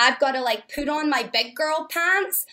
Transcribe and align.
I've 0.00 0.18
got 0.18 0.32
to 0.32 0.40
like 0.40 0.72
put 0.74 0.88
on 0.88 1.10
my 1.10 1.22
big 1.22 1.54
girl 1.54 1.86
pants 1.90 2.46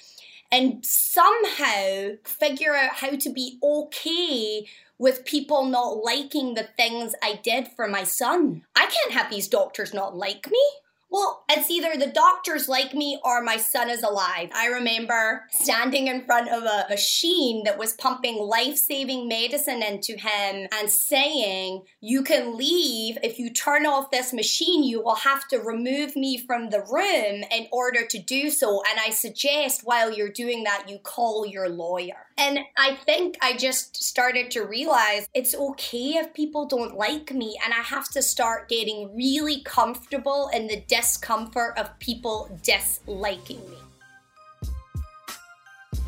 and 0.51 0.85
somehow 0.85 2.09
figure 2.25 2.75
out 2.75 2.95
how 2.95 3.11
to 3.11 3.29
be 3.31 3.57
okay 3.63 4.67
with 4.97 5.25
people 5.25 5.65
not 5.65 6.03
liking 6.03 6.53
the 6.53 6.67
things 6.75 7.13
I 7.23 7.39
did 7.41 7.69
for 7.69 7.87
my 7.87 8.03
son. 8.03 8.63
I 8.75 8.87
can't 8.87 9.11
have 9.13 9.29
these 9.29 9.47
doctors 9.47 9.93
not 9.93 10.15
like 10.15 10.49
me. 10.51 10.63
Well, 11.09 11.45
it's 11.49 11.71
either 11.71 11.95
the 11.97 12.11
doctors 12.11 12.67
like 12.67 12.93
me 12.93 13.17
or 13.23 13.41
my 13.41 13.55
son 13.55 13.89
is 13.89 14.03
alive. 14.03 14.49
I 14.53 14.67
remember 14.67 15.45
standing 15.51 16.07
in 16.07 16.25
front 16.25 16.49
of 16.49 16.63
a 16.63 16.85
machine 16.89 17.63
that 17.63 17.77
was 17.77 17.93
pumping 17.93 18.37
life 18.37 18.75
saving 18.75 19.27
medicine 19.29 19.81
into 19.81 20.17
him 20.17 20.67
and 20.77 20.89
saying, 20.89 21.85
You 22.01 22.23
can 22.23 22.57
leave. 22.57 23.17
If 23.23 23.39
you 23.39 23.53
turn 23.53 23.85
off 23.85 24.11
this 24.11 24.33
machine, 24.33 24.83
you 24.83 25.01
will 25.01 25.15
have 25.15 25.47
to 25.47 25.59
remove 25.59 26.17
me 26.17 26.37
from 26.45 26.69
the 26.69 26.81
room 26.81 27.43
in 27.51 27.67
order 27.71 28.05
to 28.05 28.19
do 28.19 28.49
so. 28.49 28.81
And 28.89 28.99
I 28.99 29.11
suggest 29.11 29.81
while 29.85 30.11
you're 30.11 30.29
doing 30.29 30.65
that, 30.65 30.89
you 30.89 30.99
call 30.99 31.45
your 31.45 31.69
lawyer. 31.69 32.26
And 32.39 32.59
I 32.77 32.95
think 33.05 33.35
I 33.41 33.57
just 33.57 34.03
started 34.03 34.51
to 34.51 34.61
realize 34.61 35.27
it's 35.33 35.55
okay 35.55 36.17
if 36.17 36.33
people 36.35 36.67
don't 36.67 36.95
like 36.95 37.31
me, 37.33 37.57
and 37.63 37.73
I 37.73 37.81
have 37.81 38.09
to 38.09 38.21
start 38.21 38.69
getting 38.69 39.15
really 39.15 39.61
comfortable 39.63 40.49
in 40.53 40.67
the 40.67 40.81
discomfort 40.87 41.77
of 41.77 41.97
people 41.97 42.47
disliking 42.61 43.61
me. 43.71 43.77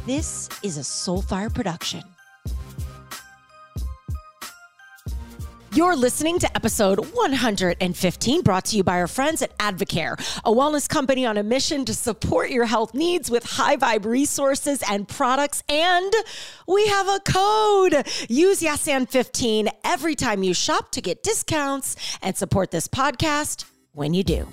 This 0.05 0.49
is 0.61 0.77
a 0.77 0.81
Soulfire 0.81 1.53
production. 1.53 2.03
You're 5.71 5.95
listening 5.95 6.39
to 6.39 6.55
episode 6.55 6.99
115, 7.13 8.41
brought 8.41 8.65
to 8.65 8.77
you 8.77 8.83
by 8.83 8.99
our 8.99 9.07
friends 9.07 9.43
at 9.43 9.55
Advocare, 9.59 10.13
a 10.43 10.51
wellness 10.51 10.89
company 10.89 11.27
on 11.27 11.37
a 11.37 11.43
mission 11.43 11.85
to 11.85 11.93
support 11.93 12.49
your 12.49 12.65
health 12.65 12.95
needs 12.95 13.29
with 13.29 13.43
high 13.43 13.77
vibe 13.77 14.05
resources 14.05 14.81
and 14.89 15.07
products. 15.07 15.63
And 15.69 16.11
we 16.67 16.87
have 16.87 17.07
a 17.07 17.19
code. 17.19 18.07
Use 18.27 18.61
YesAnd15 18.61 19.69
every 19.83 20.15
time 20.15 20.41
you 20.41 20.55
shop 20.55 20.91
to 20.93 21.01
get 21.01 21.21
discounts 21.21 21.95
and 22.23 22.35
support 22.35 22.71
this 22.71 22.87
podcast 22.87 23.65
when 23.93 24.15
you 24.15 24.23
do. 24.23 24.47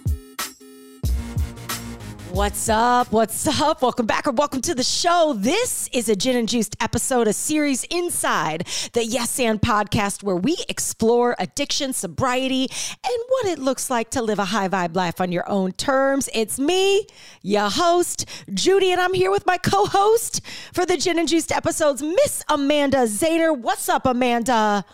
What's 2.36 2.68
up? 2.68 3.12
What's 3.12 3.46
up? 3.46 3.80
Welcome 3.80 4.04
back 4.04 4.26
or 4.26 4.30
welcome 4.30 4.60
to 4.60 4.74
the 4.74 4.82
show. 4.82 5.34
This 5.34 5.88
is 5.90 6.10
a 6.10 6.14
Gin 6.14 6.36
and 6.36 6.46
Juiced 6.46 6.76
episode, 6.82 7.28
a 7.28 7.32
series 7.32 7.84
inside 7.84 8.68
the 8.92 9.06
Yes 9.06 9.40
and 9.40 9.58
podcast 9.58 10.22
where 10.22 10.36
we 10.36 10.58
explore 10.68 11.34
addiction, 11.38 11.94
sobriety, 11.94 12.68
and 13.02 13.22
what 13.28 13.46
it 13.46 13.58
looks 13.58 13.88
like 13.88 14.10
to 14.10 14.20
live 14.20 14.38
a 14.38 14.44
high 14.44 14.68
vibe 14.68 14.94
life 14.94 15.18
on 15.18 15.32
your 15.32 15.48
own 15.48 15.72
terms. 15.72 16.28
It's 16.34 16.58
me, 16.58 17.06
your 17.40 17.70
host, 17.70 18.26
Judy, 18.52 18.92
and 18.92 19.00
I'm 19.00 19.14
here 19.14 19.30
with 19.30 19.46
my 19.46 19.56
co 19.56 19.86
host 19.86 20.42
for 20.74 20.84
the 20.84 20.98
Gin 20.98 21.18
and 21.18 21.26
Juiced 21.26 21.50
episodes, 21.50 22.02
Miss 22.02 22.44
Amanda 22.50 23.06
Zayner. 23.06 23.56
What's 23.56 23.88
up, 23.88 24.04
Amanda? 24.04 24.84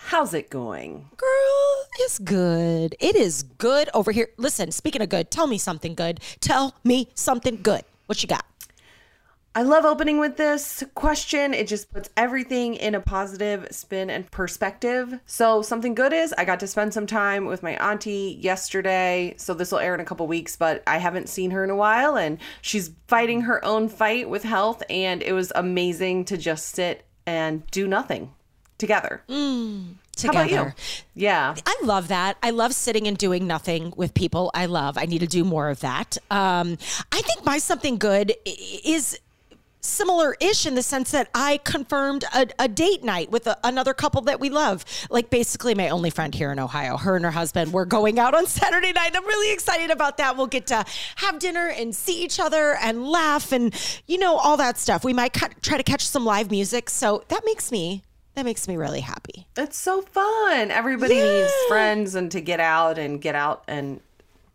How's 0.00 0.32
it 0.32 0.48
going? 0.48 1.10
Girl, 1.16 1.86
it's 1.98 2.18
good. 2.20 2.94
It 2.98 3.14
is 3.14 3.42
good 3.42 3.90
over 3.92 4.10
here. 4.10 4.28
Listen, 4.38 4.70
speaking 4.70 5.02
of 5.02 5.08
good, 5.10 5.30
tell 5.30 5.46
me 5.46 5.58
something 5.58 5.94
good. 5.94 6.20
Tell 6.40 6.74
me 6.82 7.08
something 7.14 7.60
good. 7.62 7.82
What 8.06 8.22
you 8.22 8.28
got? 8.28 8.46
I 9.54 9.62
love 9.62 9.84
opening 9.84 10.18
with 10.18 10.36
this 10.36 10.84
question. 10.94 11.52
It 11.52 11.66
just 11.66 11.92
puts 11.92 12.08
everything 12.16 12.74
in 12.74 12.94
a 12.94 13.00
positive 13.00 13.66
spin 13.72 14.08
and 14.08 14.30
perspective. 14.30 15.18
So, 15.26 15.62
something 15.62 15.94
good 15.94 16.12
is 16.12 16.32
I 16.38 16.44
got 16.44 16.60
to 16.60 16.68
spend 16.68 16.94
some 16.94 17.06
time 17.06 17.44
with 17.44 17.62
my 17.62 17.72
auntie 17.72 18.38
yesterday. 18.40 19.34
So, 19.36 19.52
this 19.52 19.72
will 19.72 19.80
air 19.80 19.94
in 19.94 20.00
a 20.00 20.04
couple 20.04 20.26
weeks, 20.28 20.56
but 20.56 20.82
I 20.86 20.98
haven't 20.98 21.28
seen 21.28 21.50
her 21.50 21.64
in 21.64 21.70
a 21.70 21.76
while 21.76 22.16
and 22.16 22.38
she's 22.62 22.92
fighting 23.08 23.42
her 23.42 23.62
own 23.64 23.88
fight 23.88 24.30
with 24.30 24.44
health. 24.44 24.82
And 24.88 25.22
it 25.22 25.32
was 25.32 25.52
amazing 25.56 26.26
to 26.26 26.36
just 26.36 26.68
sit 26.68 27.04
and 27.26 27.66
do 27.72 27.88
nothing 27.88 28.32
together. 28.78 29.22
Mm, 29.28 29.94
together. 30.16 30.38
How 30.38 30.44
about 30.44 30.66
you? 30.66 30.72
Yeah. 31.14 31.54
I 31.66 31.76
love 31.82 32.08
that. 32.08 32.38
I 32.42 32.50
love 32.50 32.72
sitting 32.72 33.06
and 33.06 33.18
doing 33.18 33.46
nothing 33.46 33.92
with 33.96 34.14
people 34.14 34.50
I 34.54 34.66
love. 34.66 34.96
I 34.96 35.04
need 35.04 35.20
to 35.20 35.26
do 35.26 35.44
more 35.44 35.68
of 35.68 35.80
that. 35.80 36.16
Um, 36.30 36.78
I 37.12 37.20
think 37.20 37.44
my 37.44 37.58
something 37.58 37.98
good 37.98 38.34
is 38.44 39.18
similar 39.80 40.36
ish 40.40 40.66
in 40.66 40.74
the 40.74 40.82
sense 40.82 41.12
that 41.12 41.28
I 41.34 41.58
confirmed 41.58 42.24
a, 42.34 42.46
a 42.58 42.68
date 42.68 43.04
night 43.04 43.30
with 43.30 43.46
a, 43.46 43.56
another 43.64 43.94
couple 43.94 44.20
that 44.22 44.40
we 44.40 44.50
love. 44.50 44.84
Like 45.10 45.30
basically 45.30 45.74
my 45.74 45.88
only 45.88 46.10
friend 46.10 46.34
here 46.34 46.52
in 46.52 46.58
Ohio. 46.58 46.96
Her 46.96 47.16
and 47.16 47.24
her 47.24 47.30
husband 47.30 47.72
were 47.72 47.86
going 47.86 48.18
out 48.18 48.34
on 48.34 48.46
Saturday 48.60 48.92
night. 48.92 49.12
I'm 49.14 49.24
really 49.24 49.52
excited 49.52 49.90
about 49.90 50.18
that. 50.18 50.36
We'll 50.36 50.46
get 50.46 50.66
to 50.68 50.84
have 51.16 51.38
dinner 51.38 51.68
and 51.68 51.94
see 51.94 52.22
each 52.22 52.40
other 52.40 52.76
and 52.80 53.06
laugh 53.06 53.52
and, 53.52 53.74
you 54.06 54.18
know, 54.18 54.36
all 54.36 54.56
that 54.56 54.78
stuff. 54.78 55.04
We 55.04 55.12
might 55.12 55.32
ca- 55.32 55.50
try 55.62 55.76
to 55.76 55.82
catch 55.84 56.06
some 56.06 56.24
live 56.24 56.50
music. 56.50 56.90
So 56.90 57.24
that 57.28 57.42
makes 57.44 57.72
me 57.72 58.02
that 58.38 58.44
makes 58.44 58.68
me 58.68 58.76
really 58.76 59.00
happy. 59.00 59.48
It's 59.56 59.76
so 59.76 60.00
fun. 60.00 60.70
Everybody 60.70 61.16
yeah. 61.16 61.40
needs 61.40 61.52
friends 61.66 62.14
and 62.14 62.30
to 62.30 62.40
get 62.40 62.60
out 62.60 62.96
and 62.96 63.20
get 63.20 63.34
out 63.34 63.64
and 63.66 64.00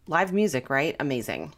live 0.07 0.31
music, 0.31 0.69
right? 0.69 0.95
Amazing. 1.01 1.51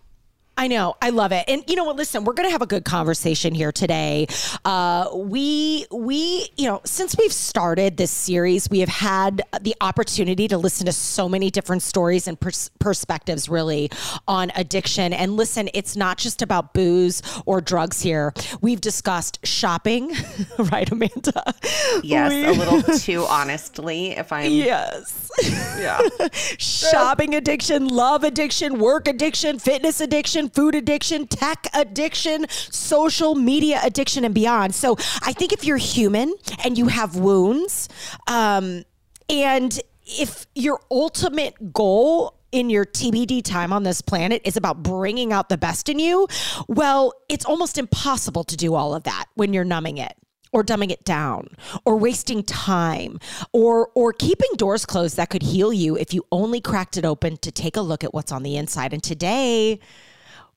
I 0.58 0.68
know. 0.68 0.96
I 1.02 1.10
love 1.10 1.34
it. 1.34 1.44
And 1.50 1.64
you 1.68 1.76
know 1.76 1.84
what? 1.84 1.98
Listen, 1.98 2.24
we're 2.24 2.34
going 2.34 2.48
to 2.48 2.52
have 2.52 2.62
a 2.62 2.66
good 2.66 2.86
conversation 2.86 3.54
here 3.54 3.74
today. 3.74 4.28
Uh, 4.64 5.10
we, 5.14 5.86
we, 5.92 6.48
you 6.56 6.66
know, 6.68 6.80
since 6.86 7.16
we've 7.18 7.34
started 7.34 7.98
this 7.98 8.10
series, 8.12 8.70
we 8.70 8.80
have 8.80 8.88
had 8.90 9.42
the 9.62 9.76
opportunity 9.82 10.48
to 10.48 10.58
listen 10.58 10.86
to 10.86 10.94
so 10.94 11.28
many 11.28 11.52
different 11.52 11.82
stories 11.82 12.28
and 12.28 12.40
pers- 12.40 12.70
perspectives 12.80 13.50
really 13.50 13.92
on 14.30 14.52
addiction. 14.56 15.12
And 15.12 15.36
listen, 15.36 15.70
it's 15.74 15.98
not 15.98 16.18
just 16.18 16.42
about 16.42 16.74
booze 16.74 17.22
or 17.46 17.60
drugs 17.60 18.02
here. 18.02 18.34
We've 18.62 18.80
discussed 18.80 19.46
shopping, 19.46 20.14
right, 20.58 20.90
Amanda? 20.90 21.54
Yes, 22.02 22.32
we- 22.32 22.46
a 22.46 22.52
little 22.54 22.82
too 23.00 23.26
honestly, 23.26 24.12
if 24.12 24.32
I'm. 24.32 24.50
Yes. 24.52 25.30
Yeah. 25.78 26.00
shopping 26.32 27.36
addiction, 27.36 27.90
love 27.90 28.24
addiction, 28.24 28.80
work 28.80 29.10
addiction, 29.10 29.60
fitness 29.60 30.00
addiction 30.00 30.44
food 30.50 30.75
addiction, 30.75 31.28
tech 31.28 31.67
addiction, 31.73 32.47
social 32.50 33.35
media 33.35 33.79
addiction, 33.83 34.25
and 34.25 34.33
beyond. 34.33 34.75
So 34.75 34.95
I 35.22 35.33
think 35.33 35.53
if 35.53 35.66
you're 35.66 35.78
human 35.78 36.33
and 36.63 36.78
you 36.78 36.88
have 36.88 37.16
wounds, 37.16 37.89
um, 38.28 38.83
and 39.29 39.79
if 40.06 40.45
your 40.53 40.79
ultimate 40.91 41.73
goal 41.73 42.35
in 42.51 42.69
your 42.69 42.85
TBD 42.85 43.44
time 43.44 43.73
on 43.73 43.83
this 43.83 44.01
planet 44.01 44.41
is 44.45 44.56
about 44.56 44.81
bringing 44.81 45.33
out 45.33 45.50
the 45.50 45.57
best 45.57 45.89
in 45.89 46.00
you, 46.00 46.28
well, 46.67 47.13
it's 47.27 47.45
almost 47.45 47.77
impossible 47.77 48.44
to 48.45 48.56
do 48.56 48.75
all 48.75 48.95
of 48.95 49.03
that 49.03 49.25
when 49.33 49.51
you're 49.51 49.66
numbing 49.66 49.97
it 49.97 50.16
or 50.53 50.63
dumbing 50.63 50.89
it 50.89 51.03
down 51.03 51.50
or 51.83 51.97
wasting 51.97 52.41
time 52.44 53.19
or 53.51 53.89
or 53.94 54.13
keeping 54.13 54.50
doors 54.56 54.85
closed 54.85 55.17
that 55.17 55.29
could 55.29 55.44
heal 55.44 55.73
you 55.73 55.97
if 55.97 56.13
you 56.13 56.25
only 56.31 56.62
cracked 56.62 56.95
it 56.95 57.03
open 57.03 57.35
to 57.38 57.51
take 57.51 57.75
a 57.75 57.81
look 57.81 58.06
at 58.06 58.13
what's 58.13 58.31
on 58.31 58.41
the 58.41 58.56
inside. 58.56 58.94
And 58.94 59.03
today 59.03 59.81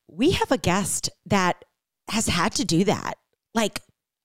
we 0.09 0.33
have 0.33 0.51
a 0.51 0.59
guest 0.59 1.11
that 1.27 1.65
has 2.11 2.27
had 2.27 2.53
to 2.53 2.65
do 2.65 2.85
that 2.85 3.19
like 3.55 3.81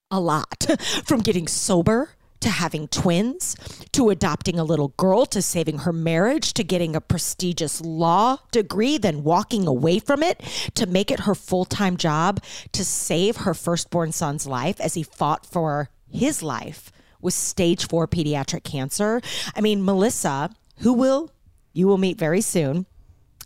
a 0.10 0.20
lot 0.20 0.66
from 1.06 1.20
getting 1.20 1.48
sober 1.48 2.12
to 2.40 2.50
having 2.50 2.90
twins, 2.90 3.56
to 3.94 4.10
adopting 4.10 4.60
a 4.60 4.66
little 4.66 4.90
girl, 4.98 5.26
to 5.26 5.42
saving 5.42 5.80
her 5.80 5.94
marriage, 5.94 6.54
to 6.54 6.64
getting 6.64 6.94
a 6.94 7.00
prestigious 7.00 7.80
law 7.80 8.38
degree, 8.52 8.98
then 8.98 9.24
walking 9.24 9.66
away 9.66 9.98
from 9.98 10.22
it, 10.22 10.42
to 10.76 10.86
make 10.86 11.10
it 11.10 11.22
her 11.22 11.36
full 11.36 11.64
time 11.64 11.96
job, 11.96 12.44
to 12.74 12.84
save 12.84 13.38
her 13.38 13.54
firstborn 13.54 14.12
son's 14.12 14.46
life 14.46 14.80
as 14.82 14.94
he 14.94 15.04
fought 15.04 15.46
for 15.46 15.90
his 16.12 16.44
life 16.44 16.92
with 17.22 17.34
stage 17.34 17.88
four 17.88 18.08
pediatric 18.10 18.64
cancer. 18.66 19.22
I 19.56 19.62
mean, 19.62 19.84
Melissa, 19.84 20.50
who 20.80 20.92
will 20.92 21.32
you 21.72 21.88
will 21.88 21.98
meet 21.98 22.20
very 22.20 22.42
soon 22.42 22.86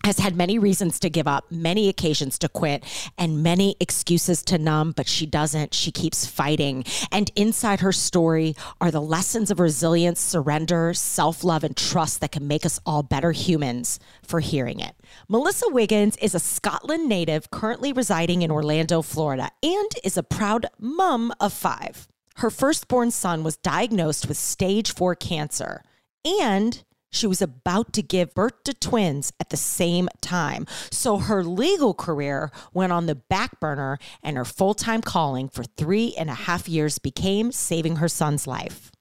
has 0.07 0.19
had 0.19 0.37
many 0.37 0.57
reasons 0.57 1.01
to 1.01 1.09
give 1.09 1.27
up, 1.27 1.51
many 1.51 1.89
occasions 1.89 2.39
to 2.39 2.47
quit, 2.47 2.81
and 3.17 3.43
many 3.43 3.75
excuses 3.81 4.41
to 4.41 4.57
numb, 4.57 4.93
but 4.95 5.05
she 5.05 5.25
doesn't. 5.25 5.73
She 5.73 5.91
keeps 5.91 6.25
fighting. 6.25 6.85
And 7.11 7.29
inside 7.35 7.81
her 7.81 7.91
story 7.91 8.55
are 8.79 8.89
the 8.89 9.01
lessons 9.01 9.51
of 9.51 9.59
resilience, 9.59 10.21
surrender, 10.21 10.93
self 10.93 11.43
love, 11.43 11.65
and 11.65 11.75
trust 11.75 12.21
that 12.21 12.31
can 12.31 12.47
make 12.47 12.65
us 12.65 12.79
all 12.85 13.03
better 13.03 13.33
humans 13.33 13.99
for 14.23 14.39
hearing 14.39 14.79
it. 14.79 14.95
Melissa 15.27 15.65
Wiggins 15.67 16.15
is 16.21 16.33
a 16.33 16.39
Scotland 16.39 17.09
native 17.09 17.51
currently 17.51 17.91
residing 17.91 18.43
in 18.43 18.49
Orlando, 18.49 19.01
Florida, 19.01 19.51
and 19.61 19.91
is 20.05 20.15
a 20.15 20.23
proud 20.23 20.67
mum 20.79 21.33
of 21.41 21.51
five. 21.51 22.07
Her 22.37 22.49
firstborn 22.49 23.11
son 23.11 23.43
was 23.43 23.57
diagnosed 23.57 24.29
with 24.29 24.37
stage 24.37 24.93
four 24.93 25.15
cancer. 25.15 25.83
And 26.23 26.81
she 27.09 27.27
was 27.27 27.41
about 27.41 27.93
to 27.93 28.01
give 28.01 28.33
birth 28.33 28.63
to 28.63 28.73
twins 28.73 29.33
at 29.39 29.49
the 29.49 29.57
same 29.57 30.09
time. 30.21 30.65
So 30.91 31.17
her 31.17 31.43
legal 31.43 31.93
career 31.93 32.51
went 32.73 32.91
on 32.91 33.05
the 33.05 33.15
back 33.15 33.59
burner, 33.59 33.97
and 34.23 34.37
her 34.37 34.45
full 34.45 34.73
time 34.73 35.01
calling 35.01 35.49
for 35.49 35.63
three 35.63 36.13
and 36.17 36.29
a 36.29 36.35
half 36.35 36.67
years 36.67 36.99
became 36.99 37.51
saving 37.51 37.97
her 37.97 38.07
son's 38.07 38.47
life. 38.47 38.91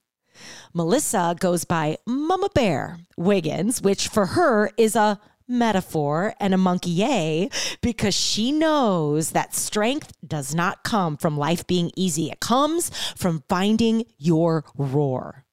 Melissa 0.73 1.35
goes 1.39 1.65
by 1.65 1.97
Mama 2.05 2.49
Bear 2.53 2.99
Wiggins, 3.17 3.81
which 3.81 4.07
for 4.07 4.27
her 4.27 4.69
is 4.77 4.95
a 4.95 5.19
metaphor 5.47 6.33
and 6.39 6.53
a 6.53 6.57
monkey 6.57 7.03
A 7.03 7.49
because 7.81 8.13
she 8.13 8.51
knows 8.51 9.31
that 9.31 9.55
strength 9.55 10.13
does 10.25 10.53
not 10.53 10.83
come 10.83 11.17
from 11.17 11.37
life 11.37 11.65
being 11.65 11.91
easy. 11.95 12.29
It 12.29 12.39
comes 12.39 12.89
from 13.15 13.43
finding 13.47 14.05
your 14.17 14.65
roar. 14.75 15.45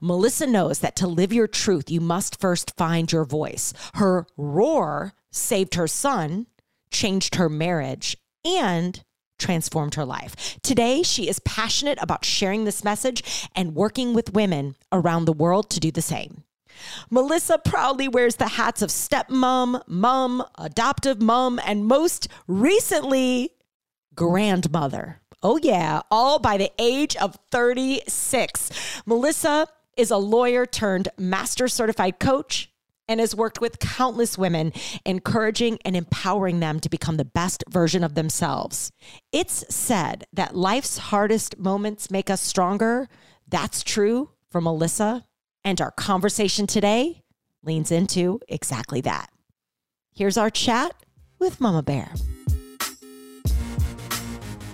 Melissa 0.00 0.46
knows 0.46 0.80
that 0.80 0.96
to 0.96 1.06
live 1.06 1.32
your 1.32 1.46
truth, 1.46 1.90
you 1.90 2.00
must 2.00 2.40
first 2.40 2.76
find 2.76 3.10
your 3.10 3.24
voice. 3.24 3.72
Her 3.94 4.26
roar 4.36 5.14
saved 5.30 5.74
her 5.74 5.86
son, 5.88 6.46
changed 6.90 7.36
her 7.36 7.48
marriage, 7.48 8.16
and 8.44 9.02
transformed 9.38 9.94
her 9.94 10.04
life. 10.04 10.58
Today, 10.62 11.02
she 11.02 11.28
is 11.28 11.38
passionate 11.40 11.98
about 12.00 12.24
sharing 12.24 12.64
this 12.64 12.84
message 12.84 13.48
and 13.54 13.74
working 13.74 14.14
with 14.14 14.32
women 14.32 14.76
around 14.92 15.24
the 15.24 15.32
world 15.32 15.70
to 15.70 15.80
do 15.80 15.90
the 15.90 16.02
same. 16.02 16.44
Melissa 17.10 17.58
proudly 17.58 18.08
wears 18.08 18.36
the 18.36 18.48
hats 18.48 18.82
of 18.82 18.90
stepmom, 18.90 19.82
mom, 19.86 20.42
adoptive 20.58 21.20
mom, 21.22 21.60
and 21.66 21.86
most 21.86 22.28
recently, 22.46 23.50
grandmother. 24.14 25.20
Oh, 25.42 25.58
yeah, 25.62 26.00
all 26.10 26.38
by 26.38 26.56
the 26.56 26.72
age 26.78 27.14
of 27.16 27.38
36. 27.50 29.02
Melissa 29.06 29.68
is 29.96 30.10
a 30.10 30.16
lawyer 30.16 30.66
turned 30.66 31.08
master 31.18 31.68
certified 31.68 32.18
coach 32.18 32.70
and 33.08 33.20
has 33.20 33.34
worked 33.34 33.60
with 33.60 33.78
countless 33.78 34.36
women, 34.36 34.72
encouraging 35.04 35.78
and 35.84 35.96
empowering 35.96 36.60
them 36.60 36.80
to 36.80 36.88
become 36.88 37.16
the 37.16 37.24
best 37.24 37.62
version 37.68 38.02
of 38.02 38.14
themselves. 38.14 38.90
It's 39.32 39.64
said 39.74 40.24
that 40.32 40.56
life's 40.56 40.98
hardest 40.98 41.58
moments 41.58 42.10
make 42.10 42.28
us 42.28 42.42
stronger. 42.42 43.08
That's 43.48 43.84
true 43.84 44.30
for 44.50 44.60
Melissa. 44.60 45.24
And 45.64 45.80
our 45.80 45.92
conversation 45.92 46.66
today 46.66 47.22
leans 47.62 47.90
into 47.90 48.40
exactly 48.48 49.00
that. 49.02 49.30
Here's 50.12 50.36
our 50.36 50.50
chat 50.50 50.94
with 51.38 51.60
Mama 51.60 51.82
Bear. 51.82 52.10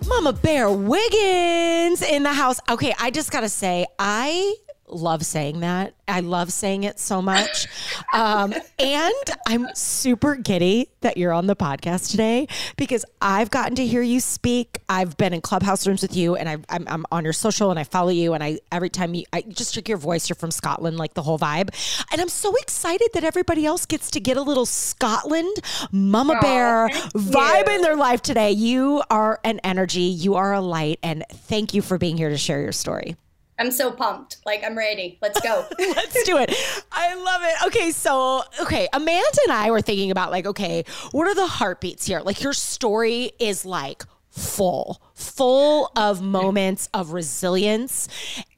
Mama 0.06 0.32
Bear 0.32 0.70
Wiggins 0.70 2.02
in 2.02 2.22
the 2.22 2.32
house. 2.32 2.60
Okay, 2.68 2.94
I 2.98 3.10
just 3.10 3.30
got 3.30 3.40
to 3.40 3.48
say, 3.48 3.86
I 3.98 4.54
love 4.94 5.24
saying 5.24 5.60
that. 5.60 5.94
I 6.06 6.20
love 6.20 6.52
saying 6.52 6.84
it 6.84 6.98
so 6.98 7.22
much. 7.22 7.66
Um, 8.12 8.52
and 8.78 9.14
I'm 9.48 9.68
super 9.74 10.34
giddy 10.34 10.90
that 11.00 11.16
you're 11.16 11.32
on 11.32 11.46
the 11.46 11.56
podcast 11.56 12.10
today 12.10 12.48
because 12.76 13.04
I've 13.20 13.50
gotten 13.50 13.74
to 13.76 13.86
hear 13.86 14.02
you 14.02 14.20
speak. 14.20 14.78
I've 14.88 15.16
been 15.16 15.32
in 15.32 15.40
clubhouse 15.40 15.86
rooms 15.86 16.02
with 16.02 16.16
you 16.16 16.36
and 16.36 16.48
I, 16.48 16.58
I'm, 16.68 16.86
I'm 16.88 17.06
on 17.10 17.24
your 17.24 17.32
social 17.32 17.70
and 17.70 17.78
I 17.78 17.84
follow 17.84 18.10
you. 18.10 18.34
And 18.34 18.44
I, 18.44 18.60
every 18.70 18.90
time 18.90 19.14
you, 19.14 19.24
I 19.32 19.42
just 19.42 19.74
took 19.74 19.88
your 19.88 19.98
voice, 19.98 20.28
you're 20.28 20.36
from 20.36 20.50
Scotland, 20.50 20.98
like 20.98 21.14
the 21.14 21.22
whole 21.22 21.38
vibe. 21.38 21.70
And 22.12 22.20
I'm 22.20 22.28
so 22.28 22.54
excited 22.56 23.08
that 23.14 23.24
everybody 23.24 23.64
else 23.64 23.86
gets 23.86 24.10
to 24.12 24.20
get 24.20 24.36
a 24.36 24.42
little 24.42 24.66
Scotland 24.66 25.56
Mama 25.90 26.34
oh, 26.36 26.40
Bear 26.40 26.88
vibe 27.14 27.68
in 27.68 27.82
their 27.82 27.96
life 27.96 28.22
today. 28.22 28.50
You 28.50 29.02
are 29.10 29.40
an 29.44 29.60
energy, 29.64 30.02
you 30.02 30.34
are 30.34 30.52
a 30.52 30.60
light. 30.60 30.98
And 31.02 31.24
thank 31.30 31.74
you 31.74 31.82
for 31.82 31.96
being 31.98 32.16
here 32.16 32.28
to 32.28 32.38
share 32.38 32.60
your 32.60 32.72
story. 32.72 33.16
I'm 33.58 33.70
so 33.70 33.93
pumped. 33.93 34.38
Like 34.44 34.64
I'm 34.64 34.76
ready. 34.76 35.19
Let's 35.20 35.40
go. 35.40 35.66
Let's 35.78 36.25
do 36.25 36.38
it. 36.38 36.54
I 36.90 37.14
love 37.14 37.43
it. 37.44 37.66
Okay, 37.66 37.90
so 37.90 38.43
okay, 38.60 38.88
Amanda 38.93 39.38
and 39.44 39.52
I 39.52 39.70
were 39.70 39.81
thinking 39.81 40.10
about 40.10 40.31
like, 40.31 40.46
okay, 40.46 40.84
what 41.12 41.26
are 41.28 41.34
the 41.34 41.46
heartbeats 41.46 42.06
here? 42.06 42.20
Like 42.20 42.43
your 42.43 42.52
story 42.52 43.32
is 43.38 43.64
like 43.64 44.04
full, 44.31 45.00
full 45.14 45.93
of 45.94 46.22
moments 46.22 46.88
of 46.94 47.12
resilience 47.12 48.08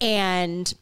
and 0.00 0.72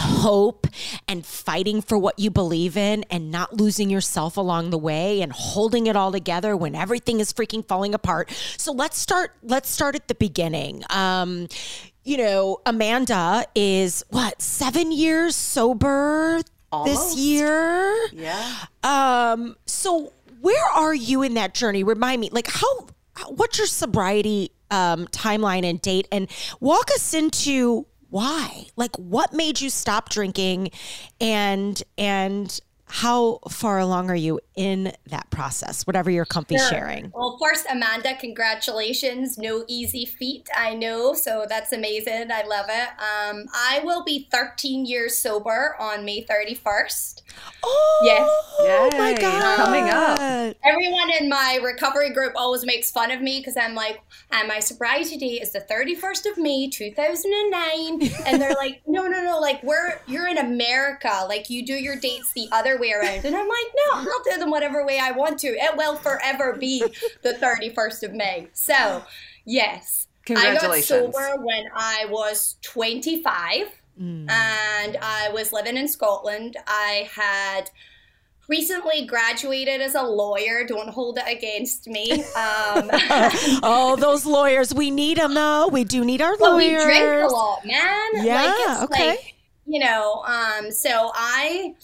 hope 0.00 0.66
and 1.06 1.24
fighting 1.24 1.80
for 1.82 1.96
what 1.98 2.18
you 2.18 2.30
believe 2.30 2.76
in 2.76 3.04
and 3.10 3.30
not 3.30 3.54
losing 3.54 3.90
yourself 3.90 4.36
along 4.36 4.70
the 4.70 4.78
way 4.78 5.22
and 5.22 5.32
holding 5.32 5.86
it 5.86 5.96
all 5.96 6.12
together 6.12 6.56
when 6.56 6.74
everything 6.74 7.20
is 7.20 7.32
freaking 7.32 7.66
falling 7.66 7.94
apart. 7.94 8.30
So 8.56 8.72
let's 8.72 8.98
start 8.98 9.32
let's 9.42 9.70
start 9.70 9.94
at 9.94 10.08
the 10.08 10.14
beginning. 10.14 10.82
Um 10.90 11.48
you 12.04 12.16
know, 12.16 12.60
Amanda 12.64 13.44
is 13.54 14.04
what, 14.10 14.40
seven 14.40 14.90
years 14.90 15.36
sober 15.36 16.40
Almost. 16.72 17.10
this 17.10 17.16
year? 17.18 18.08
Yeah. 18.12 18.56
Um, 18.82 19.56
so 19.66 20.12
where 20.40 20.64
are 20.74 20.94
you 20.94 21.22
in 21.22 21.34
that 21.34 21.54
journey? 21.54 21.84
Remind 21.84 22.20
me, 22.20 22.30
like 22.32 22.48
how 22.48 22.86
what's 23.28 23.58
your 23.58 23.66
sobriety 23.66 24.50
um 24.70 25.06
timeline 25.08 25.64
and 25.64 25.82
date 25.82 26.08
and 26.10 26.30
walk 26.60 26.90
us 26.94 27.12
into 27.12 27.86
why? 28.10 28.66
Like 28.76 28.96
what 28.96 29.32
made 29.32 29.60
you 29.60 29.70
stop 29.70 30.08
drinking 30.08 30.70
and 31.20 31.82
and 31.96 32.60
how 32.90 33.38
far 33.48 33.78
along 33.78 34.10
are 34.10 34.16
you 34.16 34.40
in 34.56 34.92
that 35.06 35.30
process, 35.30 35.86
whatever 35.86 36.10
you're 36.10 36.24
comfy 36.24 36.56
sure. 36.58 36.68
sharing? 36.68 37.12
Well, 37.14 37.38
first, 37.40 37.64
Amanda, 37.70 38.16
congratulations. 38.16 39.38
No 39.38 39.64
easy 39.68 40.04
feat, 40.04 40.48
I 40.56 40.74
know. 40.74 41.14
So 41.14 41.46
that's 41.48 41.72
amazing. 41.72 42.32
I 42.32 42.42
love 42.42 42.66
it. 42.68 42.88
Um, 42.98 43.46
I 43.54 43.80
will 43.84 44.02
be 44.02 44.28
13 44.32 44.86
years 44.86 45.16
sober 45.16 45.76
on 45.78 46.04
May 46.04 46.24
31st. 46.24 47.22
Oh, 47.62 48.00
yes. 48.04 48.92
Yay. 48.92 48.98
my 48.98 49.14
God. 49.20 49.56
Coming 49.56 49.88
up. 49.88 50.18
Everyone 50.64 51.10
in 51.10 51.28
my 51.28 51.58
recovery 51.62 52.10
group 52.10 52.32
always 52.36 52.64
makes 52.64 52.90
fun 52.90 53.10
of 53.10 53.20
me 53.20 53.40
because 53.40 53.56
I'm 53.56 53.74
like, 53.74 54.00
and 54.30 54.48
my 54.48 54.60
sobriety 54.60 55.16
date 55.16 55.42
is 55.42 55.52
the 55.52 55.60
31st 55.60 56.30
of 56.30 56.38
May, 56.38 56.68
2009. 56.68 58.10
and 58.26 58.40
they're 58.40 58.54
like, 58.54 58.82
no, 58.86 59.06
no, 59.06 59.22
no. 59.22 59.38
Like, 59.38 59.62
we're, 59.62 60.00
you're 60.06 60.28
in 60.28 60.38
America. 60.38 61.24
Like, 61.28 61.50
you 61.50 61.64
do 61.64 61.74
your 61.74 61.96
dates 61.96 62.32
the 62.34 62.48
other 62.52 62.78
way 62.78 62.92
around. 62.92 63.24
And 63.24 63.34
I'm 63.34 63.48
like, 63.48 63.66
no, 63.86 63.98
I'll 63.98 64.22
do 64.24 64.38
them 64.38 64.50
whatever 64.50 64.84
way 64.84 64.98
I 65.00 65.12
want 65.12 65.38
to. 65.40 65.48
It 65.48 65.76
will 65.76 65.96
forever 65.96 66.56
be 66.58 66.80
the 67.22 67.34
31st 67.34 68.02
of 68.04 68.12
May. 68.14 68.48
So, 68.52 69.02
yes. 69.44 70.06
I 70.28 70.54
got 70.54 70.76
sober 70.84 71.36
when 71.38 71.66
I 71.74 72.06
was 72.08 72.56
25 72.62 73.66
mm. 74.00 74.30
and 74.30 74.96
I 75.02 75.30
was 75.32 75.52
living 75.52 75.76
in 75.76 75.88
Scotland. 75.88 76.56
I 76.66 77.08
had 77.12 77.70
recently 78.50 79.06
graduated 79.06 79.80
as 79.80 79.94
a 79.94 80.02
lawyer. 80.02 80.66
Don't 80.66 80.90
hold 80.90 81.18
it 81.18 81.24
against 81.26 81.86
me. 81.86 82.12
Um, 82.12 82.90
oh, 83.62 83.96
those 83.98 84.26
lawyers. 84.26 84.74
We 84.74 84.90
need 84.90 85.16
them 85.16 85.34
though. 85.34 85.68
We 85.68 85.84
do 85.84 86.04
need 86.04 86.20
our 86.20 86.36
well, 86.36 86.52
lawyers. 86.52 86.84
we 86.84 86.98
drink 86.98 87.22
a 87.22 87.32
lot, 87.32 87.64
man. 87.64 88.08
Yeah. 88.14 88.42
Like, 88.42 88.82
okay. 88.90 89.08
Like, 89.10 89.34
you 89.66 89.78
know, 89.78 90.24
um, 90.26 90.72
so 90.72 91.12
I 91.14 91.74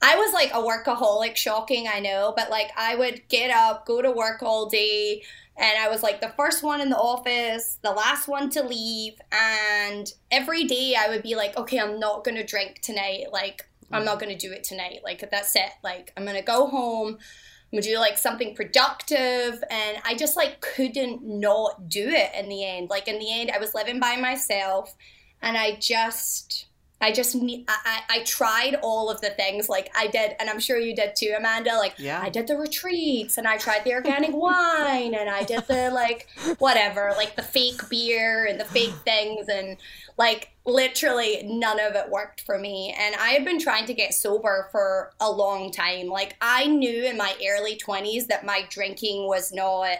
I 0.00 0.16
was 0.16 0.32
like 0.32 0.50
a 0.52 0.62
workaholic, 0.62 1.36
shocking, 1.36 1.88
I 1.88 1.98
know, 1.98 2.32
but 2.34 2.50
like 2.50 2.70
I 2.76 2.94
would 2.94 3.28
get 3.28 3.50
up, 3.50 3.84
go 3.84 4.00
to 4.00 4.10
work 4.10 4.42
all 4.42 4.66
day, 4.66 5.22
and 5.58 5.78
I 5.78 5.88
was 5.88 6.02
like 6.02 6.20
the 6.20 6.32
first 6.36 6.62
one 6.62 6.80
in 6.80 6.88
the 6.88 6.96
office, 6.96 7.78
the 7.82 7.90
last 7.90 8.28
one 8.28 8.48
to 8.50 8.62
leave, 8.62 9.14
and 9.32 10.10
every 10.30 10.64
day 10.64 10.94
I 10.98 11.08
would 11.08 11.22
be 11.22 11.34
like, 11.34 11.56
okay, 11.56 11.80
I'm 11.80 11.98
not 11.98 12.24
gonna 12.24 12.46
drink 12.46 12.80
tonight. 12.80 13.26
Like, 13.32 13.66
I'm 13.90 14.04
not 14.04 14.20
gonna 14.20 14.36
do 14.36 14.52
it 14.52 14.64
tonight. 14.64 15.00
Like, 15.02 15.28
that's 15.30 15.56
it. 15.56 15.70
Like, 15.82 16.12
I'm 16.16 16.24
gonna 16.24 16.42
go 16.42 16.68
home. 16.68 17.18
I'm 17.72 17.78
gonna 17.78 17.82
do 17.82 17.98
like 17.98 18.18
something 18.18 18.54
productive, 18.54 19.62
and 19.70 19.98
I 20.04 20.14
just 20.16 20.36
like 20.36 20.60
couldn't 20.60 21.22
not 21.22 21.88
do 21.88 22.08
it 22.08 22.30
in 22.34 22.48
the 22.48 22.64
end. 22.64 22.90
Like 22.90 23.06
in 23.06 23.20
the 23.20 23.32
end, 23.32 23.52
I 23.52 23.58
was 23.58 23.74
living 23.74 24.00
by 24.00 24.16
myself, 24.16 24.94
and 25.40 25.56
I 25.56 25.76
just 25.76 26.66
I 27.00 27.12
just 27.12 27.34
I, 27.34 27.64
I, 27.68 28.00
I 28.10 28.22
tried 28.24 28.76
all 28.82 29.10
of 29.10 29.20
the 29.20 29.30
things 29.30 29.68
like 29.68 29.90
I 29.96 30.06
did, 30.06 30.36
and 30.38 30.50
I'm 30.50 30.60
sure 30.60 30.78
you 30.78 30.94
did 30.94 31.16
too, 31.16 31.34
Amanda. 31.36 31.76
Like 31.76 31.94
yeah. 31.98 32.20
I 32.22 32.28
did 32.28 32.46
the 32.46 32.56
retreats, 32.56 33.38
and 33.38 33.46
I 33.46 33.56
tried 33.56 33.84
the 33.84 33.94
organic 33.94 34.32
wine, 34.34 35.14
and 35.14 35.30
I 35.30 35.42
did 35.44 35.66
the 35.66 35.90
like 35.90 36.28
whatever, 36.58 37.12
like 37.16 37.36
the 37.36 37.42
fake 37.42 37.88
beer 37.88 38.46
and 38.46 38.60
the 38.60 38.66
fake 38.66 38.94
things, 39.04 39.48
and 39.48 39.78
like 40.18 40.50
literally 40.66 41.42
none 41.44 41.80
of 41.80 41.94
it 41.94 42.10
worked 42.10 42.42
for 42.42 42.58
me. 42.58 42.94
And 42.98 43.14
I 43.16 43.30
had 43.30 43.44
been 43.46 43.58
trying 43.58 43.86
to 43.86 43.94
get 43.94 44.12
sober 44.12 44.68
for 44.70 45.12
a 45.20 45.30
long 45.30 45.72
time. 45.72 46.08
Like 46.08 46.36
I 46.42 46.66
knew 46.66 47.04
in 47.04 47.16
my 47.16 47.34
early 47.48 47.76
20s 47.76 48.26
that 48.26 48.44
my 48.44 48.66
drinking 48.68 49.26
was 49.26 49.52
not 49.52 49.96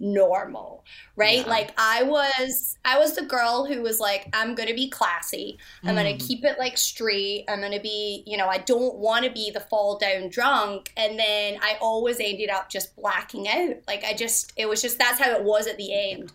normal 0.00 0.84
right? 1.16 1.38
Yeah. 1.38 1.50
like 1.50 1.70
i 1.78 2.02
was 2.02 2.76
i 2.84 2.98
was 2.98 3.14
the 3.14 3.22
girl 3.22 3.64
who 3.64 3.82
was 3.82 4.00
like 4.00 4.28
i'm 4.32 4.54
gonna 4.54 4.74
be 4.74 4.88
classy. 4.88 5.58
I'm 5.82 5.94
mm. 5.94 5.96
gonna 5.96 6.18
keep 6.18 6.44
it 6.44 6.58
like 6.58 6.76
straight. 6.76 7.44
I'm 7.48 7.60
gonna 7.60 7.80
be 7.80 8.22
you 8.26 8.36
know 8.36 8.48
i 8.48 8.58
don't 8.58 8.96
want 8.96 9.24
to 9.24 9.30
be 9.30 9.50
the 9.50 9.60
fall 9.60 9.98
down 9.98 10.28
drunk. 10.28 10.92
And 10.96 11.18
then 11.18 11.58
i 11.62 11.76
always 11.80 12.18
ended 12.20 12.50
up 12.50 12.68
just 12.68 12.96
blacking 12.96 13.48
out. 13.48 13.76
Like 13.86 14.04
i 14.04 14.14
just 14.14 14.52
it 14.56 14.68
was 14.68 14.82
just 14.82 14.98
that's 14.98 15.20
how 15.20 15.30
it 15.30 15.44
was 15.44 15.66
at 15.66 15.76
the 15.76 16.12
end 16.12 16.32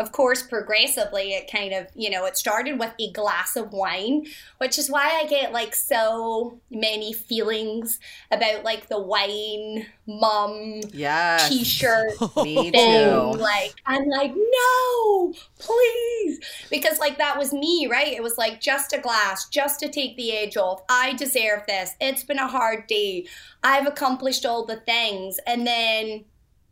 of 0.00 0.12
course, 0.12 0.42
progressively, 0.42 1.34
it 1.34 1.50
kind 1.52 1.72
of, 1.74 1.86
you 1.94 2.10
know, 2.10 2.24
it 2.24 2.36
started 2.36 2.78
with 2.80 2.92
a 2.98 3.12
glass 3.12 3.54
of 3.54 3.72
wine, 3.72 4.26
which 4.58 4.78
is 4.78 4.90
why 4.90 5.20
I 5.22 5.26
get 5.28 5.52
like 5.52 5.74
so 5.74 6.58
many 6.70 7.12
feelings 7.12 8.00
about 8.30 8.64
like 8.64 8.88
the 8.88 8.98
wine 8.98 9.86
mum 10.06 10.80
Yes. 10.92 11.48
t-shirt 11.48 12.12
Me 12.42 12.70
thing. 12.70 12.72
too. 12.72 13.38
Like, 13.38 13.74
I'm 13.86 14.06
like, 14.08 14.32
no, 14.34 15.34
please. 15.58 16.40
Because, 16.70 16.98
like, 16.98 17.18
that 17.18 17.38
was 17.38 17.52
me, 17.52 17.86
right? 17.90 18.08
It 18.12 18.22
was 18.22 18.38
like 18.38 18.60
just 18.60 18.92
a 18.92 18.98
glass, 18.98 19.48
just 19.48 19.78
to 19.80 19.88
take 19.88 20.16
the 20.16 20.32
edge 20.32 20.56
off. 20.56 20.82
I 20.88 21.12
deserve 21.14 21.62
this. 21.68 21.94
It's 22.00 22.24
been 22.24 22.38
a 22.38 22.48
hard 22.48 22.86
day. 22.86 23.26
I've 23.62 23.86
accomplished 23.86 24.46
all 24.46 24.64
the 24.64 24.76
things. 24.80 25.38
And 25.46 25.66
then, 25.66 26.24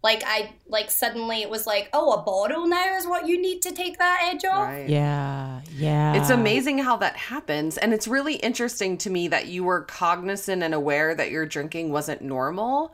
like, 0.02 0.22
I, 0.24 0.52
like, 0.68 0.90
suddenly 0.90 1.42
it 1.42 1.50
was 1.50 1.66
like, 1.66 1.88
oh, 1.92 2.12
a 2.12 2.22
bottle 2.22 2.68
now 2.68 2.96
is 2.96 3.06
what 3.06 3.26
you 3.26 3.40
need 3.40 3.62
to 3.62 3.72
take 3.72 3.98
that 3.98 4.20
edge 4.32 4.44
off. 4.44 4.68
Right. 4.68 4.88
Yeah, 4.88 5.60
yeah. 5.76 6.14
It's 6.14 6.30
amazing 6.30 6.78
how 6.78 6.96
that 6.98 7.16
happens. 7.16 7.76
And 7.76 7.92
it's 7.92 8.06
really 8.06 8.36
interesting 8.36 8.96
to 8.98 9.10
me 9.10 9.26
that 9.28 9.48
you 9.48 9.64
were 9.64 9.82
cognizant 9.82 10.62
and 10.62 10.72
aware 10.72 11.14
that 11.16 11.30
your 11.30 11.46
drinking 11.46 11.90
wasn't 11.90 12.22
normal. 12.22 12.92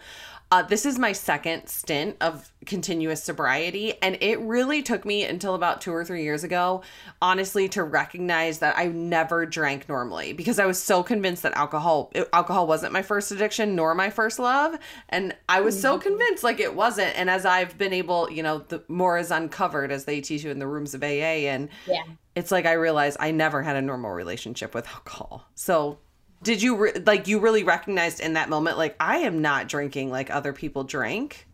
Uh, 0.54 0.62
this 0.62 0.86
is 0.86 1.00
my 1.00 1.10
second 1.10 1.66
stint 1.66 2.16
of 2.20 2.52
continuous 2.64 3.20
sobriety. 3.20 4.00
And 4.00 4.16
it 4.20 4.38
really 4.38 4.84
took 4.84 5.04
me 5.04 5.24
until 5.24 5.56
about 5.56 5.80
two 5.80 5.92
or 5.92 6.04
three 6.04 6.22
years 6.22 6.44
ago, 6.44 6.82
honestly, 7.20 7.68
to 7.70 7.82
recognize 7.82 8.60
that 8.60 8.78
I 8.78 8.86
never 8.86 9.46
drank 9.46 9.88
normally 9.88 10.32
because 10.32 10.60
I 10.60 10.66
was 10.66 10.80
so 10.80 11.02
convinced 11.02 11.42
that 11.42 11.54
alcohol 11.54 12.12
alcohol 12.32 12.68
wasn't 12.68 12.92
my 12.92 13.02
first 13.02 13.32
addiction 13.32 13.74
nor 13.74 13.96
my 13.96 14.10
first 14.10 14.38
love. 14.38 14.78
And 15.08 15.34
I 15.48 15.60
was 15.60 15.80
so 15.80 15.98
convinced 15.98 16.44
like 16.44 16.60
it 16.60 16.76
wasn't. 16.76 17.18
And 17.18 17.28
as 17.28 17.44
I've 17.44 17.76
been 17.76 17.92
able, 17.92 18.30
you 18.30 18.44
know, 18.44 18.58
the 18.58 18.80
more 18.86 19.18
is 19.18 19.32
uncovered 19.32 19.90
as 19.90 20.04
they 20.04 20.20
teach 20.20 20.44
you 20.44 20.52
in 20.52 20.60
the 20.60 20.68
rooms 20.68 20.94
of 20.94 21.02
AA 21.02 21.48
and 21.50 21.68
Yeah. 21.84 22.04
it's 22.36 22.52
like 22.52 22.64
I 22.64 22.74
realized 22.74 23.16
I 23.18 23.32
never 23.32 23.60
had 23.64 23.74
a 23.74 23.82
normal 23.82 24.12
relationship 24.12 24.72
with 24.72 24.86
alcohol. 24.86 25.48
So, 25.56 25.98
did 26.44 26.62
you 26.62 26.76
re- 26.76 26.92
like 27.04 27.26
you 27.26 27.40
really 27.40 27.64
recognized 27.64 28.20
in 28.20 28.34
that 28.34 28.48
moment 28.48 28.78
like 28.78 28.94
I 29.00 29.18
am 29.18 29.42
not 29.42 29.66
drinking 29.68 30.10
like 30.10 30.30
other 30.30 30.52
people 30.52 30.84
drink 30.84 31.46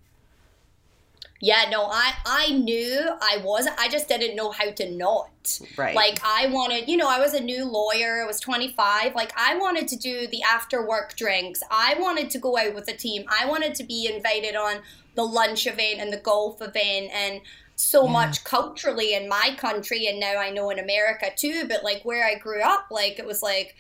Yeah, 1.43 1.65
no, 1.71 1.87
I 1.87 2.13
I 2.27 2.51
knew 2.51 3.01
I 3.23 3.39
was. 3.43 3.67
I 3.79 3.89
just 3.89 4.09
didn't 4.09 4.37
know 4.37 4.51
how 4.51 4.71
to 4.73 4.91
not. 4.91 5.59
Right. 5.79 5.97
Like 5.97 6.21
I 6.23 6.49
wanted, 6.49 6.87
you 6.87 6.99
know, 6.99 7.09
I 7.09 7.19
was 7.19 7.33
a 7.33 7.41
new 7.41 7.65
lawyer. 7.65 8.23
I 8.23 8.27
was 8.27 8.41
25. 8.41 9.15
Like 9.15 9.33
I 9.39 9.57
wanted 9.57 9.89
to 9.89 9.97
do 9.97 10.27
the 10.27 10.43
after 10.43 10.87
work 10.87 11.17
drinks. 11.17 11.63
I 11.71 11.97
wanted 11.99 12.29
to 12.31 12.39
go 12.39 12.59
out 12.59 12.75
with 12.75 12.89
a 12.89 12.93
team. 12.93 13.25
I 13.29 13.47
wanted 13.47 13.75
to 13.77 13.85
be 13.85 14.11
invited 14.15 14.55
on 14.55 14.83
the 15.15 15.23
lunch 15.23 15.67
event 15.67 15.99
and 15.99 16.13
the 16.13 16.19
golf 16.19 16.61
event 16.61 17.11
and 17.13 17.41
so 17.75 18.07
much 18.07 18.45
culturally 18.45 19.15
in 19.15 19.27
my 19.27 19.55
country 19.57 20.07
and 20.07 20.21
now 20.21 20.37
I 20.37 20.51
know 20.51 20.69
in 20.69 20.79
America 20.79 21.29
too, 21.35 21.65
but 21.67 21.83
like 21.83 22.03
where 22.05 22.27
I 22.27 22.35
grew 22.35 22.61
up, 22.61 22.89
like 22.91 23.19
it 23.19 23.25
was 23.25 23.43
like 23.43 23.75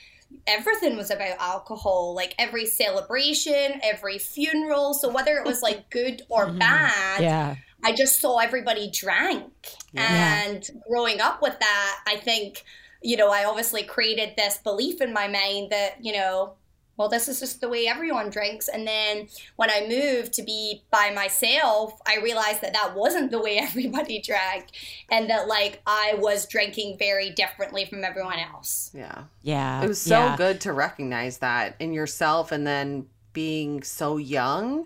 everything 0.46 0.96
was 0.96 1.10
about 1.10 1.36
alcohol 1.38 2.14
like 2.14 2.34
every 2.38 2.66
celebration 2.66 3.80
every 3.82 4.18
funeral 4.18 4.94
so 4.94 5.08
whether 5.08 5.36
it 5.36 5.46
was 5.46 5.62
like 5.62 5.88
good 5.90 6.22
or 6.28 6.46
mm-hmm. 6.46 6.58
bad 6.58 7.22
Yeah. 7.22 7.56
I 7.82 7.94
just 7.94 8.20
saw 8.20 8.38
everybody 8.38 8.90
drank. 8.90 9.52
Yeah. 9.92 10.44
And 10.44 10.68
growing 10.88 11.20
up 11.20 11.42
with 11.42 11.58
that, 11.58 12.00
I 12.06 12.16
think, 12.16 12.64
you 13.02 13.16
know, 13.16 13.30
I 13.30 13.44
obviously 13.44 13.82
created 13.82 14.34
this 14.36 14.58
belief 14.58 15.00
in 15.00 15.12
my 15.12 15.28
mind 15.28 15.70
that, 15.70 16.04
you 16.04 16.12
know, 16.12 16.54
well, 17.00 17.08
this 17.08 17.28
is 17.28 17.40
just 17.40 17.62
the 17.62 17.68
way 17.70 17.86
everyone 17.86 18.28
drinks. 18.28 18.68
And 18.68 18.86
then 18.86 19.28
when 19.56 19.70
I 19.70 19.86
moved 19.88 20.34
to 20.34 20.42
be 20.42 20.82
by 20.90 21.10
myself, 21.14 21.98
I 22.06 22.18
realized 22.18 22.60
that 22.60 22.74
that 22.74 22.94
wasn't 22.94 23.30
the 23.30 23.40
way 23.40 23.56
everybody 23.62 24.20
drank 24.20 24.66
and 25.10 25.30
that, 25.30 25.48
like, 25.48 25.80
I 25.86 26.16
was 26.18 26.46
drinking 26.46 26.98
very 26.98 27.30
differently 27.30 27.86
from 27.86 28.04
everyone 28.04 28.38
else. 28.38 28.90
Yeah. 28.92 29.24
Yeah. 29.40 29.82
It 29.82 29.88
was 29.88 29.98
so 29.98 30.18
yeah. 30.18 30.36
good 30.36 30.60
to 30.60 30.74
recognize 30.74 31.38
that 31.38 31.74
in 31.78 31.94
yourself 31.94 32.52
and 32.52 32.66
then 32.66 33.06
being 33.32 33.82
so 33.82 34.18
young. 34.18 34.84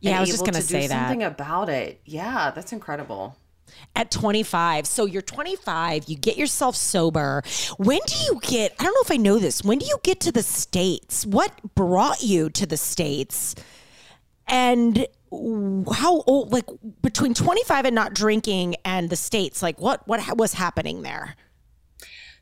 Yeah, 0.00 0.10
and 0.10 0.16
I 0.18 0.20
was 0.20 0.28
just 0.28 0.42
able 0.42 0.52
gonna 0.52 0.62
say 0.62 0.82
do 0.82 0.88
that. 0.88 1.08
something 1.08 1.22
about 1.22 1.70
it. 1.70 2.02
Yeah, 2.04 2.50
that's 2.50 2.74
incredible. 2.74 3.38
At 3.96 4.10
25. 4.10 4.86
So 4.86 5.04
you're 5.04 5.22
25, 5.22 6.08
you 6.08 6.16
get 6.16 6.36
yourself 6.36 6.76
sober. 6.76 7.42
When 7.78 8.00
do 8.06 8.14
you 8.24 8.40
get, 8.42 8.74
I 8.78 8.84
don't 8.84 8.94
know 8.94 9.02
if 9.02 9.10
I 9.10 9.16
know 9.16 9.38
this, 9.38 9.62
when 9.62 9.78
do 9.78 9.86
you 9.86 9.98
get 10.02 10.20
to 10.20 10.32
the 10.32 10.42
States? 10.42 11.24
What 11.24 11.52
brought 11.74 12.22
you 12.22 12.50
to 12.50 12.66
the 12.66 12.76
States? 12.76 13.54
And 14.46 15.06
how 15.30 16.22
old, 16.26 16.52
like 16.52 16.66
between 17.02 17.34
25 17.34 17.86
and 17.86 17.94
not 17.94 18.14
drinking 18.14 18.76
and 18.84 19.10
the 19.10 19.16
States, 19.16 19.62
like 19.62 19.80
what, 19.80 20.06
what 20.06 20.36
was 20.36 20.54
happening 20.54 21.02
there? 21.02 21.36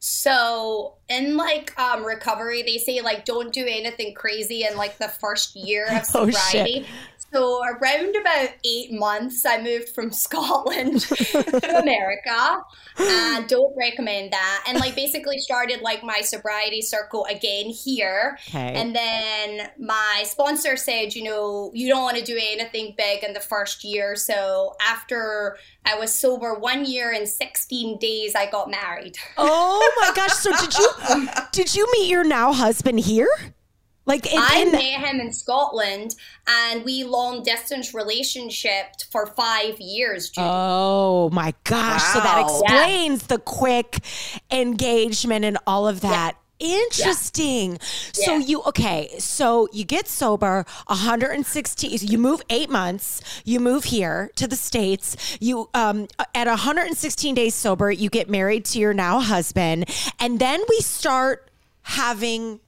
So 0.04 0.96
in 1.08 1.36
like 1.36 1.78
um 1.78 2.04
recovery, 2.04 2.64
they 2.64 2.78
say 2.78 3.02
like 3.02 3.24
don't 3.24 3.52
do 3.52 3.64
anything 3.64 4.14
crazy 4.14 4.64
in 4.64 4.76
like 4.76 4.98
the 4.98 5.06
first 5.06 5.54
year 5.54 5.86
of 5.86 5.92
Oh, 6.14 6.28
sobriety. 6.28 6.86
So 7.32 7.62
around 7.64 8.14
about 8.14 8.50
eight 8.64 8.92
months, 8.92 9.44
I 9.46 9.62
moved 9.62 9.94
from 9.94 10.12
Scotland 10.12 11.00
to 11.00 11.78
America, 11.80 12.60
and 12.98 13.48
don't 13.48 13.74
recommend 13.76 14.32
that. 14.32 14.64
And 14.68 14.78
like 14.78 14.94
basically 14.94 15.38
started 15.38 15.80
like 15.80 16.02
my 16.02 16.20
sobriety 16.20 16.82
circle 16.82 17.26
again 17.30 17.66
here. 17.66 18.36
Okay. 18.48 18.74
And 18.74 18.94
then 18.94 19.70
my 19.78 20.24
sponsor 20.26 20.76
said, 20.76 21.14
you 21.14 21.24
know, 21.24 21.70
you 21.74 21.88
don't 21.88 22.02
want 22.02 22.18
to 22.18 22.24
do 22.24 22.38
anything 22.38 22.94
big 22.96 23.24
in 23.24 23.32
the 23.32 23.40
first 23.40 23.82
year. 23.82 24.14
So 24.14 24.74
after 24.86 25.56
I 25.86 25.98
was 25.98 26.12
sober 26.12 26.54
one 26.54 26.84
year 26.84 27.12
and 27.12 27.26
16 27.26 27.98
days, 27.98 28.34
I 28.34 28.50
got 28.50 28.70
married. 28.70 29.16
Oh 29.38 29.92
my 30.00 30.12
gosh. 30.14 30.32
So 30.34 30.50
did 30.56 30.74
you, 30.74 31.28
did 31.52 31.74
you 31.74 31.88
meet 31.92 32.10
your 32.10 32.24
now 32.24 32.52
husband 32.52 33.00
here? 33.00 33.28
Like 34.04 34.26
in, 34.32 34.38
I 34.38 34.58
in- 34.66 34.72
met 34.72 34.82
him 34.82 35.20
in 35.20 35.32
Scotland 35.32 36.16
and 36.46 36.84
we 36.84 37.04
long 37.04 37.42
distance 37.42 37.94
relationship 37.94 38.86
for 39.10 39.26
five 39.26 39.80
years. 39.80 40.30
Judy. 40.30 40.46
Oh 40.50 41.30
my 41.30 41.54
gosh. 41.64 42.02
So 42.12 42.20
that 42.20 42.36
Wow. 42.42 42.60
explains 42.62 43.22
the 43.28 43.38
quick 43.38 43.98
engagement 44.50 45.44
and 45.44 45.58
all 45.66 45.86
of 45.86 46.00
that. 46.00 46.36
Interesting. 46.58 47.78
So 48.12 48.36
Yeah. 48.36 48.44
you 48.46 48.62
okay, 48.66 49.10
so 49.18 49.68
you 49.72 49.84
get 49.84 50.06
sober 50.06 50.64
116 50.86 51.98
you 52.02 52.18
move 52.18 52.40
8 52.50 52.70
months, 52.70 53.20
you 53.44 53.58
move 53.58 53.84
here 53.84 54.30
to 54.36 54.46
the 54.46 54.54
states. 54.56 55.16
You 55.40 55.68
um 55.74 56.06
at 56.34 56.46
116 56.46 57.34
days 57.34 57.54
sober, 57.56 57.90
you 57.90 58.08
get 58.10 58.30
married 58.30 58.64
to 58.66 58.78
your 58.78 58.94
now 58.94 59.18
husband 59.20 59.88
and 60.20 60.38
then 60.38 60.60
we 60.68 60.78
start 60.80 61.50
having 61.82 62.60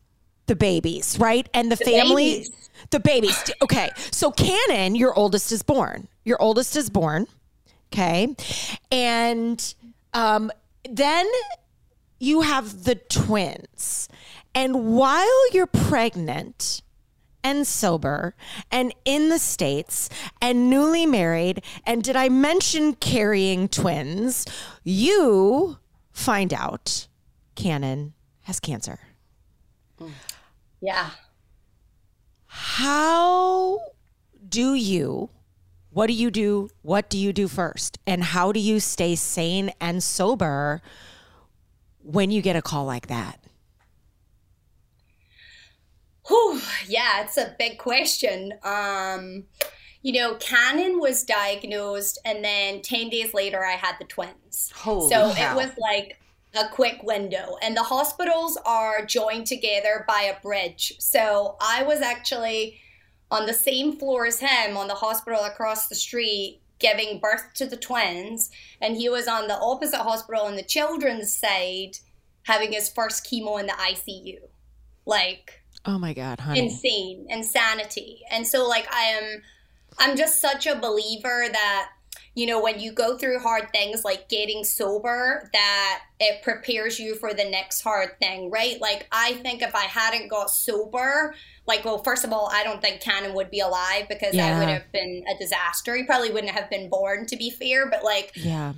the 0.46 0.56
babies, 0.56 1.18
right? 1.18 1.48
And 1.54 1.70
the, 1.70 1.76
family 1.76 2.32
babies. 2.32 2.50
the 2.90 3.00
babies. 3.00 3.50
Okay. 3.62 3.90
So 4.10 4.30
Cannon, 4.30 4.94
your 4.94 5.14
oldest 5.14 5.52
is 5.52 5.62
born. 5.62 6.08
Your 6.24 6.40
oldest 6.40 6.76
is 6.76 6.90
born. 6.90 7.26
Okay. 7.92 8.34
And 8.90 9.74
um, 10.12 10.50
then 10.88 11.26
you 12.18 12.42
have 12.42 12.84
the 12.84 12.96
twins. 12.96 14.08
And 14.54 14.96
while 14.96 15.52
you're 15.52 15.66
pregnant 15.66 16.82
and 17.42 17.66
sober 17.66 18.34
and 18.70 18.94
in 19.04 19.28
the 19.28 19.38
States 19.38 20.08
and 20.40 20.70
newly 20.70 21.06
married, 21.06 21.62
and 21.84 22.02
did 22.02 22.16
I 22.16 22.28
mention 22.28 22.94
carrying 22.94 23.68
twins? 23.68 24.46
You 24.82 25.78
find 26.12 26.54
out 26.54 27.08
Cannon 27.54 28.14
has 28.42 28.60
cancer. 28.60 29.00
Yeah. 30.84 31.10
How 32.46 33.80
do 34.46 34.74
you, 34.74 35.30
what 35.88 36.08
do 36.08 36.12
you 36.12 36.30
do? 36.30 36.68
What 36.82 37.08
do 37.08 37.16
you 37.16 37.32
do 37.32 37.48
first? 37.48 37.98
And 38.06 38.22
how 38.22 38.52
do 38.52 38.60
you 38.60 38.80
stay 38.80 39.14
sane 39.14 39.72
and 39.80 40.02
sober 40.02 40.82
when 42.02 42.30
you 42.30 42.42
get 42.42 42.54
a 42.54 42.60
call 42.60 42.84
like 42.84 43.06
that? 43.06 43.40
Whew, 46.28 46.60
yeah, 46.86 47.22
it's 47.22 47.38
a 47.38 47.54
big 47.58 47.78
question. 47.78 48.52
Um, 48.62 49.44
you 50.02 50.12
know, 50.12 50.34
Cannon 50.34 51.00
was 51.00 51.22
diagnosed, 51.22 52.18
and 52.26 52.44
then 52.44 52.82
10 52.82 53.08
days 53.08 53.32
later, 53.32 53.64
I 53.64 53.72
had 53.72 53.94
the 53.98 54.04
twins. 54.04 54.70
Holy 54.74 55.08
so 55.08 55.32
cow. 55.34 55.52
it 55.52 55.56
was 55.56 55.70
like 55.78 56.20
a 56.56 56.68
quick 56.68 57.02
window. 57.02 57.56
And 57.62 57.76
the 57.76 57.82
hospitals 57.82 58.58
are 58.64 59.04
joined 59.04 59.46
together 59.46 60.04
by 60.06 60.22
a 60.22 60.40
bridge. 60.40 60.92
So 60.98 61.56
I 61.60 61.82
was 61.82 62.00
actually 62.00 62.80
on 63.30 63.46
the 63.46 63.54
same 63.54 63.96
floor 63.98 64.26
as 64.26 64.40
him 64.40 64.76
on 64.76 64.88
the 64.88 64.94
hospital 64.94 65.44
across 65.44 65.88
the 65.88 65.94
street 65.94 66.60
giving 66.80 67.18
birth 67.20 67.54
to 67.54 67.66
the 67.66 67.76
twins. 67.76 68.50
And 68.80 68.96
he 68.96 69.08
was 69.08 69.26
on 69.28 69.48
the 69.48 69.58
opposite 69.58 69.98
hospital 70.02 70.42
on 70.44 70.56
the 70.56 70.62
children's 70.62 71.34
side 71.34 71.98
having 72.42 72.72
his 72.72 72.88
first 72.90 73.24
chemo 73.24 73.58
in 73.58 73.66
the 73.66 73.72
ICU. 73.72 74.38
Like, 75.06 75.62
Oh 75.86 75.98
my 75.98 76.12
God, 76.14 76.40
honey. 76.40 76.60
insane 76.60 77.26
insanity 77.28 78.22
and 78.30 78.46
so 78.46 78.66
like 78.66 78.86
i 78.90 79.02
am 79.02 79.42
i'm 79.98 80.16
just 80.16 80.40
such 80.40 80.66
a 80.66 80.74
believer 80.74 81.44
that 81.52 81.90
you 82.34 82.46
know, 82.46 82.60
when 82.60 82.80
you 82.80 82.92
go 82.92 83.16
through 83.16 83.38
hard 83.38 83.70
things 83.72 84.04
like 84.04 84.28
getting 84.28 84.64
sober, 84.64 85.48
that 85.52 86.00
it 86.18 86.42
prepares 86.42 86.98
you 86.98 87.14
for 87.14 87.32
the 87.32 87.44
next 87.44 87.80
hard 87.82 88.18
thing, 88.18 88.50
right? 88.50 88.80
Like, 88.80 89.06
I 89.12 89.34
think 89.34 89.62
if 89.62 89.74
I 89.74 89.84
hadn't 89.84 90.28
got 90.28 90.50
sober, 90.50 91.34
like, 91.66 91.84
well, 91.84 92.02
first 92.02 92.24
of 92.24 92.32
all, 92.32 92.50
I 92.52 92.64
don't 92.64 92.82
think 92.82 93.00
Cannon 93.00 93.34
would 93.34 93.50
be 93.50 93.60
alive 93.60 94.06
because 94.08 94.34
Yeah. 94.34 94.56
I 94.56 94.58
would 94.58 94.68
have 94.68 94.90
been 94.92 95.24
a 95.32 95.38
disaster. 95.38 95.94
He 95.94 96.02
probably 96.02 96.30
wouldn't 96.30 96.52
have 96.52 96.68
been 96.68 96.88
born, 96.88 97.26
to 97.26 97.36
be 97.36 97.50
fair, 97.50 97.88
but 97.88 98.02
like, 98.02 98.32
Yeah. 98.34 98.72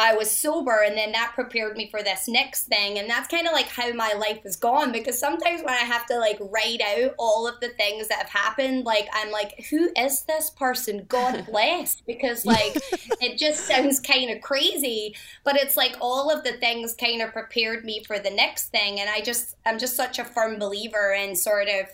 I 0.00 0.14
was 0.14 0.30
sober 0.30 0.84
and 0.86 0.96
then 0.96 1.10
that 1.10 1.32
prepared 1.34 1.76
me 1.76 1.90
for 1.90 2.04
this 2.04 2.28
next 2.28 2.66
thing. 2.66 2.98
And 2.98 3.10
that's 3.10 3.26
kind 3.26 3.48
of 3.48 3.52
like 3.52 3.66
how 3.66 3.92
my 3.94 4.12
life 4.12 4.44
has 4.44 4.54
gone 4.54 4.92
because 4.92 5.18
sometimes 5.18 5.60
when 5.60 5.74
I 5.74 5.78
have 5.78 6.06
to 6.06 6.18
like 6.18 6.38
write 6.40 6.80
out 6.80 7.14
all 7.18 7.48
of 7.48 7.58
the 7.58 7.70
things 7.70 8.06
that 8.06 8.18
have 8.18 8.30
happened, 8.30 8.84
like 8.84 9.08
I'm 9.12 9.32
like, 9.32 9.66
who 9.70 9.90
is 9.96 10.22
this 10.22 10.50
person? 10.50 11.04
God 11.08 11.46
bless. 11.50 12.00
Because 12.02 12.46
like 12.46 12.76
it 13.20 13.38
just 13.38 13.66
sounds 13.66 13.98
kind 13.98 14.30
of 14.30 14.40
crazy, 14.40 15.16
but 15.42 15.56
it's 15.56 15.76
like 15.76 15.96
all 16.00 16.30
of 16.30 16.44
the 16.44 16.52
things 16.52 16.94
kind 16.94 17.20
of 17.20 17.32
prepared 17.32 17.84
me 17.84 18.04
for 18.04 18.20
the 18.20 18.30
next 18.30 18.68
thing. 18.68 19.00
And 19.00 19.10
I 19.10 19.20
just, 19.20 19.56
I'm 19.66 19.80
just 19.80 19.96
such 19.96 20.20
a 20.20 20.24
firm 20.24 20.60
believer 20.60 21.12
in 21.12 21.34
sort 21.34 21.66
of 21.66 21.86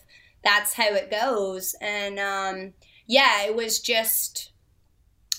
that's 0.45 0.75
how 0.75 0.93
it 0.93 1.11
goes. 1.11 1.75
And 1.81 2.19
um, 2.19 2.75
yeah, 3.07 3.45
it 3.45 3.57
was 3.57 3.81
just 3.81 4.53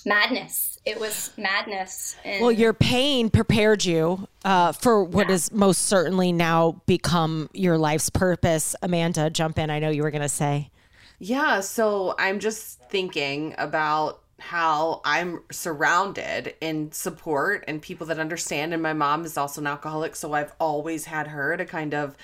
madness. 0.04 0.75
It 0.86 1.00
was 1.00 1.32
madness. 1.36 2.14
And 2.24 2.40
Well, 2.40 2.52
your 2.52 2.72
pain 2.72 3.28
prepared 3.28 3.84
you 3.84 4.28
uh, 4.44 4.70
for 4.70 5.02
what 5.02 5.28
is 5.28 5.50
most 5.50 5.82
certainly 5.82 6.30
now 6.30 6.80
become 6.86 7.50
your 7.52 7.76
life's 7.76 8.08
purpose. 8.08 8.76
Amanda, 8.82 9.28
jump 9.28 9.58
in. 9.58 9.68
I 9.68 9.80
know 9.80 9.90
you 9.90 10.04
were 10.04 10.12
going 10.12 10.22
to 10.22 10.28
say. 10.28 10.70
Yeah, 11.18 11.58
so 11.60 12.14
I'm 12.18 12.38
just 12.38 12.80
thinking 12.88 13.54
about 13.58 14.22
how 14.38 15.00
I'm 15.04 15.42
surrounded 15.50 16.54
in 16.60 16.92
support 16.92 17.64
and 17.66 17.82
people 17.82 18.06
that 18.06 18.20
understand. 18.20 18.72
And 18.72 18.80
my 18.82 18.92
mom 18.92 19.24
is 19.24 19.36
also 19.36 19.60
an 19.60 19.66
alcoholic, 19.66 20.14
so 20.14 20.34
I've 20.34 20.52
always 20.60 21.06
had 21.06 21.26
her 21.28 21.56
to 21.56 21.64
kind 21.64 21.94
of 21.94 22.16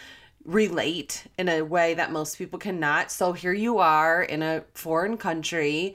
relate 0.45 1.27
in 1.39 1.49
a 1.49 1.63
way 1.63 1.95
that 1.95 2.13
most 2.13 2.39
people 2.39 2.59
cannot. 2.59 3.11
So 3.11 3.33
here 3.33 3.53
you 3.53 3.79
are 3.79 4.23
in 4.23 4.43
a 4.43 4.63
foreign 4.75 5.17
country. 5.17 5.95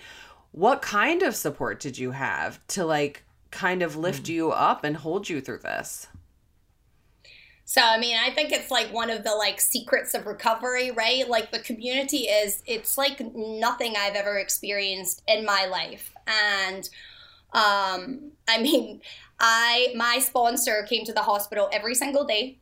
What 0.58 0.82
kind 0.82 1.22
of 1.22 1.36
support 1.36 1.80
did 1.80 2.00
you 2.00 2.10
have 2.10 2.60
to 2.70 2.84
like 2.84 3.24
kind 3.52 3.84
of 3.84 3.96
lift 3.96 4.28
you 4.28 4.50
up 4.50 4.84
and 4.84 4.98
hold 4.98 5.30
you 5.30 5.40
through 5.40 5.60
this? 5.60 6.08
So 7.64 7.80
I 7.80 8.00
mean, 8.00 8.18
I 8.20 8.32
think 8.32 8.52
it's 8.52 8.72
like 8.72 8.92
one 8.92 9.12
of 9.12 9.24
the 9.24 9.36
like 9.36 9.62
secrets 9.62 10.16
of 10.16 10.26
recovery, 10.26 10.90
right? 10.90 11.30
Like 11.30 11.52
the 11.52 11.60
community 11.60 12.24
is 12.24 12.64
it's 12.66 12.98
like 12.98 13.22
nothing 13.36 13.94
I've 13.96 14.16
ever 14.16 14.40
experienced 14.40 15.22
in 15.28 15.46
my 15.46 15.68
life. 15.68 16.12
And 16.26 16.90
um 17.54 18.32
I 18.48 18.60
mean, 18.60 19.02
I 19.40 19.94
my 19.96 20.18
sponsor 20.18 20.88
came 20.90 21.06
to 21.06 21.14
the 21.14 21.22
hospital 21.22 21.70
every 21.72 21.94
single 21.94 22.26
day. 22.26 22.58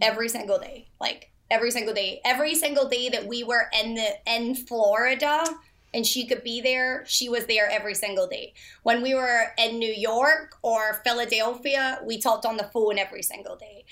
Every 0.00 0.30
single 0.30 0.58
day. 0.58 0.88
Like 0.98 1.30
every 1.50 1.72
single 1.72 1.92
day. 1.92 2.22
Every 2.24 2.54
single 2.54 2.88
day 2.88 3.10
that 3.10 3.26
we 3.26 3.44
were 3.44 3.68
in 3.78 3.96
the 3.96 4.12
in 4.26 4.54
Florida 4.54 5.44
and 5.94 6.04
she 6.04 6.26
could 6.26 6.42
be 6.42 6.60
there, 6.60 7.04
she 7.06 7.28
was 7.28 7.46
there 7.46 7.70
every 7.70 7.94
single 7.94 8.26
day. 8.26 8.52
When 8.82 9.00
we 9.00 9.14
were 9.14 9.52
in 9.56 9.78
New 9.78 9.92
York 9.92 10.56
or 10.62 11.00
Philadelphia, 11.04 12.00
we 12.04 12.18
talked 12.18 12.44
on 12.44 12.56
the 12.56 12.64
phone 12.64 12.98
every 12.98 13.22
single 13.22 13.56
day. 13.56 13.84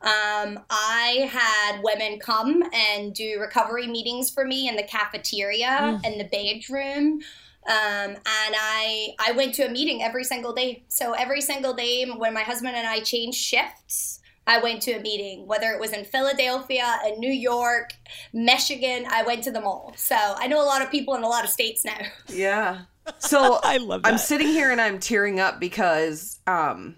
Um, 0.00 0.60
I 0.70 1.28
had 1.30 1.82
women 1.82 2.18
come 2.18 2.64
and 2.72 3.14
do 3.14 3.38
recovery 3.38 3.86
meetings 3.86 4.30
for 4.30 4.44
me 4.44 4.68
in 4.68 4.76
the 4.76 4.84
cafeteria, 4.84 6.00
in 6.04 6.18
the 6.18 6.24
bedroom. 6.24 7.20
Um, 7.66 8.16
and 8.16 8.20
I 8.26 9.10
I 9.18 9.32
went 9.32 9.54
to 9.56 9.66
a 9.66 9.70
meeting 9.70 10.02
every 10.02 10.24
single 10.24 10.54
day. 10.54 10.84
So 10.88 11.12
every 11.12 11.42
single 11.42 11.74
day 11.74 12.06
when 12.06 12.32
my 12.32 12.40
husband 12.42 12.74
and 12.74 12.86
I 12.86 13.00
changed 13.00 13.36
shifts, 13.38 14.19
I 14.50 14.58
went 14.58 14.82
to 14.82 14.92
a 14.94 15.00
meeting, 15.00 15.46
whether 15.46 15.70
it 15.70 15.78
was 15.78 15.92
in 15.92 16.04
Philadelphia, 16.04 16.98
in 17.06 17.20
New 17.20 17.30
York, 17.30 17.92
Michigan, 18.32 19.06
I 19.08 19.22
went 19.22 19.44
to 19.44 19.52
them 19.52 19.64
all. 19.64 19.92
So 19.96 20.16
I 20.16 20.48
know 20.48 20.60
a 20.60 20.66
lot 20.66 20.82
of 20.82 20.90
people 20.90 21.14
in 21.14 21.22
a 21.22 21.28
lot 21.28 21.44
of 21.44 21.50
states 21.50 21.84
now. 21.84 21.98
Yeah. 22.28 22.82
So 23.18 23.60
I 23.64 23.76
love 23.76 24.00
I'm 24.02 24.18
sitting 24.18 24.48
here 24.48 24.72
and 24.72 24.80
I'm 24.80 24.98
tearing 24.98 25.38
up 25.38 25.60
because 25.60 26.40
um 26.48 26.96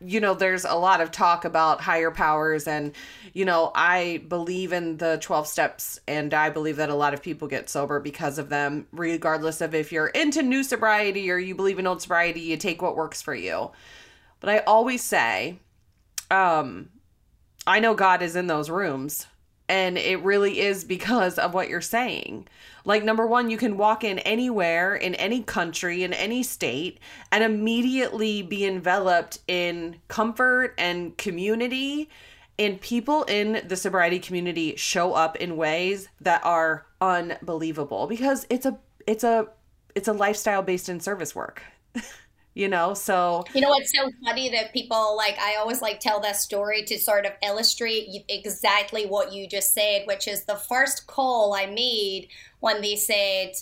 you 0.00 0.20
know 0.20 0.34
there's 0.34 0.64
a 0.64 0.74
lot 0.74 1.00
of 1.00 1.10
talk 1.10 1.44
about 1.44 1.80
higher 1.80 2.10
powers 2.10 2.66
and 2.66 2.92
you 3.32 3.44
know 3.44 3.70
I 3.74 4.24
believe 4.28 4.72
in 4.72 4.96
the 4.96 5.18
12 5.20 5.46
steps 5.46 6.00
and 6.08 6.34
I 6.34 6.50
believe 6.50 6.76
that 6.76 6.90
a 6.90 6.94
lot 6.94 7.14
of 7.14 7.22
people 7.22 7.46
get 7.48 7.70
sober 7.70 8.00
because 8.00 8.38
of 8.38 8.48
them 8.48 8.86
regardless 8.92 9.60
of 9.60 9.74
if 9.74 9.92
you're 9.92 10.08
into 10.08 10.42
new 10.42 10.64
sobriety 10.64 11.30
or 11.30 11.38
you 11.38 11.54
believe 11.54 11.78
in 11.78 11.86
old 11.86 12.02
sobriety 12.02 12.40
you 12.40 12.56
take 12.56 12.82
what 12.82 12.96
works 12.96 13.22
for 13.22 13.34
you. 13.34 13.70
But 14.40 14.50
I 14.50 14.58
always 14.58 15.02
say 15.02 15.58
um 16.30 16.88
I 17.66 17.80
know 17.80 17.94
God 17.94 18.22
is 18.22 18.36
in 18.36 18.46
those 18.46 18.70
rooms. 18.70 19.26
And 19.68 19.98
it 19.98 20.22
really 20.22 20.60
is 20.60 20.84
because 20.84 21.38
of 21.38 21.52
what 21.52 21.68
you're 21.68 21.80
saying. 21.80 22.46
Like, 22.84 23.02
number 23.02 23.26
one, 23.26 23.50
you 23.50 23.56
can 23.56 23.76
walk 23.76 24.04
in 24.04 24.20
anywhere, 24.20 24.94
in 24.94 25.16
any 25.16 25.42
country, 25.42 26.04
in 26.04 26.12
any 26.12 26.44
state, 26.44 27.00
and 27.32 27.42
immediately 27.42 28.42
be 28.42 28.64
enveloped 28.64 29.40
in 29.48 29.96
comfort 30.06 30.74
and 30.78 31.18
community. 31.18 32.08
And 32.60 32.80
people 32.80 33.24
in 33.24 33.60
the 33.66 33.76
sobriety 33.76 34.20
community 34.20 34.76
show 34.76 35.14
up 35.14 35.34
in 35.36 35.56
ways 35.56 36.08
that 36.20 36.44
are 36.44 36.86
unbelievable 37.00 38.06
because 38.06 38.46
it's 38.48 38.66
a 38.66 38.78
it's 39.06 39.24
a 39.24 39.48
it's 39.96 40.08
a 40.08 40.12
lifestyle 40.12 40.62
based 40.62 40.88
in 40.88 41.00
service 41.00 41.34
work. 41.34 41.62
you 42.56 42.68
know, 42.68 42.94
so 42.94 43.44
You 43.52 43.60
know, 43.60 43.74
it's 43.74 43.92
so 43.94 44.10
funny 44.24 44.48
that 44.48 44.72
people 44.72 45.14
like, 45.14 45.38
I 45.38 45.56
always 45.56 45.82
like 45.82 46.00
tell 46.00 46.20
that 46.22 46.36
story 46.36 46.84
to 46.84 46.98
sort 46.98 47.26
of 47.26 47.32
illustrate 47.42 48.08
exactly 48.30 49.04
what 49.04 49.30
you 49.30 49.46
just 49.46 49.74
said, 49.74 50.04
which 50.06 50.26
is 50.26 50.46
the 50.46 50.56
first 50.56 51.06
call 51.06 51.52
I 51.52 51.66
made 51.66 52.28
when 52.60 52.80
they 52.80 52.96
said, 52.96 53.52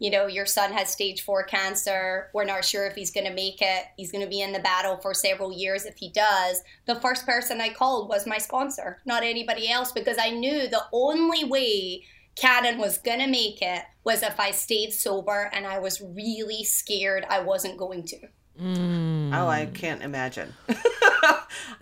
you 0.00 0.10
know, 0.10 0.26
your 0.26 0.46
son 0.46 0.72
has 0.72 0.90
stage 0.90 1.22
four 1.22 1.44
cancer. 1.44 2.28
We're 2.34 2.44
not 2.44 2.64
sure 2.64 2.86
if 2.86 2.96
he's 2.96 3.12
going 3.12 3.26
to 3.26 3.32
make 3.32 3.62
it. 3.62 3.84
He's 3.96 4.10
going 4.10 4.24
to 4.24 4.30
be 4.30 4.40
in 4.40 4.52
the 4.52 4.58
battle 4.58 4.96
for 4.96 5.14
several 5.14 5.52
years 5.52 5.84
if 5.84 5.96
he 5.96 6.10
does. 6.10 6.60
The 6.86 6.96
first 6.96 7.26
person 7.26 7.60
I 7.60 7.68
called 7.68 8.08
was 8.08 8.26
my 8.26 8.38
sponsor, 8.38 8.98
not 9.06 9.22
anybody 9.22 9.70
else, 9.70 9.92
because 9.92 10.16
I 10.20 10.30
knew 10.30 10.66
the 10.66 10.86
only 10.92 11.44
way 11.44 12.02
Cannon 12.34 12.78
was 12.78 12.98
going 12.98 13.20
to 13.20 13.28
make 13.28 13.62
it 13.62 13.84
was 14.02 14.24
if 14.24 14.40
I 14.40 14.50
stayed 14.50 14.92
sober 14.92 15.50
and 15.52 15.68
I 15.68 15.78
was 15.78 16.00
really 16.00 16.64
scared 16.64 17.24
I 17.30 17.42
wasn't 17.42 17.78
going 17.78 18.04
to. 18.06 18.18
Mm. 18.60 19.34
oh, 19.34 19.48
I 19.48 19.66
can't 19.66 20.02
imagine. 20.02 20.52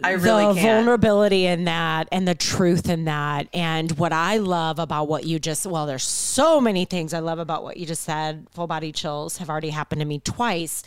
I 0.02 0.12
really 0.12 0.46
the 0.46 0.54
can't. 0.54 0.84
vulnerability 0.84 1.46
in 1.46 1.64
that 1.64 2.08
and 2.12 2.26
the 2.26 2.34
truth 2.34 2.88
in 2.88 3.04
that 3.06 3.48
and 3.52 3.90
what 3.98 4.12
i 4.12 4.36
love 4.38 4.78
about 4.78 5.08
what 5.08 5.24
you 5.24 5.38
just 5.38 5.66
well 5.66 5.86
there's 5.86 6.04
so 6.04 6.60
many 6.60 6.84
things 6.84 7.12
i 7.12 7.18
love 7.18 7.38
about 7.38 7.62
what 7.62 7.76
you 7.76 7.84
just 7.86 8.04
said 8.04 8.46
full 8.52 8.66
body 8.66 8.92
chills 8.92 9.38
have 9.38 9.50
already 9.50 9.70
happened 9.70 10.00
to 10.00 10.04
me 10.04 10.20
twice 10.20 10.82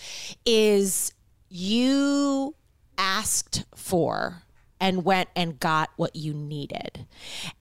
is 0.45 1.13
you 1.49 2.55
asked 2.97 3.65
for 3.75 4.43
and 4.79 5.03
went 5.03 5.29
and 5.35 5.59
got 5.59 5.89
what 5.97 6.15
you 6.15 6.33
needed 6.33 7.05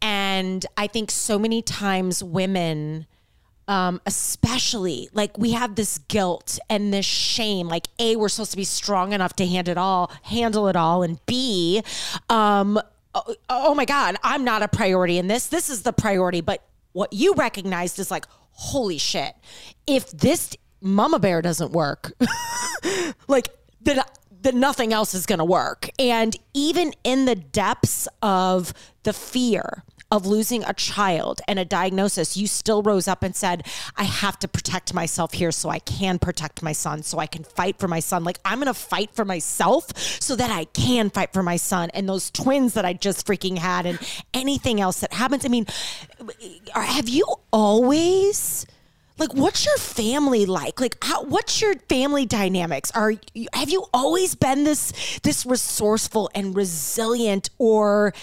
and 0.01 0.67
i 0.77 0.87
think 0.87 1.11
so 1.11 1.39
many 1.39 1.63
times 1.63 2.23
women 2.23 3.07
um, 3.71 4.01
especially 4.05 5.09
like 5.13 5.39
we 5.39 5.53
have 5.53 5.77
this 5.77 5.99
guilt 5.99 6.59
and 6.69 6.93
this 6.93 7.07
shame 7.07 7.69
like 7.69 7.87
a 8.01 8.17
we're 8.17 8.29
supposed 8.29 8.51
to 8.51 8.57
be 8.57 8.65
strong 8.65 9.13
enough 9.13 9.35
to 9.37 9.47
hand 9.47 9.69
it 9.69 9.79
all 9.79 10.11
handle 10.25 10.67
it 10.67 10.75
all 10.75 11.05
and 11.05 11.25
b 11.25 11.81
um 12.29 12.81
oh, 13.15 13.35
oh 13.49 13.75
my 13.75 13.85
god 13.85 14.17
i'm 14.25 14.43
not 14.43 14.63
a 14.63 14.69
priority 14.69 15.19
in 15.19 15.29
this. 15.29 15.47
This 15.47 15.71
is 15.71 15.83
the 15.83 15.93
priority. 15.93 16.41
But 16.41 16.65
what 16.93 17.13
you 17.13 17.35
recognized 17.35 17.99
is 18.01 18.11
like 18.11 18.27
holy 18.51 18.99
shit 18.99 19.35
if 19.87 20.11
this 20.11 20.57
mama 20.81 21.19
bear 21.19 21.41
doesn't 21.41 21.71
work 21.71 22.13
like 23.29 23.49
then 23.81 24.01
then 24.43 24.59
nothing 24.59 24.93
else 24.93 25.15
is 25.15 25.27
going 25.27 25.39
to 25.39 25.45
work. 25.45 25.91
And 25.99 26.35
even 26.55 26.95
in 27.05 27.27
the 27.27 27.35
depths 27.35 28.09
of 28.23 28.73
the 29.03 29.13
fear 29.13 29.85
of 30.11 30.27
losing 30.27 30.65
a 30.65 30.73
child 30.73 31.41
and 31.47 31.59
a 31.59 31.65
diagnosis 31.65 32.37
you 32.37 32.47
still 32.47 32.83
rose 32.83 33.07
up 33.07 33.23
and 33.23 33.37
said 33.37 33.67
i 33.97 34.05
have 34.05 34.39
to 34.39 34.49
protect 34.49 34.93
myself 34.95 35.33
here 35.33 35.53
so 35.53 35.69
i 35.69 35.79
can 35.79 36.19
protect 36.19 36.63
my 36.63 36.73
son 36.73 37.03
so 37.03 37.19
i 37.19 37.27
can 37.27 37.45
fight 37.45 37.79
for 37.79 37.89
my 37.89 38.01
son. 38.01 38.25
Like 38.25 38.39
i'm 38.45 38.59
going 38.59 38.67
to 38.67 38.75
fight 38.75 39.11
for 39.15 39.25
myself 39.25 39.97
so 40.21 40.37
that 40.37 40.51
i 40.51 40.65
can 40.65 41.11
fight 41.11 41.33
for 41.33 41.43
my 41.43 41.57
son. 41.57 41.91
And 41.95 42.09
those 42.09 42.31
twins 42.31 42.75
that 42.75 42.85
i 42.85 42.93
just 42.93 43.27
freaking 43.27 43.59
had 43.59 43.87
and 43.87 43.99
anything 44.35 44.81
else 44.81 45.01
that 45.01 45.13
happens 45.13 45.45
i 45.45 45.49
mean 45.49 45.67
have 46.75 47.09
you 47.09 47.27
always 47.53 48.67
like 49.19 49.35
what's 49.35 49.67
your 49.67 49.77
family 49.77 50.47
like? 50.47 50.81
Like 50.81 50.97
how, 51.03 51.25
what's 51.25 51.61
your 51.61 51.75
family 51.91 52.25
dynamics? 52.25 52.91
Are 52.93 53.13
have 53.53 53.69
you 53.69 53.85
always 53.93 54.35
been 54.35 54.65
this 54.65 55.21
this 55.23 55.45
resourceful 55.45 56.31
and 56.35 56.57
resilient 56.57 57.51
or 57.59 58.15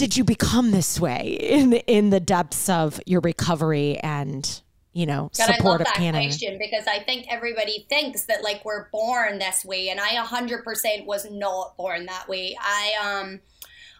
did 0.00 0.16
you 0.16 0.24
become 0.24 0.70
this 0.70 0.98
way 0.98 1.36
in 1.38 1.74
in 1.74 2.08
the 2.08 2.20
depths 2.20 2.70
of 2.70 2.98
your 3.04 3.20
recovery 3.20 3.98
and 3.98 4.62
you 4.92 5.06
know, 5.06 5.30
God, 5.38 5.44
I 5.44 5.46
love 5.52 5.56
support 5.58 5.80
of 5.82 5.86
that 5.86 5.94
canon. 5.94 6.22
question 6.24 6.58
because 6.58 6.86
I 6.88 6.98
think 7.00 7.26
everybody 7.30 7.86
thinks 7.88 8.24
that 8.24 8.42
like 8.42 8.64
we're 8.64 8.88
born 8.90 9.38
this 9.38 9.64
way, 9.64 9.88
and 9.90 10.00
I 10.00 10.16
100% 10.16 11.06
was 11.06 11.30
not 11.30 11.76
born 11.76 12.06
that 12.06 12.28
way. 12.28 12.56
I 12.60 13.20
um, 13.20 13.40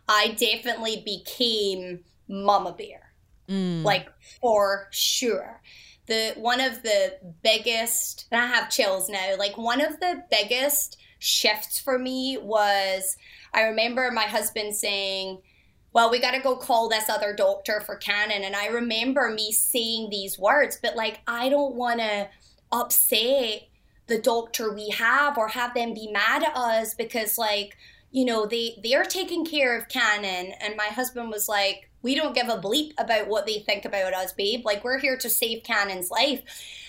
I 0.08 0.36
definitely 0.38 1.02
became 1.04 2.00
Mama 2.28 2.72
Bear, 2.72 3.12
Mm. 3.48 3.84
like 3.84 4.08
for 4.40 4.88
sure. 4.90 5.60
The 6.06 6.32
one 6.38 6.60
of 6.60 6.82
the 6.82 7.18
biggest, 7.42 8.26
and 8.32 8.40
I 8.40 8.46
have 8.46 8.70
chills 8.70 9.08
now. 9.08 9.36
Like 9.38 9.56
one 9.58 9.80
of 9.80 10.00
the 10.00 10.24
biggest 10.30 10.96
shifts 11.20 11.78
for 11.78 11.98
me 11.98 12.38
was 12.40 13.16
I 13.52 13.62
remember 13.62 14.10
my 14.10 14.24
husband 14.24 14.74
saying 14.74 15.42
well, 15.92 16.10
we 16.10 16.20
got 16.20 16.32
to 16.32 16.40
go 16.40 16.56
call 16.56 16.88
this 16.88 17.08
other 17.08 17.34
doctor 17.34 17.80
for 17.80 17.96
Cannon. 17.96 18.42
And 18.44 18.54
I 18.54 18.66
remember 18.66 19.30
me 19.30 19.52
saying 19.52 20.10
these 20.10 20.38
words, 20.38 20.78
but 20.80 20.96
like, 20.96 21.20
I 21.26 21.48
don't 21.48 21.74
want 21.74 22.00
to 22.00 22.28
upset 22.70 23.62
the 24.06 24.18
doctor 24.18 24.72
we 24.72 24.90
have 24.90 25.36
or 25.38 25.48
have 25.48 25.74
them 25.74 25.94
be 25.94 26.10
mad 26.12 26.42
at 26.42 26.56
us 26.56 26.94
because, 26.94 27.38
like, 27.38 27.76
you 28.10 28.24
know, 28.24 28.46
they, 28.46 28.78
they're 28.82 29.04
taking 29.04 29.44
care 29.44 29.76
of 29.76 29.88
Cannon. 29.88 30.52
And 30.60 30.76
my 30.76 30.86
husband 30.86 31.30
was 31.30 31.48
like, 31.48 31.88
we 32.02 32.14
don't 32.14 32.34
give 32.34 32.48
a 32.48 32.58
bleep 32.58 32.92
about 32.98 33.28
what 33.28 33.46
they 33.46 33.60
think 33.60 33.84
about 33.84 34.14
us, 34.14 34.32
babe. 34.32 34.64
Like, 34.64 34.84
we're 34.84 34.98
here 34.98 35.16
to 35.18 35.30
save 35.30 35.62
Cannon's 35.62 36.10
life. 36.10 36.40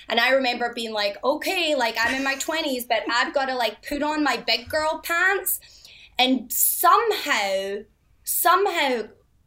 And 0.09 0.19
I 0.19 0.31
remember 0.31 0.73
being 0.73 0.93
like, 0.93 1.17
okay, 1.23 1.75
like, 1.75 1.95
I'm 1.99 2.15
in 2.15 2.23
my 2.23 2.35
20s, 2.35 2.87
but 2.87 3.03
I've 3.09 3.33
got 3.33 3.45
to, 3.45 3.55
like, 3.55 3.87
put 3.87 4.03
on 4.03 4.23
my 4.23 4.37
big 4.37 4.69
girl 4.69 5.01
pants. 5.03 5.59
And 6.17 6.51
somehow, 6.51 7.83
somehow 8.23 9.03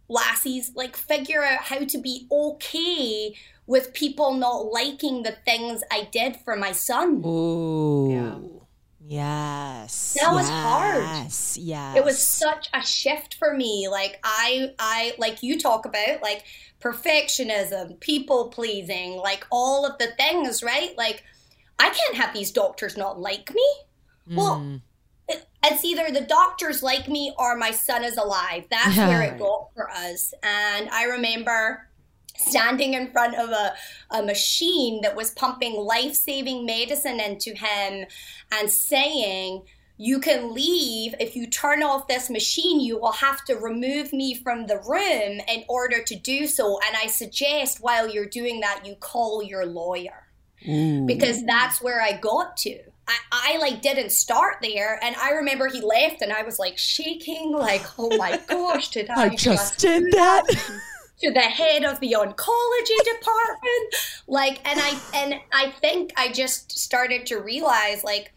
lassies 0.08 0.72
like 0.74 0.96
figure 0.96 1.42
out 1.42 1.60
how 1.62 1.78
to 1.84 1.98
be 1.98 2.26
okay 2.30 3.34
with 3.66 3.94
people 3.94 4.34
not 4.34 4.66
liking 4.70 5.22
the 5.22 5.32
things 5.46 5.82
I 5.90 6.08
did 6.12 6.37
for 6.44 6.54
my 6.56 6.72
son. 6.72 7.22
Ooh. 7.24 8.60
Yes. 9.06 10.16
That 10.20 10.32
was 10.32 10.48
hard. 10.48 11.02
Yes. 11.02 11.58
Yes. 11.58 11.96
It 11.96 12.04
was 12.04 12.18
such 12.18 12.68
a 12.72 12.82
shift 12.82 13.34
for 13.34 13.54
me. 13.54 13.87
Like 13.90 14.18
I 14.24 14.72
I 14.78 15.14
like 15.18 15.42
you 15.42 15.58
talk 15.58 15.84
about 15.84 16.22
like 16.22 16.44
perfectionism, 16.80 17.98
people 18.00 18.48
pleasing, 18.48 19.16
like 19.16 19.46
all 19.50 19.84
of 19.87 19.98
the 19.98 20.08
things, 20.18 20.62
right? 20.62 20.96
Like 20.96 21.22
I 21.78 21.90
can't 21.90 22.16
have 22.16 22.32
these 22.34 22.50
doctors 22.50 22.96
not 22.96 23.18
like 23.20 23.52
me. 23.54 23.66
Well, 24.37 24.56
Mm. 24.60 24.76
it- 24.76 24.82
it's 25.28 25.84
either 25.84 26.10
the 26.10 26.26
doctors 26.26 26.82
like 26.82 27.08
me 27.08 27.34
or 27.38 27.56
my 27.56 27.70
son 27.70 28.04
is 28.04 28.16
alive. 28.16 28.64
That's 28.70 28.96
where 28.96 29.22
it 29.22 29.38
got 29.38 29.70
for 29.74 29.90
us. 29.90 30.34
And 30.42 30.88
I 30.90 31.04
remember 31.04 31.88
standing 32.37 32.94
in 32.94 33.10
front 33.12 33.37
of 33.37 33.50
a, 33.50 33.74
a 34.10 34.22
machine 34.22 35.00
that 35.02 35.16
was 35.16 35.30
pumping 35.30 35.74
life 35.74 36.14
saving 36.14 36.66
medicine 36.66 37.20
into 37.20 37.54
him 37.54 38.06
and 38.52 38.70
saying, 38.70 39.62
You 39.96 40.20
can 40.20 40.52
leave. 40.52 41.14
If 41.20 41.37
you 41.37 41.46
turn 41.46 41.82
off 41.82 42.08
this 42.08 42.28
machine, 42.28 42.80
you 42.80 42.98
will 42.98 43.12
have 43.12 43.44
to 43.46 43.54
remove 43.54 44.12
me 44.12 44.34
from 44.34 44.66
the 44.66 44.78
room 44.78 45.40
in 45.48 45.64
order 45.68 46.02
to 46.02 46.16
do 46.16 46.46
so. 46.46 46.78
And 46.87 46.96
I 46.96 47.06
suggest 47.06 47.78
while 47.80 48.08
you're 48.08 48.26
doing 48.26 48.60
that, 48.60 48.84
you 48.84 48.96
call 48.96 49.42
your 49.42 49.64
lawyer 49.64 50.26
Ooh. 50.68 51.06
because 51.06 51.44
that's 51.44 51.80
where 51.80 52.02
I 52.02 52.18
got 52.18 52.56
to. 52.58 52.80
I, 53.06 53.18
I 53.32 53.58
like 53.58 53.82
didn't 53.82 54.10
start 54.10 54.56
there, 54.62 54.98
and 55.02 55.14
I 55.16 55.32
remember 55.32 55.68
he 55.68 55.80
left, 55.80 56.22
and 56.22 56.32
I 56.32 56.42
was 56.42 56.58
like 56.58 56.78
shaking, 56.78 57.52
like, 57.52 57.82
"Oh 57.98 58.16
my 58.16 58.40
gosh, 58.48 58.88
did 58.88 59.10
I, 59.10 59.24
I 59.24 59.28
just 59.34 59.78
did 59.78 60.12
that. 60.12 60.44
to 61.20 61.32
the 61.32 61.40
head 61.40 61.84
of 61.84 62.00
the 62.00 62.16
oncology 62.18 62.98
department? 63.04 63.94
Like 64.26 64.60
and 64.68 64.80
i 64.80 64.98
and 65.14 65.34
i 65.52 65.70
think 65.80 66.12
i 66.16 66.32
just 66.32 66.76
started 66.78 67.26
to 67.26 67.36
realize 67.36 68.02
like 68.04 68.32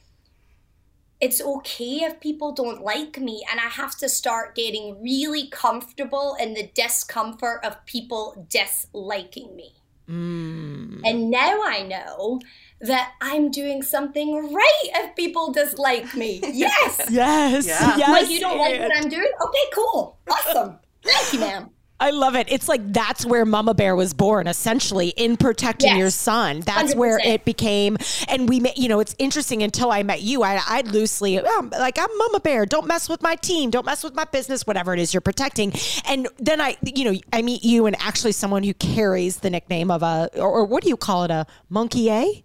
it's 1.19 1.41
okay 1.41 2.03
if 2.03 2.19
people 2.19 2.51
don't 2.51 2.83
like 2.83 3.17
me 3.19 3.43
and 3.49 3.59
i 3.59 3.63
have 3.63 3.95
to 3.97 4.09
start 4.09 4.55
getting 4.55 5.01
really 5.01 5.47
comfortable 5.47 6.35
in 6.39 6.53
the 6.53 6.69
discomfort 6.75 7.63
of 7.63 7.83
people 7.85 8.45
disliking 8.49 9.55
me 9.55 9.73
Mm. 10.09 11.01
and 11.03 11.29
now 11.29 11.59
i 11.65 11.81
know 11.83 12.39
that 12.79 13.13
i'm 13.19 13.51
doing 13.51 13.81
something 13.81 14.53
right 14.53 14.83
if 14.95 15.15
people 15.15 15.51
dislike 15.51 16.15
me 16.15 16.39
yes 16.53 17.07
Yes. 17.09 17.67
Yeah. 17.67 17.97
Yes. 17.97 18.09
like 18.09 18.29
you 18.29 18.39
don't 18.39 18.57
like 18.57 18.79
what 18.79 18.95
i'm 18.95 19.09
doing 19.09 19.31
okay 19.41 19.65
cool 19.73 20.17
awesome 20.31 20.79
thank 21.03 21.33
you 21.33 21.39
ma'am 21.39 21.69
I 21.99 22.11
love 22.11 22.35
it. 22.35 22.45
It's 22.51 22.67
like 22.67 22.93
that's 22.93 23.25
where 23.25 23.43
Mama 23.43 23.73
Bear 23.73 23.95
was 23.95 24.13
born, 24.13 24.47
essentially, 24.47 25.09
in 25.09 25.35
protecting 25.35 25.89
Yes. 25.89 25.97
your 25.97 26.09
son. 26.11 26.59
That's 26.59 26.93
where 26.93 27.17
100%. 27.19 27.25
it 27.25 27.45
became. 27.45 27.97
And 28.27 28.47
we, 28.47 28.61
you 28.75 28.87
know, 28.87 28.99
it's 28.99 29.15
interesting. 29.17 29.63
Until 29.63 29.91
I 29.91 30.03
met 30.03 30.21
you, 30.21 30.43
I, 30.43 30.61
I 30.63 30.81
loosely, 30.81 31.39
um, 31.39 31.71
like, 31.71 31.97
I'm 31.97 32.09
Mama 32.17 32.39
Bear. 32.39 32.65
Don't 32.67 32.85
mess 32.85 33.09
with 33.09 33.23
my 33.23 33.35
team. 33.35 33.71
Don't 33.71 33.85
mess 33.85 34.03
with 34.03 34.13
my 34.13 34.25
business. 34.25 34.67
Whatever 34.67 34.93
it 34.93 34.99
is 34.99 35.13
you're 35.13 35.21
protecting. 35.21 35.73
And 36.07 36.27
then 36.37 36.61
I, 36.61 36.77
you 36.83 37.11
know, 37.11 37.19
I 37.33 37.41
meet 37.41 37.63
you, 37.63 37.87
and 37.87 37.95
actually 37.99 38.33
someone 38.33 38.61
who 38.63 38.75
carries 38.75 39.37
the 39.37 39.49
nickname 39.49 39.89
of 39.89 40.03
a, 40.03 40.29
or, 40.35 40.47
or 40.49 40.65
what 40.65 40.83
do 40.83 40.89
you 40.89 40.97
call 40.97 41.23
it, 41.23 41.31
a 41.31 41.47
monkey? 41.69 42.11
A. 42.11 42.43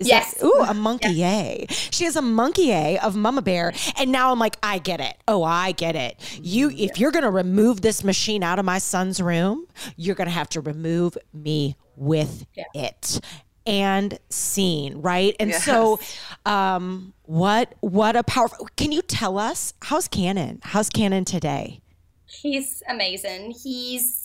Is 0.00 0.08
Yes. 0.08 0.34
That, 0.34 0.46
ooh, 0.46 0.62
a 0.68 0.74
monkey 0.88 1.22
A. 1.22 1.66
She 1.68 2.04
has 2.04 2.16
a 2.16 2.22
monkey 2.22 2.72
A 2.72 2.98
of 2.98 3.14
Mama 3.14 3.42
Bear, 3.42 3.72
and 3.98 4.10
now 4.10 4.32
I'm 4.32 4.38
like, 4.38 4.56
I 4.62 4.78
get 4.78 5.00
it. 5.00 5.16
Oh, 5.28 5.44
I 5.44 5.72
get 5.72 5.94
it. 5.94 6.18
You, 6.42 6.70
if 6.70 6.98
you're 6.98 7.12
gonna 7.12 7.30
remove 7.30 7.82
this 7.82 8.02
machine 8.02 8.42
out 8.42 8.58
of 8.58 8.64
my 8.64 8.78
son's 8.78 9.20
room, 9.20 9.66
you're 9.96 10.14
gonna 10.16 10.30
have 10.30 10.48
to 10.50 10.60
remove 10.60 11.16
me 11.32 11.76
with 11.96 12.46
Yeah. 12.56 12.64
it 12.74 13.20
and 13.66 14.18
scene, 14.30 15.02
right? 15.02 15.36
And 15.38 15.54
so, 15.54 16.00
um, 16.46 17.12
what 17.24 17.74
what 17.80 18.16
a 18.16 18.22
powerful. 18.24 18.68
Can 18.76 18.90
you 18.92 19.02
tell 19.02 19.38
us 19.38 19.74
how's 19.82 20.08
Cannon? 20.08 20.60
How's 20.62 20.88
Cannon 20.88 21.24
today? 21.26 21.82
He's 22.26 22.82
amazing. 22.88 23.50
He's 23.62 24.19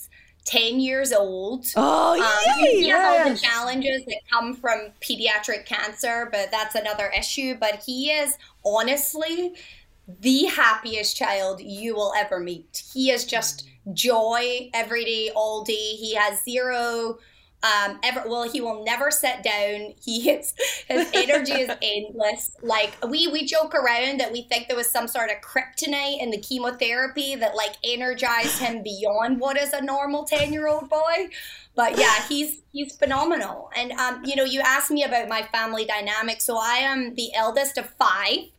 10 0.46 0.80
years 0.80 1.12
old. 1.12 1.66
Oh, 1.76 2.12
Um, 2.14 2.62
yay! 2.64 2.80
he 2.80 2.88
has 2.88 3.26
all 3.26 3.32
the 3.32 3.38
challenges 3.38 4.04
that 4.06 4.20
come 4.30 4.54
from 4.54 4.88
pediatric 5.00 5.66
cancer, 5.66 6.28
but 6.32 6.50
that's 6.50 6.74
another 6.74 7.12
issue. 7.16 7.56
But 7.56 7.82
he 7.84 8.10
is 8.10 8.38
honestly 8.64 9.54
the 10.20 10.44
happiest 10.44 11.16
child 11.16 11.60
you 11.60 11.94
will 11.94 12.12
ever 12.16 12.38
meet. 12.38 12.84
He 12.94 13.10
is 13.10 13.24
just 13.24 13.68
joy 13.92 14.70
every 14.72 15.04
day, 15.04 15.30
all 15.34 15.64
day. 15.64 15.74
He 15.96 16.14
has 16.14 16.42
zero. 16.44 17.18
Um, 17.62 17.98
ever 18.02 18.22
well, 18.26 18.48
he 18.48 18.60
will 18.60 18.84
never 18.84 19.10
sit 19.10 19.42
down. 19.42 19.94
He 20.00 20.30
is 20.30 20.54
his 20.88 21.08
energy 21.12 21.52
is 21.52 21.70
endless. 21.82 22.52
Like 22.62 22.96
we 23.08 23.28
we 23.28 23.44
joke 23.44 23.74
around 23.74 24.20
that 24.20 24.30
we 24.30 24.42
think 24.42 24.68
there 24.68 24.76
was 24.76 24.90
some 24.90 25.08
sort 25.08 25.30
of 25.30 25.36
kryptonite 25.40 26.20
in 26.20 26.30
the 26.30 26.38
chemotherapy 26.38 27.34
that 27.34 27.56
like 27.56 27.76
energized 27.82 28.58
him 28.58 28.82
beyond 28.84 29.40
what 29.40 29.56
is 29.56 29.72
a 29.72 29.82
normal 29.82 30.24
ten 30.24 30.52
year 30.52 30.68
old 30.68 30.88
boy. 30.88 31.28
But 31.74 31.98
yeah, 31.98 32.26
he's 32.28 32.62
he's 32.72 32.96
phenomenal. 32.96 33.70
And 33.76 33.92
um, 33.92 34.24
you 34.24 34.36
know, 34.36 34.44
you 34.44 34.60
asked 34.60 34.90
me 34.90 35.02
about 35.02 35.28
my 35.28 35.42
family 35.42 35.84
dynamic. 35.84 36.40
So 36.40 36.58
I 36.58 36.78
am 36.78 37.14
the 37.14 37.34
eldest 37.34 37.78
of 37.78 37.86
five. 37.98 38.50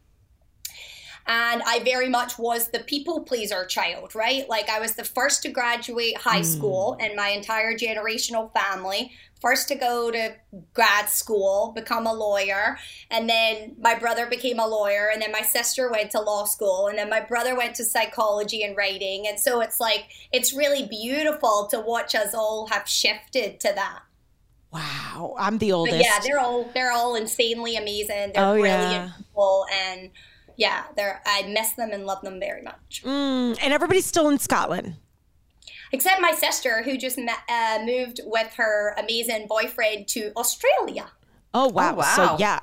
And 1.29 1.61
I 1.65 1.79
very 1.83 2.07
much 2.07 2.39
was 2.39 2.69
the 2.69 2.79
people 2.79 3.21
pleaser 3.21 3.65
child, 3.65 4.15
right? 4.15 4.47
Like 4.47 4.69
I 4.69 4.79
was 4.79 4.95
the 4.95 5.03
first 5.03 5.43
to 5.43 5.49
graduate 5.49 6.17
high 6.17 6.37
hmm. 6.37 6.43
school 6.43 6.97
in 7.01 7.17
my 7.17 7.29
entire 7.29 7.73
generational 7.77 8.51
family, 8.53 9.11
first 9.41 9.67
to 9.67 9.75
go 9.75 10.09
to 10.09 10.33
grad 10.73 11.09
school, 11.09 11.73
become 11.75 12.07
a 12.07 12.13
lawyer, 12.13 12.77
and 13.11 13.29
then 13.29 13.75
my 13.79 13.93
brother 13.93 14.25
became 14.27 14.57
a 14.57 14.65
lawyer, 14.67 15.09
and 15.11 15.21
then 15.21 15.33
my 15.33 15.41
sister 15.41 15.91
went 15.91 16.11
to 16.11 16.21
law 16.21 16.45
school, 16.45 16.87
and 16.87 16.97
then 16.97 17.09
my 17.09 17.19
brother 17.19 17.55
went 17.55 17.75
to 17.75 17.83
psychology 17.83 18.63
and 18.63 18.77
writing. 18.77 19.27
And 19.27 19.37
so 19.37 19.59
it's 19.59 19.81
like 19.81 20.05
it's 20.31 20.53
really 20.53 20.87
beautiful 20.87 21.67
to 21.71 21.81
watch 21.81 22.15
us 22.15 22.33
all 22.33 22.67
have 22.67 22.87
shifted 22.87 23.59
to 23.59 23.73
that. 23.75 24.03
Wow, 24.71 25.35
I'm 25.37 25.57
the 25.57 25.71
But 25.71 25.75
oldest. 25.75 26.03
yeah, 26.03 26.19
they're 26.23 26.39
all 26.39 26.69
they're 26.73 26.91
all 26.91 27.15
insanely 27.15 27.75
amazing. 27.75 28.31
They're 28.33 28.45
Oh, 28.45 28.53
brilliant 28.53 28.91
yeah. 28.91 29.11
people, 29.17 29.65
and 29.71 30.09
yeah, 30.57 30.83
they're 30.95 31.21
I 31.25 31.43
miss 31.43 31.71
them 31.71 31.91
and 31.91 32.05
love 32.05 32.21
them 32.21 32.39
very 32.39 32.61
much. 32.61 33.01
Mm, 33.05 33.57
and 33.61 33.73
everybody's 33.73 34.05
still 34.05 34.27
in 34.29 34.39
Scotland. 34.39 34.95
Except 35.93 36.19
my 36.19 36.33
sister, 36.33 36.83
who 36.83 36.97
just 36.97 37.17
met, 37.17 37.37
uh, 37.47 37.79
moved 37.85 38.19
with 38.25 38.53
her 38.55 38.93
amazing 38.97 39.47
boyfriend 39.47 40.07
to 40.09 40.33
Australia. 40.35 41.05
Oh 41.53 41.69
wow! 41.69 41.95
wow. 41.95 42.13
So 42.15 42.35
yeah, 42.37 42.59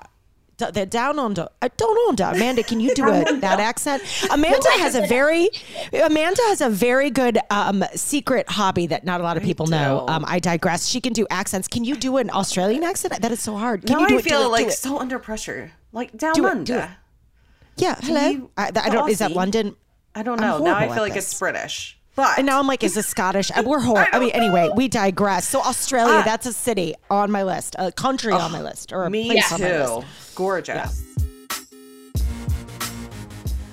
D- 0.56 0.66
they're 0.72 0.86
down 0.86 1.18
under. 1.18 1.48
Uh, 1.62 1.68
down 1.76 1.96
under. 2.08 2.24
Amanda, 2.24 2.62
can 2.62 2.80
you 2.80 2.94
do 2.94 3.04
a, 3.08 3.24
that 3.40 3.60
accent? 3.60 4.02
Amanda 4.30 4.68
has 4.72 4.94
a 4.94 5.06
very, 5.06 5.48
Amanda 5.92 6.42
has 6.48 6.60
a 6.60 6.68
very 6.68 7.10
good 7.10 7.38
um, 7.50 7.84
secret 7.94 8.48
hobby 8.48 8.86
that 8.88 9.04
not 9.04 9.20
a 9.20 9.24
lot 9.24 9.36
of 9.36 9.42
people 9.42 9.66
know. 9.66 10.04
Um, 10.06 10.24
I 10.28 10.38
digress. 10.38 10.86
She 10.86 11.00
can 11.00 11.12
do 11.12 11.26
accents. 11.30 11.66
Can 11.66 11.84
you 11.84 11.96
do 11.96 12.18
an 12.18 12.30
Australian 12.30 12.84
accent? 12.84 13.20
That 13.20 13.32
is 13.32 13.40
so 13.42 13.56
hard. 13.56 13.86
Can 13.86 13.96
now 13.96 14.02
you 14.02 14.08
do 14.08 14.14
I 14.16 14.18
it? 14.18 14.22
Do 14.22 14.30
feel 14.30 14.40
it, 14.40 14.44
do 14.44 14.50
like 14.50 14.66
it. 14.68 14.72
so 14.72 14.98
under 14.98 15.18
pressure. 15.18 15.72
Like 15.92 16.16
down 16.16 16.34
Do 16.34 16.46
it, 16.46 16.50
under. 16.50 16.64
do 16.64 16.78
it. 16.80 16.88
Yeah. 17.76 17.96
Hello. 18.00 18.28
you- 18.28 18.50
I, 18.56 18.66
I 18.68 18.88
don't. 18.90 19.10
Is 19.10 19.18
that 19.18 19.30
Aussie? 19.30 19.34
London? 19.34 19.76
I 20.14 20.22
don't 20.22 20.40
I'm 20.40 20.46
know. 20.60 20.64
Now 20.64 20.70
I 20.72 20.86
horrible 20.86 20.94
feel 20.94 21.02
at 21.04 21.06
like 21.06 21.14
this. 21.14 21.30
it's 21.32 21.38
British. 21.38 21.98
But 22.16 22.38
And 22.38 22.46
now 22.46 22.60
I'm 22.60 22.68
like, 22.68 22.84
is 22.84 22.94
this 22.94 23.08
Scottish? 23.08 23.50
Uh, 23.50 23.64
We're 23.66 23.80
whole. 23.80 23.98
I, 24.12 24.20
mean, 24.20 24.30
anyway, 24.30 24.70
we 24.76 24.86
digress. 24.86 25.48
So 25.48 25.60
Australia, 25.60 26.18
Ah. 26.18 26.22
that's 26.24 26.46
a 26.46 26.52
city 26.52 26.94
on 27.10 27.32
my 27.32 27.42
list, 27.42 27.74
a 27.76 27.90
country 27.90 28.32
on 28.32 28.52
my 28.52 28.62
list, 28.62 28.92
or 28.92 29.02
a 29.04 29.10
me 29.10 29.26
place 29.32 29.52
on 29.52 29.60
my 29.60 29.68
too. 29.68 29.94
list. 29.96 30.34
Gorgeous. 30.36 31.02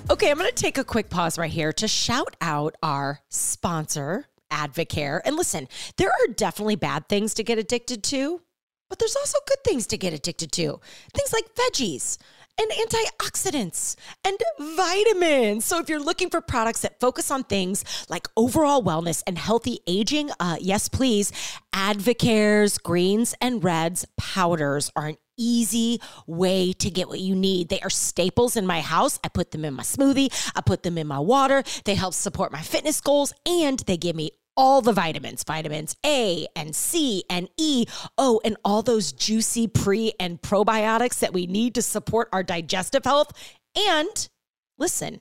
Okay, 0.10 0.30
I'm 0.30 0.38
going 0.38 0.50
to 0.50 0.56
take 0.56 0.78
a 0.80 0.84
quick 0.84 1.10
pause 1.10 1.38
right 1.38 1.52
here 1.52 1.72
to 1.74 1.88
shout 1.88 2.36
out 2.42 2.76
our 2.84 3.20
sponsor, 3.30 4.26
Advocare. 4.52 5.22
And 5.24 5.36
listen, 5.38 5.68
there 5.98 6.10
are 6.10 6.34
definitely 6.36 6.76
bad 6.76 7.08
things 7.08 7.34
to 7.36 7.44
get 7.44 7.58
addicted 7.58 8.04
to, 8.06 8.42
but 8.90 9.00
there's 9.00 9.16
also 9.16 9.38
good 9.48 9.64
things 9.64 9.88
to 9.88 9.98
get 9.98 10.12
addicted 10.14 10.52
to. 10.54 10.80
Things 11.14 11.32
like 11.32 11.46
veggies 11.56 12.18
and 12.60 12.72
antioxidants 12.72 13.96
and 14.24 14.38
vitamins. 14.60 15.66
So 15.66 15.80
if 15.80 15.90
you're 15.90 16.00
looking 16.00 16.30
for 16.30 16.42
products 16.42 16.82
that 16.82 17.00
focus 17.00 17.32
on 17.32 17.44
things 17.44 17.84
like 18.10 18.28
overall 18.36 18.84
wellness 18.84 19.24
and 19.26 19.38
healthy 19.38 19.80
aging, 19.88 20.30
uh, 20.40 20.58
yes, 20.60 20.88
please. 20.88 21.32
Advocare's 21.74 22.78
greens 22.78 23.34
and 23.42 23.64
reds 23.64 24.06
powders 24.18 24.92
are 24.96 25.08
an 25.08 25.18
easy 25.38 26.00
way 26.28 26.74
to 26.74 26.90
get 26.90 27.08
what 27.08 27.20
you 27.20 27.36
need. 27.36 27.70
They 27.70 27.80
are 27.82 27.90
staples 27.90 28.56
in 28.56 28.68
my 28.68 28.82
house. 28.82 29.20
I 29.24 29.30
put 29.30 29.52
them 29.52 29.66
in 29.66 29.74
my 29.74 29.84
smoothie, 29.84 30.32
I 30.56 30.62
put 30.62 30.84
them 30.84 30.98
in 30.98 31.08
my 31.08 31.20
water. 31.20 31.64
They 31.86 31.96
help 31.96 32.14
support 32.14 32.52
my 32.52 32.62
fitness 32.62 33.02
goals 33.02 33.34
and 33.46 33.80
they 33.80 33.98
give 33.98 34.16
me 34.16 34.32
all 34.62 34.80
the 34.80 34.94
vitamins, 34.94 35.44
vitamins 35.44 35.96
A 36.06 36.46
and 36.56 36.76
C 36.76 37.24
and 37.32 37.50
E. 37.58 37.88
Oh, 38.16 38.40
and 38.46 38.56
all 38.64 38.84
those 38.84 39.12
juicy 39.12 39.68
pre 39.68 40.14
and 40.20 40.40
probiotics 40.40 41.18
that 41.20 41.34
we 41.34 41.48
need 41.48 41.74
to 41.76 41.82
support 41.82 42.30
our 42.32 42.44
digestive 42.44 43.04
health. 43.04 43.32
And 43.76 44.30
listen, 44.78 45.20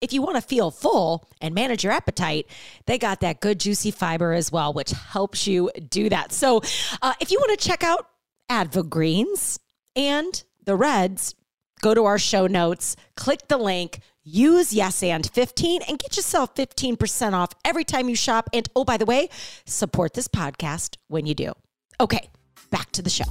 if 0.00 0.14
you 0.14 0.22
want 0.22 0.36
to 0.36 0.40
feel 0.40 0.70
full 0.70 1.28
and 1.42 1.54
manage 1.54 1.84
your 1.84 1.92
appetite, 1.92 2.46
they 2.86 2.96
got 2.96 3.20
that 3.20 3.40
good 3.40 3.60
juicy 3.60 3.90
fiber 3.90 4.32
as 4.32 4.50
well, 4.50 4.72
which 4.72 4.92
helps 4.92 5.46
you 5.46 5.70
do 5.90 6.08
that. 6.08 6.32
So, 6.32 6.62
uh, 7.02 7.12
if 7.20 7.30
you 7.30 7.38
want 7.38 7.60
to 7.60 7.68
check 7.68 7.84
out 7.84 8.08
Advogreens 8.50 9.58
and 9.96 10.42
the 10.64 10.76
Reds, 10.76 11.34
go 11.82 11.92
to 11.92 12.06
our 12.06 12.18
show 12.18 12.46
notes, 12.46 12.96
click 13.16 13.48
the 13.48 13.58
link, 13.58 14.00
use 14.28 14.72
Yes 14.72 15.02
and 15.02 15.28
15 15.30 15.82
and 15.88 15.98
get 15.98 16.16
yourself 16.16 16.54
15% 16.54 17.32
off 17.32 17.50
every 17.64 17.84
time 17.84 18.08
you 18.08 18.16
shop. 18.16 18.48
And 18.52 18.68
oh, 18.76 18.84
by 18.84 18.96
the 18.96 19.06
way, 19.06 19.28
support 19.64 20.14
this 20.14 20.28
podcast 20.28 20.96
when 21.08 21.26
you 21.26 21.34
do. 21.34 21.52
Okay, 22.00 22.30
back 22.70 22.92
to 22.92 23.02
the 23.02 23.10
show. 23.10 23.24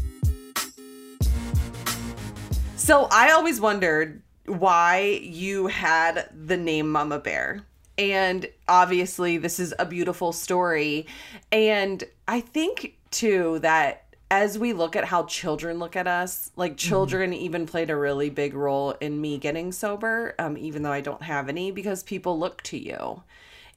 So 2.75 3.07
I 3.11 3.31
always 3.31 3.59
wondered 3.59 4.21
why 4.45 5.19
you 5.21 5.67
had 5.67 6.29
the 6.33 6.57
name 6.57 6.91
Mama 6.91 7.19
Bear. 7.19 7.63
And 7.97 8.47
obviously, 8.67 9.37
this 9.37 9.59
is 9.59 9.73
a 9.79 9.85
beautiful 9.85 10.31
story. 10.31 11.07
And 11.51 12.03
I 12.27 12.41
think, 12.41 12.97
too, 13.11 13.59
that 13.59 14.06
as 14.29 14.59
we 14.59 14.73
look 14.73 14.95
at 14.95 15.05
how 15.05 15.23
children 15.23 15.79
look 15.79 15.95
at 15.95 16.07
us, 16.07 16.51
like 16.55 16.75
children 16.75 17.31
even 17.33 17.65
played 17.65 17.89
a 17.89 17.95
really 17.95 18.29
big 18.29 18.53
role 18.53 18.91
in 18.99 19.21
me 19.21 19.37
getting 19.37 19.71
sober, 19.71 20.35
um, 20.37 20.57
even 20.57 20.83
though 20.83 20.91
I 20.91 21.01
don't 21.01 21.23
have 21.23 21.47
any, 21.47 21.71
because 21.71 22.03
people 22.03 22.37
look 22.37 22.61
to 22.63 22.77
you. 22.77 23.23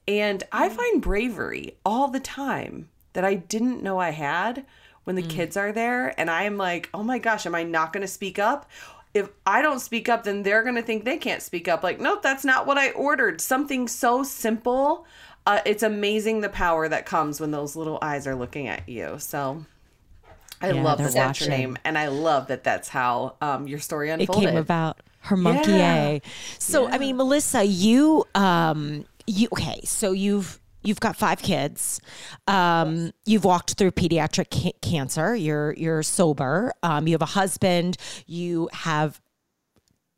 And 0.09 0.43
I 0.51 0.69
find 0.69 1.01
bravery 1.01 1.77
all 1.85 2.09
the 2.09 2.21
time 2.21 2.89
that 3.13 3.25
I 3.25 3.35
didn't 3.35 3.83
know 3.83 3.99
I 3.99 4.11
had 4.11 4.65
when 5.05 5.15
the 5.17 5.23
kids 5.23 5.57
are 5.57 5.73
there. 5.73 6.19
And 6.19 6.29
I'm 6.29 6.57
like, 6.57 6.89
oh 6.93 7.03
my 7.03 7.19
gosh, 7.19 7.47
am 7.47 7.55
I 7.55 7.63
not 7.63 7.93
going 7.93 8.03
to 8.03 8.09
speak 8.09 8.39
up? 8.39 8.69
If 9.15 9.29
I 9.47 9.63
don't 9.63 9.81
speak 9.81 10.09
up, 10.09 10.25
then 10.25 10.43
they're 10.43 10.63
going 10.63 10.77
to 10.77 10.83
think 10.83 11.05
they 11.05 11.17
can't 11.17 11.43
speak 11.43 11.69
up. 11.69 11.83
Like, 11.83 12.01
nope, 12.01 12.23
that's 12.23 12.45
not 12.45 12.67
what 12.67 12.79
I 12.79 12.91
ordered. 12.91 13.41
Something 13.41 13.89
so 13.89 14.23
simple. 14.23 15.07
Uh, 15.47 15.61
it's 15.65 15.83
amazing 15.83 16.41
the 16.41 16.49
power 16.49 16.89
that 16.89 17.07
comes 17.07 17.41
when 17.41 17.51
those 17.51 17.75
little 17.77 17.99
eyes 18.03 18.27
are 18.27 18.37
looking 18.37 18.69
at 18.69 18.89
you. 18.89 19.17
So 19.19 19.65
I 20.63 20.73
Yeah, 20.73 20.83
love 20.83 20.99
that's 20.99 21.15
your 21.15 21.25
watching. 21.27 21.49
name. 21.51 21.79
And 21.85 21.97
I 21.97 22.09
love 22.09 22.49
that 22.49 22.65
that's 22.65 22.89
how 22.89 23.37
um, 23.41 23.67
your 23.67 23.79
story 23.79 24.11
it 24.11 24.21
unfolded. 24.21 24.49
came 24.51 24.57
about 24.59 25.01
her 25.21 25.37
monkey 25.37 25.73
Yeah. 25.79 25.95
A. 25.95 26.23
So 26.59 26.89
I 26.89 26.99
mean, 26.99 27.17
Melissa, 27.17 27.65
you 27.65 28.25
um 28.35 29.05
you 29.27 29.49
okay, 29.53 29.81
so 29.85 30.13
you've 30.13 30.61
you've 30.83 31.01
got 31.01 31.17
five 31.17 31.41
kids. 31.43 32.01
Um 32.47 33.13
you've 33.27 33.45
walked 33.45 33.75
through 33.75 33.93
pediatric 33.93 34.51
ca- 34.51 34.79
cancer. 34.83 35.35
You're 35.35 35.75
you're 35.75 36.03
sober. 36.03 36.73
Um 36.83 37.07
you 37.07 37.13
have 37.15 37.23
a 37.23 37.27
husband, 37.27 37.97
you 38.27 38.69
have 38.73 39.21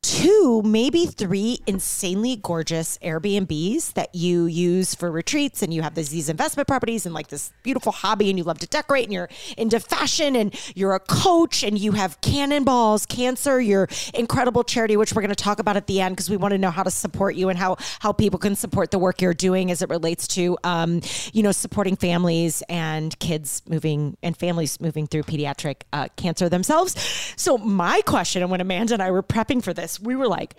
two, 0.02 0.62
maybe 0.64 1.06
three 1.06 1.60
insanely 1.66 2.36
gorgeous 2.36 2.98
Airbnbs 2.98 3.94
that 3.94 4.12
you 4.14 4.46
use 4.46 4.94
for 4.94 5.10
retreats 5.10 5.62
and 5.62 5.72
you 5.72 5.82
have 5.82 5.94
these, 5.94 6.28
investment 6.28 6.68
properties 6.68 7.04
and 7.04 7.14
like 7.14 7.28
this 7.28 7.52
beautiful 7.62 7.92
hobby 7.92 8.28
and 8.28 8.38
you 8.38 8.44
love 8.44 8.58
to 8.58 8.66
decorate 8.66 9.04
and 9.04 9.12
you're 9.12 9.28
into 9.56 9.78
fashion 9.80 10.36
and 10.36 10.54
you're 10.76 10.94
a 10.94 11.00
coach 11.00 11.62
and 11.62 11.78
you 11.78 11.92
have 11.92 12.20
cannonballs 12.20 13.06
cancer 13.06 13.60
your 13.60 13.88
incredible 14.14 14.62
charity 14.62 14.96
which 14.96 15.12
we're 15.12 15.22
going 15.22 15.28
to 15.28 15.34
talk 15.34 15.58
about 15.58 15.76
at 15.76 15.86
the 15.86 16.00
end 16.00 16.14
because 16.14 16.30
we 16.30 16.36
want 16.36 16.52
to 16.52 16.58
know 16.58 16.70
how 16.70 16.82
to 16.82 16.90
support 16.90 17.34
you 17.34 17.48
and 17.48 17.58
how 17.58 17.76
how 18.00 18.12
people 18.12 18.38
can 18.38 18.54
support 18.54 18.90
the 18.90 18.98
work 18.98 19.20
you're 19.20 19.34
doing 19.34 19.70
as 19.70 19.82
it 19.82 19.88
relates 19.88 20.26
to 20.28 20.56
um, 20.64 21.00
you 21.32 21.42
know 21.42 21.52
supporting 21.52 21.96
families 21.96 22.62
and 22.68 23.18
kids 23.18 23.62
moving 23.68 24.16
and 24.22 24.36
families 24.36 24.80
moving 24.80 25.06
through 25.06 25.22
pediatric 25.22 25.82
uh, 25.92 26.08
cancer 26.16 26.48
themselves. 26.48 26.94
So 27.36 27.58
my 27.58 28.00
question 28.02 28.42
and 28.42 28.50
when 28.50 28.60
amanda 28.60 28.94
and 28.94 29.02
i 29.02 29.10
were 29.10 29.22
prepping 29.22 29.62
for 29.62 29.72
this 29.74 29.91
we 30.00 30.14
were 30.16 30.28
like 30.28 30.54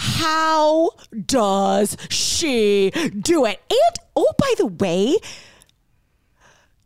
how 0.00 0.90
does 1.26 1.96
she 2.08 2.90
do 3.20 3.44
it? 3.46 3.60
And 3.68 3.96
oh 4.14 4.32
by 4.38 4.54
the 4.56 4.66
way 4.66 5.16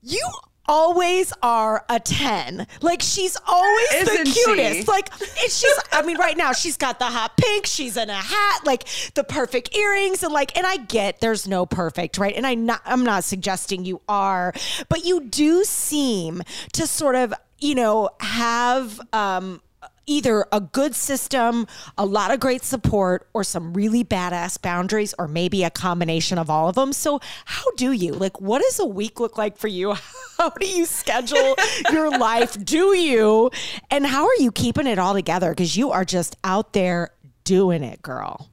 you 0.03 0.27
always 0.67 1.33
are 1.43 1.85
a 1.89 1.99
10 2.01 2.67
like 2.81 3.03
she's 3.03 3.37
always 3.49 3.87
Isn't 3.95 4.25
the 4.25 4.31
she? 4.31 4.45
cutest. 4.45 4.89
Like 4.89 5.11
and 5.21 5.51
she's 5.51 5.79
i 5.91 6.03
mean 6.03 6.17
right 6.19 6.37
now 6.37 6.53
she's 6.53 6.77
got 6.77 7.01
the 7.01 7.05
hot 7.05 7.37
pink 7.37 7.67
she's 7.67 7.97
in 7.97 8.09
a 8.09 8.15
hat 8.15 8.61
like 8.65 8.85
the 9.15 9.25
perfect 9.25 9.77
earrings 9.77 10.23
and 10.23 10.33
like 10.33 10.57
and 10.57 10.65
i 10.67 10.77
get 10.77 11.21
there's 11.21 11.49
no 11.49 11.67
perfect 11.67 12.17
right? 12.17 12.35
And 12.35 12.47
i 12.47 12.55
not 12.55 12.81
i'm 12.85 13.03
not 13.03 13.25
suggesting 13.25 13.85
you 13.85 14.01
are 14.09 14.55
but 14.89 15.05
you 15.05 15.21
do 15.23 15.65
seem 15.65 16.43
to 16.75 16.87
sort 16.87 17.17
of 17.17 17.35
you 17.59 17.75
know 17.75 18.09
have 18.21 19.01
um 19.13 19.61
either 20.07 20.47
a 20.53 20.61
good 20.61 20.95
system, 20.95 21.67
a 21.97 22.05
lot 22.05 22.33
of 22.33 22.41
great 22.41 22.65
support, 22.65 23.29
or 23.33 23.45
some 23.45 23.73
really 23.73 24.05
badass 24.05 24.61
boundaries, 24.61 25.15
or 25.19 25.29
maybe 25.29 25.65
a 25.65 25.71
combination 25.71 26.39
of 26.39 26.51
all 26.51 26.69
of 26.69 26.75
them. 26.75 26.93
So, 26.93 27.21
how 27.45 27.71
do 27.77 27.93
you 27.93 28.13
like 28.13 28.41
what 28.41 28.63
does 28.63 28.79
a 28.79 28.87
week 28.87 29.21
look 29.21 29.39
like 29.39 29.57
for 29.57 29.69
you? 29.69 29.95
How 30.39 30.51
do 30.51 30.67
you 30.67 30.87
schedule 30.87 31.55
your 31.93 32.11
life? 32.19 32.57
Do 32.65 32.97
you? 32.97 33.51
And 33.91 34.05
how 34.05 34.25
are 34.25 34.37
you 34.41 34.51
keeping 34.51 34.89
it 34.89 34.99
all 34.99 35.15
together? 35.15 35.51
Because 35.51 35.77
you 35.77 35.93
are 35.93 36.05
just 36.05 36.37
out 36.43 36.73
there 36.73 37.11
doing 37.45 37.85
it, 37.85 38.03
girl. 38.03 38.49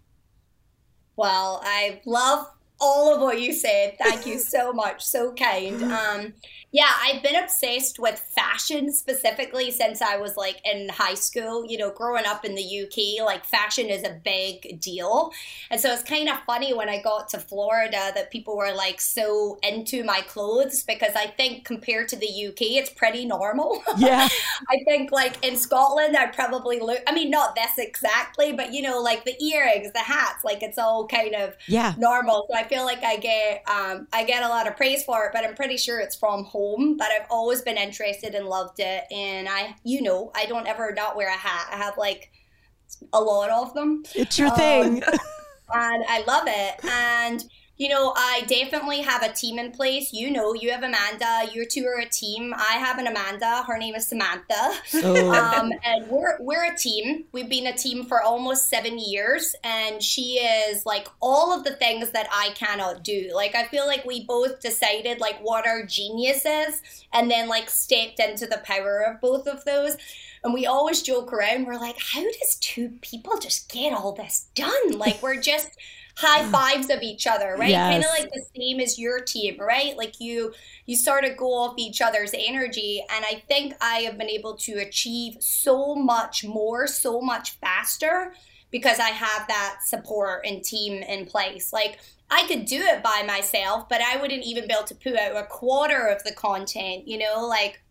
Well, 1.15 1.61
I 1.63 1.99
love 2.05 2.47
all 2.81 3.13
of 3.13 3.21
what 3.21 3.39
you 3.41 3.53
said. 3.53 3.95
Thank 3.99 4.25
you 4.25 4.39
so 4.39 4.71
much. 4.73 5.03
So 5.03 5.33
kind. 5.33 5.83
Um, 5.83 6.33
yeah, 6.71 6.89
I've 7.03 7.23
been 7.23 7.35
obsessed 7.35 7.99
with 7.99 8.19
fashion 8.19 8.93
specifically 8.93 9.71
since 9.71 10.01
I 10.01 10.17
was 10.17 10.37
like 10.37 10.61
in 10.63 10.89
high 10.89 11.15
school. 11.15 11.65
You 11.65 11.77
know, 11.77 11.91
growing 11.91 12.25
up 12.25 12.45
in 12.45 12.55
the 12.55 12.61
UK, 12.81 13.25
like 13.25 13.45
fashion 13.45 13.87
is 13.87 14.03
a 14.03 14.19
big 14.23 14.79
deal. 14.79 15.31
And 15.71 15.79
so 15.81 15.91
it's 15.91 16.03
kind 16.03 16.29
of 16.29 16.37
funny 16.45 16.73
when 16.73 16.89
I 16.89 17.01
got 17.01 17.29
to 17.29 17.39
Florida 17.39 18.11
that 18.13 18.31
people 18.31 18.55
were 18.57 18.73
like 18.73 19.01
so 19.01 19.59
into 19.63 20.03
my 20.03 20.21
clothes 20.21 20.83
because 20.83 21.15
I 21.15 21.27
think 21.27 21.65
compared 21.65 22.07
to 22.09 22.15
the 22.17 22.27
UK, 22.27 22.77
it's 22.77 22.89
pretty 22.89 23.25
normal. 23.25 23.81
Yeah. 23.95 24.29
I 24.69 24.77
think 24.85 25.11
like 25.11 25.43
in 25.43 25.55
Scotland, 25.57 26.15
I'd 26.15 26.33
probably 26.33 26.79
look, 26.79 26.99
I 27.07 27.13
mean, 27.13 27.29
not 27.29 27.55
this 27.55 27.77
exactly, 27.77 28.53
but 28.53 28.73
you 28.73 28.81
know, 28.81 29.01
like 29.01 29.25
the 29.25 29.41
earrings, 29.43 29.91
the 29.93 29.99
hats, 29.99 30.43
like 30.43 30.61
it's 30.63 30.77
all 30.77 31.07
kind 31.07 31.35
of 31.35 31.55
Yeah. 31.67 31.95
normal. 31.95 32.47
So 32.49 32.57
I 32.57 32.63
feel 32.69 32.85
like 32.85 33.03
I 33.03 33.17
get, 33.17 33.63
um, 33.67 34.07
I 34.13 34.23
get 34.23 34.43
a 34.43 34.47
lot 34.47 34.67
of 34.67 34.77
praise 34.77 35.03
for 35.03 35.25
it, 35.25 35.31
but 35.33 35.43
I'm 35.43 35.55
pretty 35.55 35.77
sure 35.77 35.99
it's 35.99 36.15
from 36.15 36.45
home. 36.45 36.95
But 36.97 37.07
I've 37.11 37.27
always 37.29 37.61
been 37.61 37.77
interested 37.77 38.35
and 38.35 38.45
loved 38.47 38.79
it. 38.79 39.03
And 39.11 39.49
I, 39.49 39.75
you 39.83 40.01
know, 40.01 40.31
I 40.35 40.45
don't 40.45 40.67
ever 40.67 40.93
not 40.95 41.17
wear 41.17 41.27
a 41.29 41.31
hat. 41.37 41.67
I 41.71 41.77
have 41.77 41.97
like 41.97 42.31
a 43.13 43.21
lot 43.21 43.49
of 43.49 43.73
them 43.73 44.03
It's 44.15 44.37
your 44.39 44.49
Um, 44.49 44.55
thing. 44.55 45.03
and 45.73 46.03
I 46.07 46.23
love 46.27 46.45
it. 46.47 46.85
And 46.85 47.43
you 47.79 47.87
know, 47.87 48.13
I 48.13 48.43
definitely 48.45 48.99
have 49.03 49.23
a 49.23 49.31
team 49.31 49.57
in 49.57 49.71
place. 49.71 50.11
You 50.11 50.29
know, 50.29 50.53
you 50.53 50.69
have 50.71 50.83
Amanda. 50.83 51.49
You 51.53 51.65
two 51.65 51.85
are 51.85 52.01
a 52.01 52.09
team. 52.09 52.53
I 52.55 52.73
have 52.73 52.99
an 52.99 53.07
Amanda. 53.07 53.63
Her 53.65 53.77
name 53.77 53.95
is 53.95 54.05
Samantha. 54.07 54.73
Oh. 55.01 55.31
Um, 55.31 55.71
and 55.85 56.09
we're 56.09 56.37
we're 56.41 56.73
a 56.73 56.75
team. 56.75 57.23
We've 57.31 57.47
been 57.47 57.67
a 57.67 57.77
team 57.77 58.05
for 58.05 58.21
almost 58.21 58.69
seven 58.69 58.99
years, 58.99 59.55
and 59.63 60.03
she 60.03 60.33
is 60.33 60.85
like 60.85 61.07
all 61.21 61.53
of 61.53 61.63
the 61.63 61.71
things 61.71 62.11
that 62.11 62.27
I 62.31 62.49
cannot 62.53 63.03
do. 63.03 63.31
Like 63.33 63.55
I 63.55 63.65
feel 63.67 63.87
like 63.87 64.03
we 64.03 64.25
both 64.25 64.59
decided 64.59 65.21
like 65.21 65.39
what 65.39 65.65
our 65.65 65.85
genius 65.85 66.45
is, 66.45 66.81
and 67.13 67.31
then 67.31 67.47
like 67.47 67.69
stepped 67.69 68.19
into 68.19 68.45
the 68.45 68.61
power 68.65 68.99
of 68.99 69.21
both 69.21 69.47
of 69.47 69.63
those. 69.63 69.95
And 70.43 70.53
we 70.53 70.65
always 70.65 71.01
joke 71.01 71.33
around. 71.33 71.65
We're 71.65 71.79
like, 71.79 71.97
how 71.99 72.23
does 72.23 72.57
two 72.61 72.89
people 73.01 73.37
just 73.39 73.71
get 73.71 73.93
all 73.93 74.13
this 74.13 74.47
done? 74.55 74.97
Like 74.97 75.21
we're 75.21 75.41
just 75.41 75.69
high 76.19 76.43
fives 76.51 76.89
of 76.89 77.01
each 77.01 77.27
other, 77.27 77.55
right? 77.57 77.69
Yes. 77.69 77.91
Kind 77.91 78.03
of 78.03 78.09
like 78.19 78.31
the 78.31 78.45
same 78.55 78.79
as 78.79 78.99
your 78.99 79.21
team, 79.21 79.57
right? 79.59 79.95
Like 79.97 80.19
you 80.19 80.53
you 80.85 80.95
sort 80.95 81.23
of 81.23 81.37
go 81.37 81.53
off 81.53 81.75
each 81.77 82.01
other's 82.01 82.33
energy. 82.33 83.03
And 83.09 83.23
I 83.25 83.43
think 83.47 83.73
I 83.79 83.99
have 83.99 84.17
been 84.17 84.29
able 84.29 84.55
to 84.57 84.73
achieve 84.79 85.37
so 85.39 85.95
much 85.95 86.43
more, 86.43 86.87
so 86.87 87.21
much 87.21 87.51
faster 87.59 88.33
because 88.71 88.99
I 88.99 89.09
have 89.09 89.47
that 89.47 89.79
support 89.85 90.45
and 90.45 90.63
team 90.63 91.01
in 91.03 91.25
place. 91.25 91.71
Like 91.71 91.99
I 92.29 92.45
could 92.47 92.65
do 92.65 92.81
it 92.81 93.01
by 93.01 93.23
myself, 93.25 93.87
but 93.89 94.01
I 94.01 94.17
wouldn't 94.17 94.43
even 94.43 94.67
be 94.67 94.73
able 94.73 94.87
to 94.87 94.95
put 94.95 95.15
out 95.15 95.35
a 95.35 95.45
quarter 95.45 96.07
of 96.07 96.23
the 96.23 96.33
content, 96.33 97.07
you 97.07 97.17
know, 97.17 97.47
like 97.47 97.81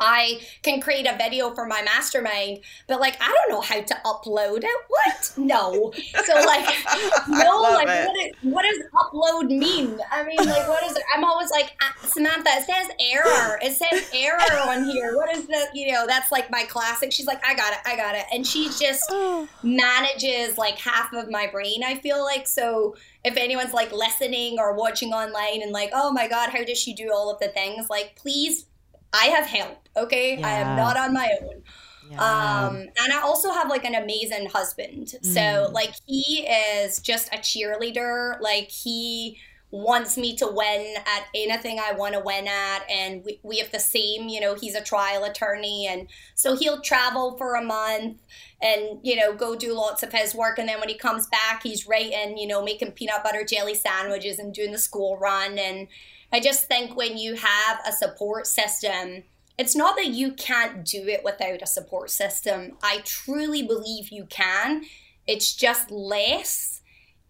I 0.00 0.40
can 0.62 0.80
create 0.80 1.06
a 1.06 1.16
video 1.16 1.54
for 1.54 1.66
my 1.66 1.82
mastermind, 1.82 2.60
but 2.88 3.00
like 3.00 3.16
I 3.20 3.28
don't 3.28 3.50
know 3.50 3.60
how 3.60 3.80
to 3.80 3.94
upload 4.04 4.64
it. 4.64 4.84
What? 4.88 5.32
No. 5.36 5.92
So 6.24 6.34
like 6.34 6.66
no, 7.28 7.60
like 7.60 7.86
what, 7.86 8.16
is, 8.18 8.32
what 8.42 8.62
does 8.62 8.78
upload 8.94 9.48
mean? 9.48 9.98
I 10.10 10.24
mean, 10.24 10.38
like 10.38 10.66
what 10.68 10.82
is 10.84 10.96
it? 10.96 11.02
I'm 11.14 11.24
always 11.24 11.50
like 11.50 11.76
uh, 11.82 12.06
Samantha. 12.06 12.50
It 12.54 12.66
says 12.66 12.88
error. 12.98 13.58
It 13.62 13.76
says 13.76 14.10
error 14.14 14.68
on 14.68 14.84
here. 14.84 15.14
What 15.16 15.34
is 15.36 15.46
the? 15.46 15.68
You 15.74 15.92
know, 15.92 16.06
that's 16.06 16.32
like 16.32 16.50
my 16.50 16.64
classic. 16.64 17.12
She's 17.12 17.26
like, 17.26 17.44
I 17.46 17.54
got 17.54 17.72
it. 17.72 17.78
I 17.84 17.96
got 17.96 18.14
it, 18.14 18.24
and 18.32 18.46
she 18.46 18.68
just 18.68 19.12
manages 19.62 20.56
like 20.56 20.78
half 20.78 21.12
of 21.12 21.30
my 21.30 21.46
brain. 21.46 21.82
I 21.84 21.96
feel 21.96 22.22
like 22.22 22.48
so. 22.48 22.96
If 23.22 23.36
anyone's 23.36 23.74
like 23.74 23.92
listening 23.92 24.58
or 24.58 24.74
watching 24.74 25.12
online 25.12 25.60
and 25.60 25.72
like, 25.72 25.90
oh 25.92 26.10
my 26.10 26.26
god, 26.26 26.48
how 26.48 26.64
does 26.64 26.78
she 26.78 26.94
do 26.94 27.12
all 27.12 27.30
of 27.30 27.38
the 27.38 27.48
things? 27.48 27.90
Like, 27.90 28.16
please 28.16 28.64
I 29.12 29.26
have 29.26 29.46
help. 29.46 29.79
Okay, 29.96 30.40
I 30.42 30.50
am 30.52 30.76
not 30.76 30.96
on 30.96 31.12
my 31.12 31.30
own. 31.42 31.62
Yeah. 32.10 32.66
Um, 32.66 32.76
and 32.76 33.12
I 33.12 33.20
also 33.22 33.50
have 33.52 33.68
like 33.68 33.84
an 33.84 33.94
amazing 33.94 34.46
husband. 34.46 35.10
So 35.22 35.40
Mm. 35.40 35.72
like 35.72 35.92
he 36.06 36.46
is 36.46 36.98
just 36.98 37.28
a 37.32 37.38
cheerleader. 37.38 38.40
Like 38.40 38.68
he 38.68 39.38
wants 39.72 40.16
me 40.16 40.34
to 40.34 40.48
win 40.48 40.96
at 40.96 41.26
anything 41.32 41.78
I 41.78 41.92
want 41.92 42.14
to 42.14 42.20
win 42.20 42.48
at. 42.48 42.80
And 42.90 43.24
we, 43.24 43.38
we 43.44 43.58
have 43.58 43.70
the 43.70 43.78
same, 43.78 44.28
you 44.28 44.40
know, 44.40 44.56
he's 44.56 44.74
a 44.74 44.82
trial 44.82 45.22
attorney. 45.22 45.86
And 45.88 46.08
so 46.34 46.56
he'll 46.56 46.80
travel 46.80 47.36
for 47.38 47.54
a 47.54 47.62
month 47.62 48.16
and, 48.60 48.98
you 49.04 49.14
know, 49.14 49.32
go 49.32 49.54
do 49.54 49.72
lots 49.72 50.02
of 50.02 50.12
his 50.12 50.34
work. 50.34 50.58
And 50.58 50.68
then 50.68 50.80
when 50.80 50.88
he 50.88 50.98
comes 50.98 51.28
back, 51.28 51.62
he's 51.62 51.86
writing, 51.86 52.36
you 52.36 52.48
know, 52.48 52.64
making 52.64 52.92
peanut 52.92 53.22
butter 53.22 53.44
jelly 53.44 53.74
sandwiches 53.76 54.40
and 54.40 54.52
doing 54.52 54.72
the 54.72 54.78
school 54.78 55.16
run. 55.18 55.56
And 55.56 55.86
I 56.32 56.40
just 56.40 56.66
think 56.66 56.96
when 56.96 57.16
you 57.16 57.34
have 57.36 57.78
a 57.86 57.92
support 57.92 58.48
system, 58.48 59.22
it's 59.58 59.76
not 59.76 59.96
that 59.96 60.06
you 60.08 60.32
can't 60.32 60.84
do 60.84 61.06
it 61.06 61.22
without 61.24 61.62
a 61.62 61.66
support 61.66 62.10
system. 62.10 62.78
I 62.82 63.02
truly 63.04 63.62
believe 63.62 64.08
you 64.10 64.24
can. 64.26 64.84
It's 65.26 65.54
just 65.54 65.90
less 65.90 66.80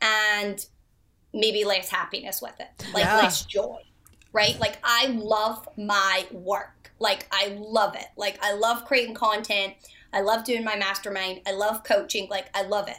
and 0.01 0.65
maybe 1.33 1.65
less 1.65 1.89
happiness 1.89 2.41
with 2.41 2.59
it, 2.61 2.69
like 2.95 3.05
Yeah. 3.05 3.17
less 3.19 3.45
joy, 3.45 3.79
right? 4.33 4.59
Like 4.59 4.79
I 4.83 5.07
love 5.09 5.69
my 5.77 6.27
work. 6.31 6.93
Like 6.99 7.27
I 7.33 7.57
love 7.59 7.95
it. 7.95 8.07
Like 8.17 8.39
I 8.43 8.53
love 8.53 8.85
creating 8.85 9.15
content. 9.15 9.75
I 10.13 10.21
love 10.21 10.45
doing 10.45 10.65
my 10.65 10.77
mastermind. 10.77 11.41
I 11.47 11.53
love 11.53 11.85
coaching. 11.85 12.29
Like 12.29 12.49
I 12.55 12.63
love 12.63 12.89
it. 12.89 12.97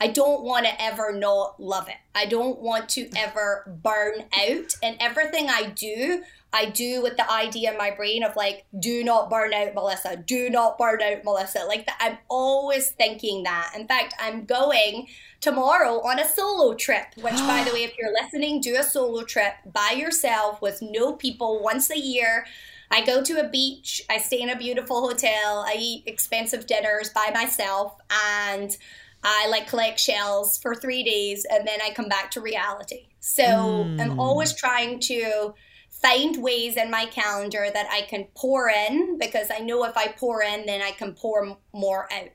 I 0.00 0.08
don't 0.08 0.42
want 0.42 0.66
to 0.66 0.82
ever 0.82 1.12
not 1.12 1.60
love 1.60 1.88
it. 1.88 1.96
I 2.14 2.26
don't 2.26 2.60
want 2.60 2.88
to 2.90 3.08
ever 3.16 3.78
burn 3.82 4.24
out. 4.32 4.74
And 4.82 4.96
everything 5.00 5.48
I 5.48 5.72
do, 5.74 6.22
I 6.52 6.66
do 6.66 7.02
with 7.02 7.16
the 7.16 7.30
idea 7.30 7.72
in 7.72 7.78
my 7.78 7.90
brain 7.90 8.22
of 8.22 8.36
like, 8.36 8.64
do 8.78 9.02
not 9.04 9.30
burn 9.30 9.52
out, 9.52 9.74
Melissa. 9.74 10.16
Do 10.16 10.50
not 10.50 10.78
burn 10.78 11.02
out, 11.02 11.24
Melissa. 11.24 11.60
Like 11.60 11.86
that, 11.86 11.98
I'm 12.00 12.18
always 12.28 12.90
thinking 12.90 13.44
that. 13.44 13.72
In 13.76 13.86
fact, 13.86 14.14
I'm 14.20 14.44
going 14.44 15.08
tomorrow 15.40 16.00
on 16.02 16.18
a 16.18 16.28
solo 16.28 16.74
trip, 16.74 17.06
which, 17.16 17.36
by 17.38 17.64
the 17.64 17.72
way, 17.74 17.84
if 17.84 17.96
you're 17.98 18.12
listening, 18.12 18.60
do 18.60 18.76
a 18.78 18.82
solo 18.82 19.24
trip 19.24 19.54
by 19.72 19.94
yourself 19.96 20.60
with 20.60 20.80
no 20.82 21.14
people 21.14 21.62
once 21.62 21.90
a 21.90 21.98
year. 21.98 22.46
I 22.90 23.04
go 23.04 23.24
to 23.24 23.44
a 23.44 23.48
beach, 23.48 24.02
I 24.08 24.18
stay 24.18 24.40
in 24.40 24.50
a 24.50 24.56
beautiful 24.56 25.00
hotel, 25.00 25.64
I 25.66 25.74
eat 25.76 26.04
expensive 26.06 26.66
dinners 26.66 27.10
by 27.10 27.30
myself, 27.34 27.94
and 28.46 28.76
I 29.24 29.48
like 29.48 29.68
collect 29.68 29.98
shells 29.98 30.58
for 30.58 30.74
three 30.74 31.02
days, 31.02 31.46
and 31.50 31.66
then 31.66 31.80
I 31.82 31.90
come 31.94 32.08
back 32.08 32.30
to 32.32 32.40
reality. 32.40 33.08
So 33.20 33.84
hmm. 33.84 34.00
I'm 34.00 34.20
always 34.20 34.52
trying 34.52 35.00
to 35.00 35.54
find 35.90 36.42
ways 36.42 36.76
in 36.76 36.90
my 36.90 37.06
calendar 37.06 37.66
that 37.72 37.86
I 37.90 38.02
can 38.02 38.26
pour 38.36 38.68
in 38.68 39.18
because 39.18 39.48
I 39.50 39.60
know 39.60 39.84
if 39.84 39.96
I 39.96 40.08
pour 40.08 40.42
in, 40.42 40.66
then 40.66 40.82
I 40.82 40.90
can 40.90 41.14
pour 41.14 41.56
more 41.72 42.12
out. 42.12 42.28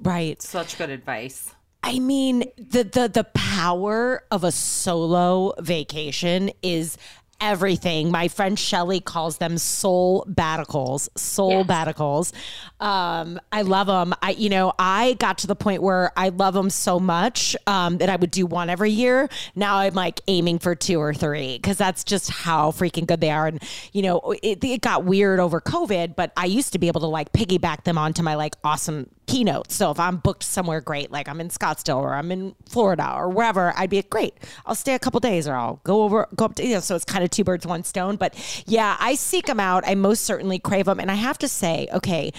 right. 0.00 0.42
Such 0.42 0.76
good 0.76 0.90
advice. 0.90 1.54
I 1.84 2.00
mean, 2.00 2.44
the 2.56 2.82
the 2.82 3.08
the 3.08 3.24
power 3.24 4.24
of 4.30 4.42
a 4.42 4.50
solo 4.50 5.54
vacation 5.60 6.50
is 6.60 6.98
everything. 7.40 8.10
My 8.10 8.28
friend 8.28 8.58
Shelly 8.58 9.00
calls 9.00 9.38
them 9.38 9.58
soul 9.58 10.24
baticles. 10.28 11.08
Soul 11.16 11.64
Yes. 11.66 11.66
baticles. 11.68 12.32
Um, 12.80 13.40
I 13.52 13.62
love 13.62 13.86
them. 13.86 14.14
I 14.22 14.30
you 14.30 14.48
know 14.48 14.72
I 14.78 15.14
got 15.14 15.38
to 15.38 15.46
the 15.46 15.56
point 15.56 15.82
where 15.82 16.12
I 16.16 16.28
love 16.30 16.54
them 16.54 16.70
so 16.70 16.98
much 17.00 17.56
um, 17.66 17.98
that 17.98 18.08
I 18.08 18.16
would 18.16 18.30
do 18.30 18.46
one 18.46 18.70
every 18.70 18.90
year. 18.90 19.28
Now 19.54 19.76
I'm 19.78 19.94
like 19.94 20.20
aiming 20.28 20.58
for 20.60 20.74
two 20.74 21.00
or 21.00 21.14
three 21.14 21.58
because 21.58 21.76
that's 21.76 22.04
just 22.04 22.30
how 22.30 22.70
freaking 22.70 23.06
good 23.06 23.20
they 23.20 23.30
are. 23.30 23.46
And 23.46 23.62
you 23.92 24.02
know 24.02 24.34
it, 24.42 24.62
it 24.62 24.80
got 24.80 25.04
weird 25.04 25.40
over 25.40 25.60
COVID, 25.60 26.16
but 26.16 26.32
I 26.36 26.46
used 26.46 26.72
to 26.72 26.78
be 26.78 26.88
able 26.88 27.00
to 27.02 27.06
like 27.06 27.32
piggyback 27.32 27.84
them 27.84 27.98
onto 27.98 28.22
my 28.22 28.34
like 28.34 28.54
awesome 28.64 29.08
keynote. 29.26 29.70
So 29.70 29.90
if 29.90 30.00
I'm 30.00 30.16
booked 30.16 30.42
somewhere 30.42 30.80
great, 30.80 31.10
like 31.10 31.28
I'm 31.28 31.40
in 31.40 31.48
Scottsdale 31.50 31.98
or 32.00 32.14
I'm 32.14 32.32
in 32.32 32.54
Florida 32.68 33.12
or 33.14 33.28
wherever, 33.28 33.74
I'd 33.76 33.90
be 33.90 34.00
great. 34.02 34.34
I'll 34.64 34.74
stay 34.74 34.94
a 34.94 34.98
couple 34.98 35.20
days 35.20 35.46
or 35.46 35.54
I'll 35.54 35.80
go 35.84 36.02
over, 36.02 36.26
go 36.34 36.46
up 36.46 36.54
to, 36.54 36.64
you 36.66 36.74
know, 36.74 36.80
so 36.80 36.96
it's 36.96 37.04
kind 37.04 37.22
of 37.22 37.27
two 37.28 37.44
birds, 37.44 37.66
one 37.66 37.84
stone. 37.84 38.16
But 38.16 38.34
yeah, 38.66 38.96
I 39.00 39.14
seek 39.14 39.46
them 39.46 39.60
out. 39.60 39.84
I 39.86 39.94
most 39.94 40.24
certainly 40.24 40.58
crave 40.58 40.86
them. 40.86 41.00
And 41.00 41.10
I 41.10 41.14
have 41.14 41.38
to 41.38 41.48
say, 41.48 41.88
okay, 41.92 42.32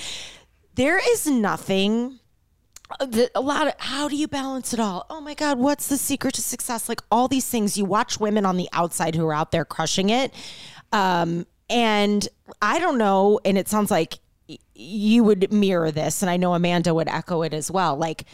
there 0.76 1.00
is 1.12 1.28
nothing 1.28 2.20
uh, 3.00 3.08
a 3.36 3.42
lot 3.42 3.68
of 3.68 3.74
how 3.78 4.08
do 4.08 4.16
you 4.16 4.28
balance 4.28 4.74
it 4.74 4.80
all 4.80 5.06
oh 5.12 5.22
my 5.22 5.36
god 5.36 5.60
what's 5.60 5.88
the 5.88 5.98
secret 5.98 6.34
to 6.34 6.42
success 6.42 6.90
like 6.90 7.02
all 7.12 7.28
these 7.28 7.48
things 7.48 7.78
you 7.78 7.86
watch 7.86 8.20
women 8.20 8.48
on 8.48 8.58
the 8.58 8.68
outside 8.74 9.14
who 9.14 9.28
are 9.28 9.34
out 9.34 9.52
there 9.52 9.64
crushing 9.64 10.10
it 10.10 10.34
um 10.92 11.46
and 11.70 12.28
i 12.64 12.80
don't 12.80 12.98
know 12.98 13.40
and 13.46 13.60
it 13.60 13.68
sounds 13.68 13.92
like 13.92 14.18
you 14.74 15.24
would 15.24 15.54
mirror 15.54 15.92
this 15.92 16.24
and 16.24 16.32
i 16.32 16.38
know 16.38 16.56
amanda 16.56 16.92
would 16.92 17.08
echo 17.08 17.44
it 17.44 17.54
as 17.54 17.70
well 17.70 17.96
like 17.96 18.26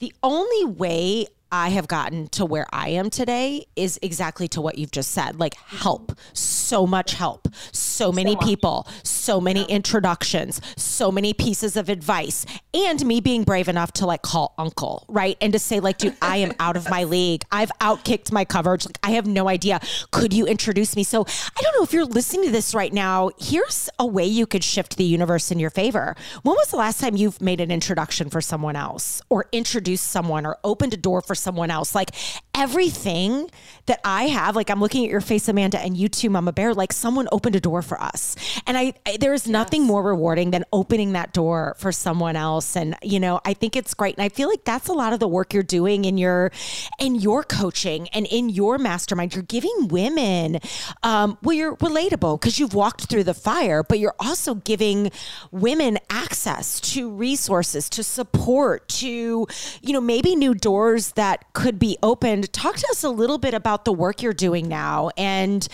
the 0.00 0.12
only 0.22 0.64
way 0.64 1.26
I 1.52 1.70
have 1.70 1.88
gotten 1.88 2.28
to 2.28 2.44
where 2.44 2.66
I 2.72 2.90
am 2.90 3.10
today 3.10 3.66
is 3.76 3.98
exactly 4.02 4.48
to 4.48 4.60
what 4.60 4.78
you've 4.78 4.92
just 4.92 5.10
said 5.10 5.38
like 5.38 5.54
help, 5.56 6.12
so 6.32 6.86
much 6.86 7.12
help, 7.12 7.48
so 7.72 8.10
many 8.12 8.36
people, 8.36 8.86
so 9.30 9.40
many 9.40 9.62
introductions, 9.66 10.60
so 10.76 11.12
many 11.12 11.32
pieces 11.32 11.76
of 11.76 11.88
advice, 11.88 12.44
and 12.74 13.06
me 13.06 13.20
being 13.20 13.44
brave 13.44 13.68
enough 13.68 13.92
to 13.92 14.04
like 14.04 14.22
call 14.22 14.54
uncle, 14.58 15.04
right? 15.08 15.36
And 15.40 15.52
to 15.52 15.58
say, 15.60 15.78
like, 15.78 15.98
dude, 15.98 16.16
I 16.20 16.38
am 16.38 16.52
out 16.58 16.76
of 16.76 16.90
my 16.90 17.04
league. 17.16 17.44
I've 17.52 17.70
outkicked 17.80 18.32
my 18.32 18.44
coverage. 18.44 18.86
Like, 18.86 18.98
I 19.04 19.12
have 19.12 19.28
no 19.28 19.48
idea. 19.48 19.78
Could 20.10 20.32
you 20.32 20.46
introduce 20.46 20.96
me? 20.96 21.04
So 21.04 21.24
I 21.28 21.62
don't 21.62 21.76
know 21.76 21.84
if 21.84 21.92
you're 21.92 22.06
listening 22.06 22.46
to 22.46 22.50
this 22.50 22.74
right 22.74 22.92
now. 22.92 23.30
Here's 23.38 23.88
a 24.00 24.04
way 24.04 24.24
you 24.24 24.48
could 24.48 24.64
shift 24.64 24.96
the 24.96 25.04
universe 25.04 25.52
in 25.52 25.60
your 25.60 25.70
favor. 25.70 26.16
When 26.42 26.56
was 26.56 26.72
the 26.72 26.76
last 26.76 26.98
time 27.00 27.14
you've 27.14 27.40
made 27.40 27.60
an 27.60 27.70
introduction 27.70 28.30
for 28.30 28.40
someone 28.40 28.74
else 28.74 29.22
or 29.28 29.46
introduced 29.52 30.08
someone 30.08 30.44
or 30.44 30.58
opened 30.64 30.92
a 30.92 30.96
door 30.96 31.22
for 31.22 31.36
someone 31.36 31.70
else? 31.70 31.94
Like 31.94 32.10
everything 32.52 33.48
that 33.90 34.00
I 34.04 34.28
have, 34.28 34.54
like 34.54 34.70
I'm 34.70 34.80
looking 34.80 35.04
at 35.04 35.10
your 35.10 35.20
face, 35.20 35.48
Amanda, 35.48 35.80
and 35.80 35.96
you 35.96 36.08
too, 36.08 36.30
Mama 36.30 36.52
Bear, 36.52 36.72
like 36.74 36.92
someone 36.92 37.26
opened 37.32 37.56
a 37.56 37.60
door 37.60 37.82
for 37.82 38.00
us. 38.00 38.36
And 38.64 38.78
I, 38.78 38.94
I 39.04 39.16
there 39.16 39.34
is 39.34 39.48
nothing 39.48 39.82
more 39.82 40.00
rewarding 40.00 40.52
than 40.52 40.64
opening 40.72 41.12
that 41.14 41.32
door 41.32 41.74
for 41.76 41.90
someone 41.90 42.36
else. 42.36 42.76
And, 42.76 42.94
you 43.02 43.18
know, 43.18 43.40
I 43.44 43.52
think 43.52 43.74
it's 43.74 43.92
great. 43.94 44.14
And 44.14 44.22
I 44.22 44.28
feel 44.28 44.48
like 44.48 44.64
that's 44.64 44.86
a 44.86 44.92
lot 44.92 45.12
of 45.12 45.18
the 45.18 45.26
work 45.26 45.52
you're 45.52 45.64
doing 45.64 46.04
in 46.04 46.18
your, 46.18 46.52
in 47.00 47.16
your 47.16 47.42
coaching 47.42 48.06
and 48.10 48.26
in 48.26 48.48
your 48.48 48.78
mastermind. 48.78 49.34
You're 49.34 49.42
giving 49.42 49.88
women, 49.88 50.60
um, 51.02 51.36
well, 51.42 51.56
you're 51.56 51.74
relatable 51.78 52.40
because 52.40 52.60
you've 52.60 52.74
walked 52.74 53.06
through 53.06 53.24
the 53.24 53.34
fire, 53.34 53.82
but 53.82 53.98
you're 53.98 54.14
also 54.20 54.54
giving 54.54 55.10
women 55.50 55.98
access 56.10 56.78
to 56.92 57.10
resources, 57.10 57.88
to 57.88 58.04
support, 58.04 58.88
to, 58.88 59.48
you 59.82 59.92
know, 59.92 60.00
maybe 60.00 60.36
new 60.36 60.54
doors 60.54 61.10
that 61.12 61.52
could 61.54 61.80
be 61.80 61.98
opened. 62.04 62.52
Talk 62.52 62.76
to 62.76 62.86
us 62.92 63.02
a 63.02 63.10
little 63.10 63.38
bit 63.38 63.52
about 63.52 63.79
the 63.84 63.92
work 63.92 64.22
you're 64.22 64.32
doing 64.32 64.68
now 64.68 65.10
and, 65.16 65.66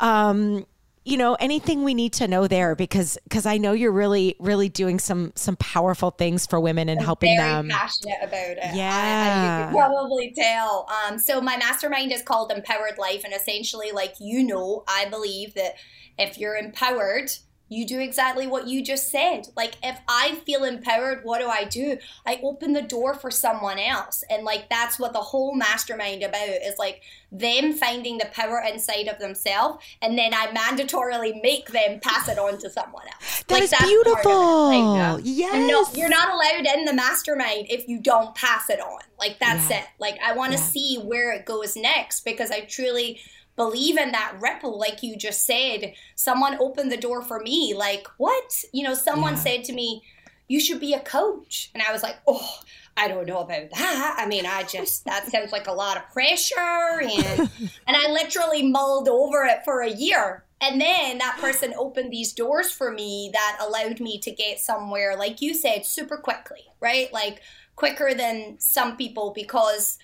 um, 0.00 0.66
you 1.04 1.16
know 1.16 1.34
anything 1.40 1.82
we 1.82 1.94
need 1.94 2.12
to 2.12 2.28
know 2.28 2.46
there 2.46 2.76
because 2.76 3.18
because 3.24 3.44
I 3.44 3.58
know 3.58 3.72
you're 3.72 3.90
really 3.90 4.36
really 4.38 4.68
doing 4.68 5.00
some 5.00 5.32
some 5.34 5.56
powerful 5.56 6.12
things 6.12 6.46
for 6.46 6.60
women 6.60 6.88
and 6.88 7.02
helping 7.02 7.36
very 7.36 7.50
them. 7.50 7.68
passionate 7.70 8.18
about 8.22 8.38
it. 8.38 8.58
I- 8.62 8.68
I- 8.68 8.72
Yeah. 8.76 9.58
you 9.58 9.64
can 9.64 9.74
probably 9.74 10.32
tell. 10.38 10.86
Um, 11.08 11.18
so 11.18 11.40
my 11.40 11.56
mastermind 11.56 12.12
is 12.12 12.22
called 12.22 12.52
Empowered 12.52 12.98
Life, 12.98 13.22
and 13.24 13.34
essentially, 13.34 13.90
like 13.90 14.14
you 14.20 14.44
know, 14.44 14.84
I 14.86 15.06
believe 15.06 15.54
that 15.54 15.74
if 16.18 16.38
you're 16.38 16.54
empowered, 16.54 17.30
you 17.72 17.86
do 17.86 17.98
exactly 18.00 18.46
what 18.46 18.68
you 18.68 18.82
just 18.84 19.08
said. 19.10 19.48
Like, 19.56 19.74
if 19.82 19.98
I 20.06 20.34
feel 20.46 20.64
empowered, 20.64 21.20
what 21.24 21.40
do 21.40 21.48
I 21.48 21.64
do? 21.64 21.98
I 22.26 22.38
open 22.42 22.72
the 22.72 22.82
door 22.82 23.14
for 23.14 23.30
someone 23.30 23.78
else. 23.78 24.22
And, 24.28 24.44
like, 24.44 24.68
that's 24.68 24.98
what 24.98 25.12
the 25.12 25.20
whole 25.20 25.54
mastermind 25.54 26.22
about 26.22 26.48
is 26.48 26.78
like 26.78 27.02
them 27.30 27.72
finding 27.72 28.18
the 28.18 28.26
power 28.26 28.62
inside 28.70 29.08
of 29.08 29.18
themselves. 29.18 29.82
And 30.02 30.18
then 30.18 30.34
I 30.34 30.48
mandatorily 30.48 31.40
make 31.42 31.68
them 31.68 32.00
pass 32.00 32.28
it 32.28 32.38
on 32.38 32.58
to 32.58 32.70
someone 32.70 33.06
else. 33.06 33.42
That 33.48 33.54
like, 33.54 33.62
is 33.64 33.74
beautiful. 33.80 34.68
Like, 34.68 35.22
yes. 35.24 35.70
no, 35.70 35.86
you're 35.98 36.10
not 36.10 36.28
allowed 36.28 36.66
in 36.76 36.84
the 36.84 36.92
mastermind 36.92 37.66
if 37.70 37.88
you 37.88 38.00
don't 38.00 38.34
pass 38.34 38.68
it 38.68 38.80
on. 38.80 39.00
Like, 39.18 39.38
that's 39.38 39.70
Yeah. 39.70 39.80
it. 39.80 39.84
Like, 39.98 40.18
I 40.24 40.34
want 40.34 40.52
to 40.52 40.58
Yeah. 40.58 40.64
see 40.64 40.98
where 40.98 41.32
it 41.32 41.46
goes 41.46 41.76
next 41.76 42.24
because 42.24 42.50
I 42.50 42.60
truly 42.60 43.20
believe 43.56 43.98
in 43.98 44.12
that 44.12 44.36
ripple 44.40 44.78
like 44.78 45.02
you 45.02 45.16
just 45.16 45.44
said. 45.44 45.94
Someone 46.14 46.56
opened 46.60 46.90
the 46.92 46.96
door 46.96 47.22
for 47.22 47.40
me 47.40 47.74
like 47.76 48.06
what? 48.18 48.64
You 48.72 48.84
know 48.84 48.94
someone 48.94 49.34
Yeah. 49.34 49.40
said 49.40 49.64
to 49.64 49.72
me 49.72 50.02
you 50.48 50.60
should 50.60 50.80
be 50.80 50.92
a 50.94 51.00
coach. 51.00 51.70
And 51.74 51.82
i 51.82 51.92
was 51.92 52.02
like 52.02 52.16
oh 52.26 52.58
i 52.96 53.08
don't 53.08 53.26
know 53.26 53.38
about 53.40 53.70
that. 53.70 54.16
I 54.18 54.26
mean 54.26 54.44
i 54.46 54.62
just 54.64 55.04
that 55.06 55.26
sounds 55.30 55.52
like 55.52 55.66
a 55.66 55.72
lot 55.72 55.96
of 55.96 56.08
pressure 56.12 57.00
and 57.02 57.38
and 57.86 57.96
i 57.96 58.10
literally 58.10 58.62
mulled 58.68 59.08
over 59.08 59.44
it 59.44 59.64
for 59.64 59.80
a 59.82 59.90
year. 59.90 60.44
And 60.60 60.80
then 60.80 61.18
that 61.18 61.38
person 61.40 61.74
opened 61.76 62.12
these 62.12 62.32
doors 62.32 62.70
for 62.70 62.92
me 62.92 63.30
that 63.32 63.58
allowed 63.60 63.98
me 63.98 64.18
to 64.20 64.30
get 64.30 64.60
somewhere 64.60 65.16
like 65.16 65.40
you 65.42 65.54
said 65.54 65.84
super 65.86 66.16
quickly 66.16 66.60
right? 66.80 67.12
Like 67.12 67.40
quicker 67.76 68.12
than 68.12 68.56
some 68.58 68.96
people 68.96 69.32
because 69.34 69.96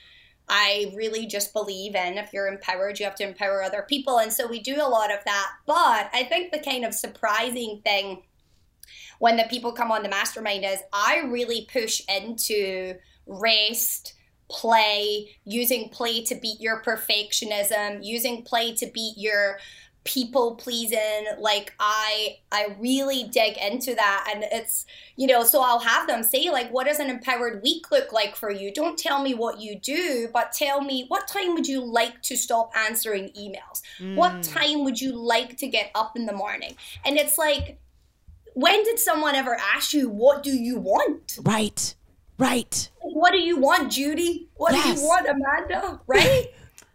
I 0.49 0.93
really 0.97 1.27
just 1.27 1.53
believe 1.53 1.95
in 1.95 2.19
if 2.19 2.33
you're 2.33 2.49
empowered, 2.49 2.99
you 2.99 3.05
have 3.05 3.15
to 3.17 3.29
empower 3.29 3.63
other 3.63 3.85
people. 3.89 4.19
And 4.19 4.33
so 4.33 4.47
we 4.47 4.61
do 4.61 4.77
a 4.77 4.89
lot 4.89 5.13
of 5.13 5.25
that. 5.25 5.53
But 5.67 6.11
I 6.13 6.25
think 6.29 6.53
the 6.53 6.59
kind 6.59 6.85
of 6.85 6.95
surprising 6.95 7.83
thing 7.85 8.23
when 9.19 9.37
the 9.37 9.45
people 9.51 9.73
come 9.73 9.91
on 9.91 10.03
the 10.03 10.09
mastermind 10.09 10.65
is 10.65 10.81
I 10.93 11.19
really 11.27 11.69
push 11.71 12.01
into 12.09 12.95
rest, 13.27 14.15
play, 14.49 15.37
using 15.45 15.91
play 15.91 16.23
to 16.25 16.35
beat 16.35 16.61
your 16.61 16.83
perfectionism, 16.83 17.99
using 18.03 18.43
play 18.43 18.75
to 18.77 18.87
beat 18.87 19.15
your 19.17 19.59
people 20.09 20.55
pleasing 20.55 21.27
like 21.39 21.75
i 21.79 22.39
i 22.51 22.75
really 22.81 23.25
dig 23.25 23.59
into 23.59 23.95
that. 23.95 24.33
And 24.35 24.43
it's 24.51 24.87
you 25.17 25.27
know 25.27 25.45
so 25.45 25.61
i'll 25.63 25.79
have 25.79 26.07
them 26.07 26.23
say 26.23 26.51
like 26.51 26.73
what 26.73 26.87
does 26.87 26.99
an 26.99 27.11
empowered 27.11 27.63
week 27.63 27.91
look 27.93 28.11
like 28.11 28.35
for 28.35 28.51
you? 28.51 28.73
Don't 28.73 28.99
tell 28.99 29.23
me 29.23 29.35
what 29.35 29.61
you 29.61 29.79
do 29.79 30.29
but 30.33 30.53
tell 30.53 30.81
me 30.81 31.05
what 31.09 31.29
time 31.29 31.55
would 31.55 31.69
you 31.69 31.85
like 31.85 32.23
to 32.23 32.37
stop 32.37 32.73
answering 32.75 33.29
emails? 33.39 33.83
What 34.17 34.33
hmm. 34.33 34.41
time 34.41 34.85
would 34.85 34.99
you 34.99 35.15
like 35.15 35.59
to 35.59 35.69
get 35.69 35.91
up 35.95 36.17
in 36.17 36.25
the 36.25 36.33
morning? 36.33 36.75
And 37.05 37.19
it's 37.19 37.37
like 37.37 37.79
when 38.55 38.83
did 38.85 38.99
someone 38.99 39.35
ever 39.35 39.59
ask 39.75 39.93
you 39.93 40.09
what 40.09 40.43
do 40.43 40.57
you 40.57 40.79
want? 40.79 41.39
Right. 41.43 41.95
Right. 42.39 42.89
what 43.01 43.33
do 43.33 43.39
you 43.39 43.59
want 43.59 43.91
judy? 43.91 44.49
What 44.55 44.71
do 44.71 44.79
you 44.89 45.03
want 45.03 45.27
amanda? 45.29 46.01
Right 46.07 46.47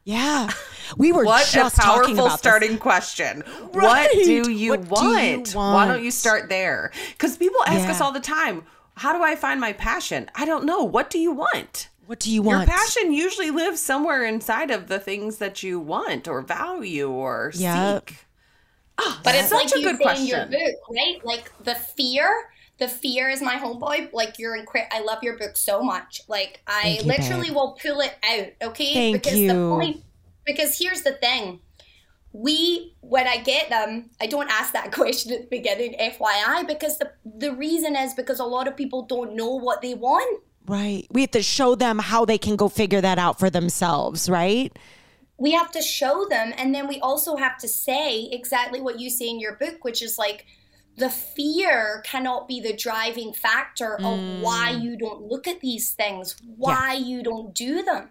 Yeah. 0.04 0.50
We 0.98 1.12
were 1.12 1.24
What 1.24 1.48
just 1.48 1.78
a 1.78 1.82
talking 1.82 2.02
powerful 2.16 2.26
about 2.28 2.40
starting 2.40 2.78
question. 2.78 3.44
Right. 3.74 4.10
What 4.10 4.12
do 4.12 4.52
you 4.52 4.72
What 4.72 4.82
do 4.84 4.90
want? 4.90 5.56
Why 5.56 5.88
don't 5.88 6.04
you 6.04 6.12
start 6.12 6.50
there? 6.50 6.92
Because 7.12 7.38
people 7.38 7.60
ask 7.66 7.90
us 7.90 8.02
all 8.02 8.12
the 8.12 8.20
time, 8.20 8.64
how 8.96 9.14
do 9.18 9.24
I 9.24 9.36
find 9.36 9.60
my 9.62 9.74
passion? 9.74 10.30
I 10.36 10.46
don't 10.46 10.66
know. 10.66 10.84
What 10.84 11.10
do 11.10 11.20
you 11.20 11.32
want? 11.32 11.90
What 12.06 12.20
do 12.20 12.30
you 12.32 12.42
want? 12.42 12.68
Your 12.68 12.76
passion 12.78 13.14
usually 13.14 13.50
lives 13.50 13.80
somewhere 13.80 14.26
inside 14.26 14.72
of 14.72 14.88
the 14.88 15.00
things 15.00 15.38
that 15.38 15.64
you 15.64 15.80
want 15.80 16.28
or 16.28 16.42
value 16.42 17.10
or 17.10 17.52
Yep. 17.56 18.10
seek. 18.10 18.26
Oh, 19.00 19.20
But 19.24 19.36
it's 19.36 19.50
such 19.50 19.72
like 19.72 19.80
a 19.80 19.82
good 19.84 19.84
say 19.84 19.90
your 19.90 19.98
question. 19.98 20.52
book, 20.52 20.76
right? 20.92 21.26
Like 21.26 21.52
the 21.64 21.76
fear, 21.76 22.52
the 22.80 22.88
fear 22.88 23.30
is 23.30 23.42
my 23.42 23.56
homeboy. 23.56 24.14
Like 24.14 24.40
you're 24.40 24.58
incre- 24.58 24.88
I 24.92 25.02
love 25.02 25.24
your 25.24 25.38
book 25.38 25.56
so 25.56 25.82
much. 25.82 26.22
Like 26.28 26.62
I 26.68 27.00
you, 27.00 27.08
literally 27.08 27.48
babe. 27.48 27.56
will 27.56 27.78
pull 27.82 28.02
it 28.02 28.16
out, 28.24 28.70
okay? 28.70 28.94
Thank 28.94 29.24
because 29.24 29.40
you. 29.40 29.48
the 29.48 29.54
point 29.54 30.04
because 30.46 30.78
here's 30.78 31.02
the 31.04 31.14
thing. 31.14 31.60
We 32.32 32.96
when 33.02 33.28
I 33.28 33.38
get 33.38 33.70
them, 33.70 34.10
I 34.20 34.26
don't 34.26 34.50
ask 34.50 34.74
that 34.74 34.92
question 34.92 35.34
at 35.34 35.42
the 35.42 35.58
beginning, 35.58 35.96
FYI, 36.00 36.68
because 36.68 36.98
the 36.98 37.12
the 37.24 37.54
reason 37.54 37.96
is 37.96 38.14
because 38.14 38.40
a 38.40 38.46
lot 38.46 38.68
of 38.68 38.76
people 38.76 39.04
don't 39.04 39.36
know 39.36 39.56
what 39.56 39.82
they 39.82 39.94
want. 39.94 40.44
Right. 40.66 41.08
We 41.12 41.22
have 41.22 41.32
to 41.32 41.44
show 41.44 41.76
them 41.76 42.00
how 42.00 42.24
they 42.24 42.38
can 42.38 42.56
go 42.56 42.70
figure 42.70 43.02
that 43.02 43.20
out 43.20 43.38
for 43.38 43.50
themselves, 43.50 44.30
right? 44.30 44.76
we 45.38 45.52
have 45.52 45.72
to 45.72 45.82
show 45.82 46.26
them 46.30 46.54
and 46.58 46.74
then 46.74 46.88
we 46.88 47.00
also 47.00 47.36
have 47.36 47.58
to 47.58 47.68
say 47.68 48.30
exactly 48.32 48.80
what 48.80 49.00
you 49.00 49.10
say 49.10 49.28
in 49.28 49.40
your 49.40 49.56
book 49.56 49.84
which 49.84 50.02
is 50.02 50.18
like 50.18 50.46
the 50.98 51.10
fear 51.10 52.02
cannot 52.06 52.48
be 52.48 52.60
the 52.60 52.76
driving 52.76 53.34
factor 53.34 53.96
of 53.96 54.20
why 54.42 54.74
mm. 54.74 54.82
you 54.82 54.98
don't 54.98 55.24
look 55.24 55.48
at 55.48 55.60
these 55.60 55.92
things 55.94 56.36
why 56.58 56.94
you 56.94 57.24
don't 57.24 57.54
do 57.54 57.82
them. 57.82 58.10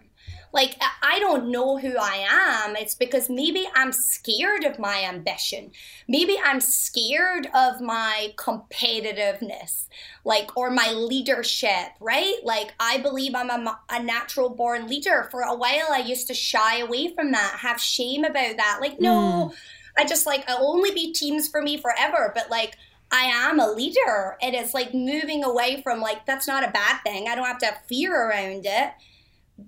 Like 0.51 0.77
I- 0.79 1.13
don't 1.23 1.49
know 1.49 1.77
who 1.77 1.95
i 1.97 2.25
am. 2.29 2.75
It's 2.75 2.95
because 2.95 3.29
maybe 3.29 3.65
i'm 3.75 3.91
scared 3.91 4.65
of 4.65 4.77
my 4.77 5.03
ambition. 5.03 5.71
Maybe 6.07 6.37
i'm 6.43 6.59
scared 6.59 7.47
of 7.55 7.81
my 7.81 8.33
competitiveness 8.35 9.87
like 10.25 10.55
or 10.57 10.69
my 10.69 10.91
leadership 10.91 11.89
right? 11.99 12.35
Like 12.43 12.73
i 12.79 12.97
believe 12.97 13.33
i'm 13.35 13.49
a, 13.49 13.79
a 13.89 14.03
natural 14.03 14.49
born 14.49 14.87
leader. 14.87 15.27
For 15.31 15.41
a 15.41 15.55
while 15.55 15.87
i 15.91 15.99
used 15.99 16.27
to 16.27 16.33
shy 16.33 16.79
away 16.79 17.13
from 17.15 17.31
that 17.31 17.59
have 17.59 17.79
shame 17.79 18.25
about 18.25 18.57
that. 18.57 18.79
Like 18.81 18.99
no 18.99 19.51
mm. 19.51 19.57
I 19.97 20.05
just 20.05 20.25
like 20.25 20.43
i'll 20.47 20.65
only 20.65 20.91
be 20.91 21.11
teams 21.13 21.47
for 21.47 21.61
me 21.61 21.77
forever 21.77 22.31
but 22.35 22.49
like 22.49 22.75
i 23.11 23.23
am 23.23 23.59
a 23.59 23.71
leader 23.71 24.37
and 24.41 24.55
it's 24.55 24.73
like 24.73 24.93
moving 24.93 25.43
away 25.43 25.81
from 25.81 25.99
like 25.99 26.25
that's 26.25 26.47
not 26.47 26.63
a 26.67 26.71
bad 26.71 26.99
thing 27.03 27.27
i 27.27 27.35
don't 27.35 27.45
have 27.45 27.59
to 27.59 27.65
have 27.65 27.81
fear 27.87 28.13
around 28.29 28.65
it 28.65 28.91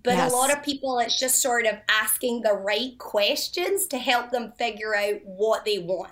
but 0.04 0.16
Yes. 0.16 0.32
a 0.32 0.36
lot 0.36 0.52
of 0.52 0.64
people 0.64 1.00
it's 1.00 1.20
just 1.20 1.42
sort 1.42 1.66
of 1.66 1.76
asking 1.90 2.42
the 2.42 2.54
right 2.54 2.98
questions 2.98 3.88
to 3.88 3.98
help 3.98 4.32
them 4.32 4.52
figure 4.58 4.96
out 4.96 5.22
what 5.26 5.64
they 5.66 5.78
want 5.80 6.12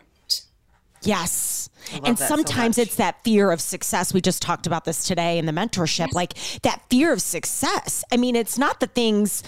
Yes. 1.05 1.69
And 1.93 2.17
that 2.17 2.17
so 2.17 2.25
sometimes 2.27 2.77
it's 2.77 2.95
that 2.95 3.23
fear 3.23 3.51
of 3.51 3.59
success. 3.61 4.13
We 4.13 4.21
just 4.21 4.41
talked 4.41 4.67
about 4.67 4.85
this 4.85 5.03
today 5.03 5.37
in 5.37 5.45
the 5.45 5.51
mentorship. 5.51 6.13
Like 6.13 6.35
that 6.61 6.81
fear 6.89 7.11
of 7.11 7.21
success. 7.21 8.03
I 8.11 8.17
mean, 8.17 8.35
it's 8.35 8.57
not 8.57 8.79
the 8.79 8.87
things 8.87 9.43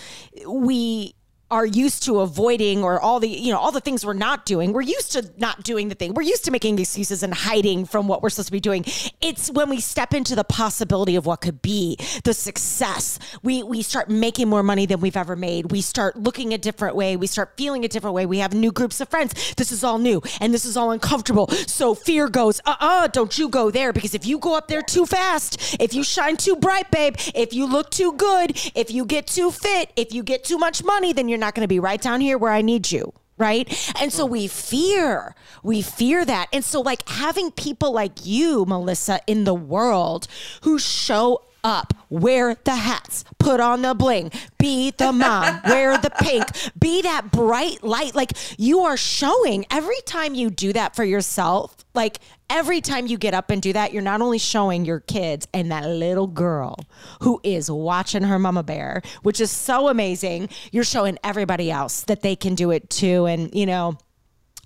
we 0.48 1.16
are 1.52 1.66
used 1.66 2.04
to 2.04 2.20
avoiding 2.22 2.84
or 2.84 3.00
all 3.00 3.20
the 3.20 3.28
you 3.28 3.52
know 3.52 3.60
all 3.60 3.72
the 3.72 3.80
things 3.80 4.06
we're 4.06 4.14
not 4.14 4.46
doing. 4.46 4.74
We're 4.74 4.82
used 4.82 5.12
to 5.14 5.30
not 5.38 5.64
doing 5.64 5.90
the 5.90 5.96
thing. 5.96 6.14
We're 6.14 6.24
used 6.24 6.46
to 6.46 6.52
making 6.52 6.80
excuses 6.80 7.24
and 7.24 7.34
hiding 7.34 7.86
from 7.86 8.08
what 8.08 8.22
we're 8.24 8.30
supposed 8.30 8.48
to 8.48 8.52
be 8.52 8.60
doing. 8.60 8.84
It's 9.22 9.52
when 9.52 9.70
we 9.70 9.80
step 9.80 10.14
into 10.14 10.36
the 10.36 10.44
possibility 10.44 11.16
of 11.16 11.26
what 11.26 11.42
could 11.42 11.62
be 11.62 11.98
the 12.24 12.34
success. 12.34 13.20
We 13.44 13.64
we 13.64 13.82
start 13.82 14.10
making 14.10 14.50
more 14.50 14.64
money 14.64 14.86
than 14.86 15.00
we've 15.02 15.18
ever 15.18 15.36
made. 15.36 15.72
We 15.72 15.82
start 15.82 16.18
looking 16.18 16.54
a 16.54 16.58
different 16.58 16.96
way. 16.96 17.16
We 17.16 17.28
start 17.28 17.54
feeling 17.58 17.86
a 17.86 17.88
different 17.88 18.16
way. 18.16 18.26
We 18.26 18.40
have 18.40 18.54
new 18.54 18.72
groups 18.72 19.00
of 19.00 19.10
friends. 19.10 19.54
This 19.56 19.72
is 19.72 19.84
all 19.84 20.00
new 20.00 20.22
and 20.42 20.54
this 20.54 20.66
is 20.66 20.76
all 20.76 20.92
uncomfortable. 20.92 21.48
So 21.68 21.94
fear 21.94 22.28
goes 22.28 22.60
uh-uh 22.66 23.08
don't 23.08 23.38
you 23.38 23.50
go 23.50 23.70
there 23.70 23.94
because 23.94 24.16
if 24.16 24.26
you 24.26 24.40
go 24.40 24.58
up 24.58 24.68
there 24.68 24.82
too 24.82 25.06
fast 25.06 25.76
if 25.80 25.94
you 25.94 26.04
shine 26.04 26.38
too 26.38 26.56
bright 26.56 26.90
babe 26.92 27.16
if 27.34 27.54
you 27.54 27.66
look 27.66 27.90
too 27.92 28.14
good 28.14 28.52
if 28.76 28.92
you 28.92 29.06
get 29.06 29.28
too 29.28 29.52
fit 29.52 29.92
if 29.96 30.14
you 30.14 30.24
get 30.24 30.44
too 30.44 30.58
much 30.58 30.84
money 30.84 31.14
then 31.14 31.30
you're 31.30 31.35
not 31.38 31.56
going 31.56 31.64
to 31.64 31.68
be 31.68 31.80
right 31.80 32.02
down 32.02 32.22
here 32.22 32.38
where 32.38 32.52
i 32.52 32.62
need 32.62 32.92
you 32.92 33.14
right? 33.38 33.92
And 34.00 34.14
so 34.14 34.26
we 34.26 34.48
fear 34.48 35.36
we 35.62 35.82
fear 35.82 36.24
that. 36.24 36.48
And 36.54 36.64
so 36.64 36.80
like 36.80 37.08
having 37.10 37.52
people 37.52 37.92
like 37.92 38.26
you 38.26 38.66
melissa 38.66 39.20
in 39.28 39.44
the 39.44 39.54
world 39.54 40.28
who 40.62 40.80
show 40.80 41.42
up 41.64 41.95
wear 42.10 42.56
the 42.64 42.76
hats. 42.76 43.24
Put 43.40 43.60
on 43.60 43.82
the 43.82 43.94
bling. 43.94 44.32
Be 44.58 44.92
the 44.92 45.12
mom. 45.12 45.62
Wear 45.66 45.98
the 45.98 46.10
pink. 46.10 46.46
Be 46.80 47.02
that 47.04 47.32
bright 47.32 47.84
light. 47.84 48.16
Like 48.16 48.32
you 48.58 48.82
are 48.82 48.98
showing 48.98 49.66
every 49.70 50.00
time 50.06 50.34
you 50.36 50.50
do 50.50 50.74
that 50.74 50.96
for 50.96 51.04
yourself 51.04 51.76
like 51.94 52.20
every 52.50 52.82
time 52.82 53.08
you 53.08 53.18
get 53.18 53.34
up 53.34 53.50
and 53.50 53.62
do 53.62 53.74
that 53.74 53.94
you're 53.94 54.04
not 54.04 54.22
only 54.22 54.38
showing 54.38 54.86
your 54.86 55.00
kids 55.00 55.48
and 55.54 55.72
that 55.72 55.88
little 55.88 56.28
girl 56.28 56.76
who 57.22 57.40
is 57.44 57.72
watching 57.72 58.22
her 58.24 58.38
mama 58.38 58.62
bear 58.62 59.02
which 59.24 59.40
is 59.40 59.50
so 59.50 59.88
amazing 59.88 60.48
you're 60.72 60.84
showing 60.84 61.18
everybody 61.24 61.72
else 61.72 62.02
that 62.04 62.22
they 62.22 62.36
can 62.36 62.56
do 62.56 62.72
it 62.72 62.90
too. 62.90 63.26
And 63.26 63.54
you 63.54 63.66
know 63.66 63.98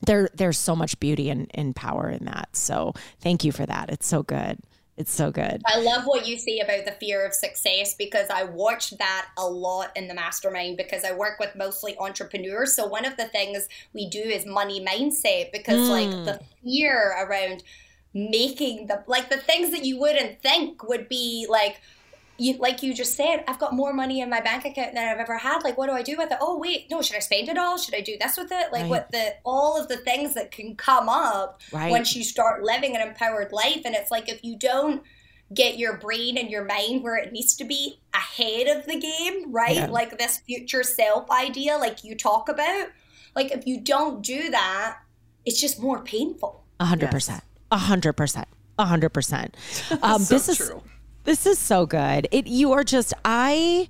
there 0.06 0.30
there's 0.34 0.58
so 0.58 0.76
much 0.76 1.00
beauty 1.00 1.30
and, 1.30 1.50
and 1.54 1.76
power 1.76 2.10
in 2.10 2.26
that. 2.26 2.56
So 2.56 2.94
thank 3.22 3.44
you 3.44 3.52
for 3.52 3.66
that. 3.66 3.90
It's 3.90 4.08
so 4.08 4.24
good 4.24 4.60
it's 5.00 5.12
so 5.12 5.32
good 5.32 5.62
I 5.66 5.80
love 5.80 6.04
what 6.06 6.28
you 6.28 6.38
say 6.38 6.60
about 6.60 6.86
the 6.86 6.91
fear 6.91 7.26
of 7.26 7.34
success 7.34 7.95
because 7.95 8.30
I 8.30 8.43
watch 8.43 8.91
that 8.91 9.30
a 9.38 9.47
lot 9.47 9.95
in 9.95 10.08
the 10.08 10.14
mastermind 10.14 10.78
because 10.78 11.04
I 11.04 11.14
work 11.14 11.39
with 11.39 11.56
mostly 11.56 11.97
entrepreneurs. 11.97 12.76
So 12.76 12.86
one 12.86 13.06
of 13.06 13.18
the 13.18 13.26
things 13.26 13.68
we 13.93 14.10
do 14.10 14.20
is 14.20 14.45
money 14.45 14.84
mindset 14.84 15.52
because 15.52 15.89
like 15.89 16.10
the 16.10 16.39
mm. 16.39 16.43
fear 16.64 17.16
around 17.26 17.64
making 18.14 18.88
the 18.88 19.04
like 19.08 19.30
the 19.30 19.38
things 19.38 19.72
that 19.72 19.86
you 19.86 20.00
wouldn't 20.00 20.41
think 20.41 20.88
would 20.88 21.08
be 21.08 21.45
like 21.50 21.80
you, 22.40 22.58
like 22.58 22.82
you 22.84 22.94
just 22.94 23.16
said, 23.16 23.44
I've 23.48 23.60
got 23.60 23.74
more 23.74 23.94
money 23.94 24.22
in 24.22 24.30
my 24.30 24.42
bank 24.42 24.66
account 24.66 24.94
than 24.94 25.08
I've 25.08 25.18
ever 25.20 25.38
had. 25.38 25.64
Like, 25.64 25.78
what 25.78 25.88
do 25.88 25.94
I 25.94 26.02
do 26.02 26.16
with 26.18 26.32
it? 26.32 26.38
Oh, 26.42 26.58
wait, 26.58 26.90
no, 26.90 27.02
should 27.02 27.16
I 27.16 27.20
spend 27.20 27.50
it 27.50 27.58
all? 27.58 27.78
Should 27.78 27.96
I 27.96 28.02
do 28.02 28.18
this 28.20 28.38
with 28.38 28.52
it? 28.52 28.72
Like, 28.72 28.82
Right. 28.84 28.90
what 28.90 29.12
the 29.12 29.34
all 29.44 29.80
of 29.80 29.88
the 29.88 29.98
things 29.98 30.34
that 30.36 30.52
can 30.52 30.76
come 30.76 31.10
up 31.10 31.62
Right. 31.72 31.90
once 31.92 32.16
you 32.16 32.24
start 32.24 32.64
living 32.64 32.96
an 32.96 33.02
empowered 33.08 33.52
life. 33.52 33.82
And 33.86 33.96
it's 33.96 34.12
like 34.12 34.30
if 34.30 34.44
you 34.44 34.58
don't 34.58 35.04
get 35.54 35.78
your 35.80 35.98
brain 35.98 36.38
and 36.38 36.50
your 36.52 36.64
mind 36.64 37.02
where 37.04 37.18
it 37.18 37.32
needs 37.32 37.56
to 37.56 37.64
be 37.64 38.00
ahead 38.14 38.68
of 38.68 38.86
the 38.86 39.00
game, 39.00 39.52
right? 39.52 39.76
Yeah. 39.76 39.88
Like 39.88 40.18
this 40.20 40.38
future 40.40 40.84
self 40.84 41.30
idea, 41.32 41.78
like 41.78 42.04
you 42.04 42.16
talk 42.16 42.50
about. 42.50 42.88
Like, 43.36 43.52
if 43.52 43.66
you 43.68 43.80
don't 43.82 44.22
do 44.24 44.50
that, 44.50 44.98
it's 45.46 45.60
just 45.62 45.80
more 45.82 46.04
painful. 46.04 46.64
A 46.80 46.86
hundred 46.86 47.12
percent. 47.12 47.44
A 47.72 47.78
hundred 47.78 48.14
percent. 48.14 48.48
A 48.78 48.86
hundred 48.86 49.10
percent. 49.10 49.56
Um, 50.02 50.22
So 50.22 50.34
this 50.36 50.50
is 50.50 50.58
true. 50.58 50.82
This 51.24 51.45
is 51.45 51.59
so 51.59 51.86
good. 51.86 52.28
It 52.32 52.47
you 52.47 52.72
are 52.72 52.84
just 52.84 53.13
I 53.24 53.89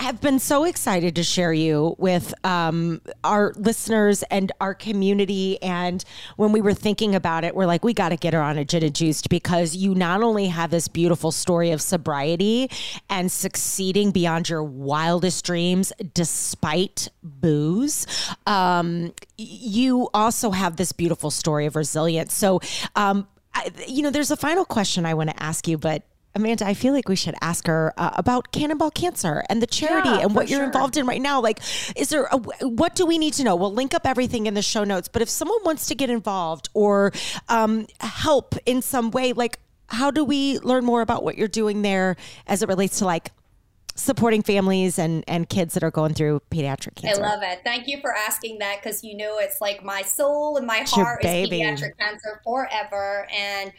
have 0.00 0.20
been 0.20 0.38
so 0.38 0.64
excited 0.64 1.16
to 1.16 1.22
share 1.22 1.52
you 1.52 1.94
with 1.98 2.34
um, 2.44 3.00
our 3.24 3.52
listeners 3.56 4.22
and 4.24 4.52
our 4.60 4.74
community. 4.74 5.60
And 5.62 6.04
when 6.36 6.52
we 6.52 6.60
were 6.60 6.74
thinking 6.74 7.14
about 7.14 7.44
it, 7.44 7.54
we're 7.54 7.66
like, 7.66 7.82
we 7.82 7.94
got 7.94 8.10
to 8.10 8.16
get 8.16 8.34
her 8.34 8.42
on 8.42 8.58
a 8.58 8.64
gin 8.64 8.84
and 8.84 8.94
juiced 8.94 9.28
because 9.30 9.74
you 9.74 9.94
not 9.94 10.22
only 10.22 10.48
have 10.48 10.70
this 10.70 10.86
beautiful 10.88 11.32
story 11.32 11.70
of 11.70 11.80
sobriety 11.80 12.70
and 13.08 13.32
succeeding 13.32 14.10
beyond 14.10 14.48
your 14.48 14.62
wildest 14.62 15.44
dreams 15.44 15.92
despite 16.12 17.08
booze, 17.22 18.06
um, 18.46 19.14
you 19.38 20.08
also 20.12 20.50
have 20.50 20.76
this 20.76 20.92
beautiful 20.92 21.30
story 21.30 21.64
of 21.66 21.74
resilience. 21.74 22.34
So, 22.34 22.60
um, 22.96 23.26
I, 23.54 23.70
you 23.88 24.02
know, 24.02 24.10
there's 24.10 24.30
a 24.30 24.36
final 24.36 24.66
question 24.66 25.06
I 25.06 25.14
want 25.14 25.30
to 25.30 25.42
ask 25.42 25.66
you, 25.66 25.78
but 25.78 26.02
Amanda, 26.36 26.66
I 26.66 26.74
feel 26.74 26.92
like 26.92 27.08
we 27.08 27.16
should 27.16 27.34
ask 27.40 27.66
her 27.66 27.94
uh, 27.96 28.10
about 28.14 28.52
Cannonball 28.52 28.90
Cancer 28.90 29.42
and 29.48 29.62
the 29.62 29.66
charity 29.66 30.10
Yeah, 30.10 30.20
and 30.20 30.34
what 30.34 30.48
you're 30.48 30.58
sure. 30.58 30.66
involved 30.66 30.96
in 30.96 31.06
right 31.06 31.20
now. 31.20 31.40
Like, 31.40 31.60
is 31.96 32.10
there 32.10 32.24
a, 32.30 32.36
what 32.68 32.94
do 32.94 33.06
we 33.06 33.16
need 33.16 33.32
to 33.34 33.44
know? 33.44 33.56
We'll 33.56 33.72
link 33.72 33.94
up 33.94 34.06
everything 34.06 34.46
in 34.46 34.54
the 34.54 34.62
show 34.62 34.84
notes. 34.84 35.08
But 35.08 35.22
if 35.22 35.30
someone 35.30 35.58
wants 35.64 35.86
to 35.86 35.94
get 35.94 36.10
involved 36.10 36.68
or 36.74 37.12
um, 37.48 37.86
help 38.00 38.54
in 38.66 38.82
some 38.82 39.10
way, 39.10 39.32
like, 39.32 39.58
how 39.88 40.10
do 40.10 40.24
we 40.24 40.58
learn 40.58 40.84
more 40.84 41.00
about 41.00 41.22
what 41.24 41.38
you're 41.38 41.48
doing 41.48 41.82
there 41.82 42.16
as 42.46 42.62
it 42.62 42.68
relates 42.68 42.98
to 42.98 43.06
like 43.06 43.30
supporting 43.94 44.42
families 44.42 44.98
and 44.98 45.24
and 45.26 45.48
kids 45.48 45.72
that 45.72 45.82
are 45.82 45.90
going 45.90 46.12
through 46.12 46.42
pediatric 46.50 46.96
cancer? 46.96 47.24
I 47.24 47.28
love 47.28 47.42
it. 47.42 47.60
Thank 47.64 47.86
you 47.86 48.00
for 48.00 48.12
asking 48.12 48.58
that 48.58 48.82
because 48.82 49.02
you 49.02 49.16
know 49.16 49.38
it's 49.38 49.60
like 49.60 49.84
my 49.84 50.02
soul 50.02 50.56
and 50.56 50.66
my 50.66 50.78
your 50.78 51.04
heart 51.04 51.24
is 51.24 51.48
pediatric 51.48 51.96
cancer 51.98 52.40
forever. 52.44 53.26
And 53.32 53.72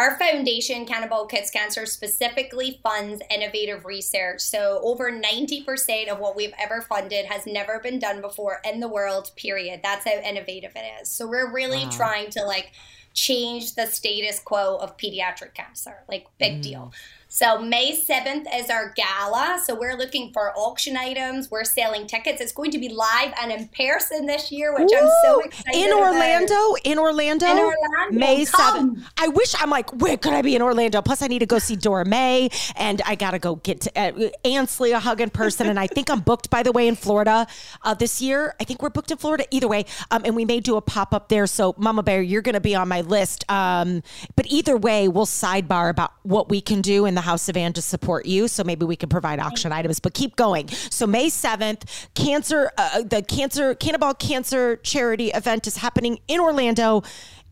our 0.00 0.18
foundation, 0.18 0.86
Cannonball 0.86 1.26
Kids 1.26 1.50
Cancer, 1.50 1.84
specifically 1.84 2.80
funds 2.82 3.20
innovative 3.30 3.84
research. 3.84 4.40
So 4.40 4.80
over 4.82 5.12
90% 5.12 6.08
of 6.08 6.18
what 6.18 6.34
we've 6.34 6.54
ever 6.58 6.80
funded 6.80 7.26
has 7.26 7.44
never 7.44 7.80
been 7.80 7.98
done 7.98 8.22
before 8.22 8.62
in 8.64 8.80
the 8.80 8.88
world, 8.88 9.30
period. 9.36 9.80
That's 9.82 10.06
how 10.06 10.18
innovative 10.22 10.72
it 10.74 10.84
is. 11.02 11.10
So 11.10 11.28
we're 11.28 11.52
really 11.52 11.86
trying 11.90 12.30
to 12.30 12.44
like 12.44 12.72
change 13.12 13.74
the 13.74 13.84
status 13.84 14.38
quo 14.38 14.78
of 14.80 14.96
pediatric 14.96 15.52
cancer. 15.52 15.96
Like 16.08 16.28
big 16.38 16.60
mm. 16.60 16.62
deal. 16.62 16.92
So 17.32 17.60
May 17.60 17.96
7th 17.96 18.46
is 18.52 18.70
our 18.70 18.92
gala. 18.96 19.60
So 19.64 19.76
we're 19.78 19.96
looking 19.96 20.32
for 20.32 20.52
auction 20.58 20.96
items. 20.96 21.48
We're 21.48 21.62
selling 21.62 22.08
tickets. 22.08 22.40
It's 22.40 22.50
going 22.50 22.72
to 22.72 22.78
be 22.78 22.88
live 22.88 23.32
and 23.40 23.52
in 23.52 23.68
person 23.68 24.26
this 24.26 24.50
year, 24.50 24.74
which 24.74 24.90
I'm 24.92 25.08
so 25.22 25.38
excited 25.38 25.76
in 25.80 25.92
about. 25.92 26.12
Orlando, 26.12 26.74
in 26.82 26.98
Orlando, 26.98 27.46
In 27.46 27.58
Orlando, 27.58 28.18
May 28.18 28.44
come. 28.46 28.74
seventh. 28.74 29.04
I 29.16 29.28
wish 29.28 29.54
I'm 29.60 29.70
like, 29.70 29.90
where 30.02 30.16
could 30.16 30.32
I 30.32 30.42
be 30.42 30.56
in 30.56 30.60
Orlando? 30.62 31.00
Plus, 31.02 31.22
I 31.22 31.28
need 31.28 31.38
to 31.38 31.46
go 31.46 31.60
see 31.60 31.76
Dora 31.76 32.04
May, 32.04 32.50
and 32.74 33.00
I 33.06 33.14
got 33.14 33.30
to 33.30 33.38
go 33.38 33.54
get 33.56 33.82
to 33.82 33.92
uh, 33.96 34.30
Ansley 34.44 34.90
a 34.90 34.98
hug 34.98 35.20
in 35.20 35.30
person. 35.30 35.68
And 35.68 35.78
I 35.78 35.86
think 35.86 36.10
I'm 36.10 36.20
booked, 36.20 36.50
by 36.50 36.64
the 36.64 36.72
way, 36.72 36.88
in 36.88 36.96
Florida 36.96 37.46
uh, 37.82 37.94
this 37.94 38.20
year. 38.20 38.56
I 38.60 38.64
think 38.64 38.82
we're 38.82 38.90
booked 38.90 39.12
in 39.12 39.18
Florida. 39.18 39.44
Either 39.52 39.68
way, 39.68 39.86
um, 40.10 40.22
and 40.24 40.34
we 40.34 40.44
may 40.44 40.58
do 40.58 40.76
a 40.76 40.80
pop 40.82 41.14
up 41.14 41.28
there. 41.28 41.46
So, 41.46 41.76
Mama 41.78 42.02
Bear, 42.02 42.22
you're 42.22 42.42
going 42.42 42.54
to 42.54 42.60
be 42.60 42.74
on 42.74 42.88
my 42.88 43.02
list. 43.02 43.44
Um, 43.48 44.02
but 44.34 44.46
either 44.48 44.76
way, 44.76 45.06
we'll 45.06 45.26
sidebar 45.26 45.90
about 45.90 46.12
what 46.24 46.48
we 46.48 46.60
can 46.60 46.80
do 46.80 47.06
in 47.06 47.19
the 47.20 47.24
House 47.26 47.48
of 47.48 47.56
And 47.56 47.74
to 47.74 47.82
support 47.82 48.26
you. 48.26 48.48
So 48.48 48.64
maybe 48.64 48.86
we 48.86 48.96
can 48.96 49.08
provide 49.08 49.38
auction 49.38 49.72
items. 49.72 50.00
But 50.00 50.14
keep 50.14 50.36
going. 50.36 50.68
So 50.68 51.06
May 51.06 51.28
seventh, 51.28 52.08
cancer, 52.14 52.70
uh, 52.78 53.02
the 53.02 53.22
cancer 53.22 53.74
Cannonball 53.74 54.14
Cancer 54.14 54.76
Charity 54.76 55.28
event 55.30 55.66
is 55.66 55.76
happening 55.76 56.18
in 56.28 56.40
Orlando. 56.40 57.02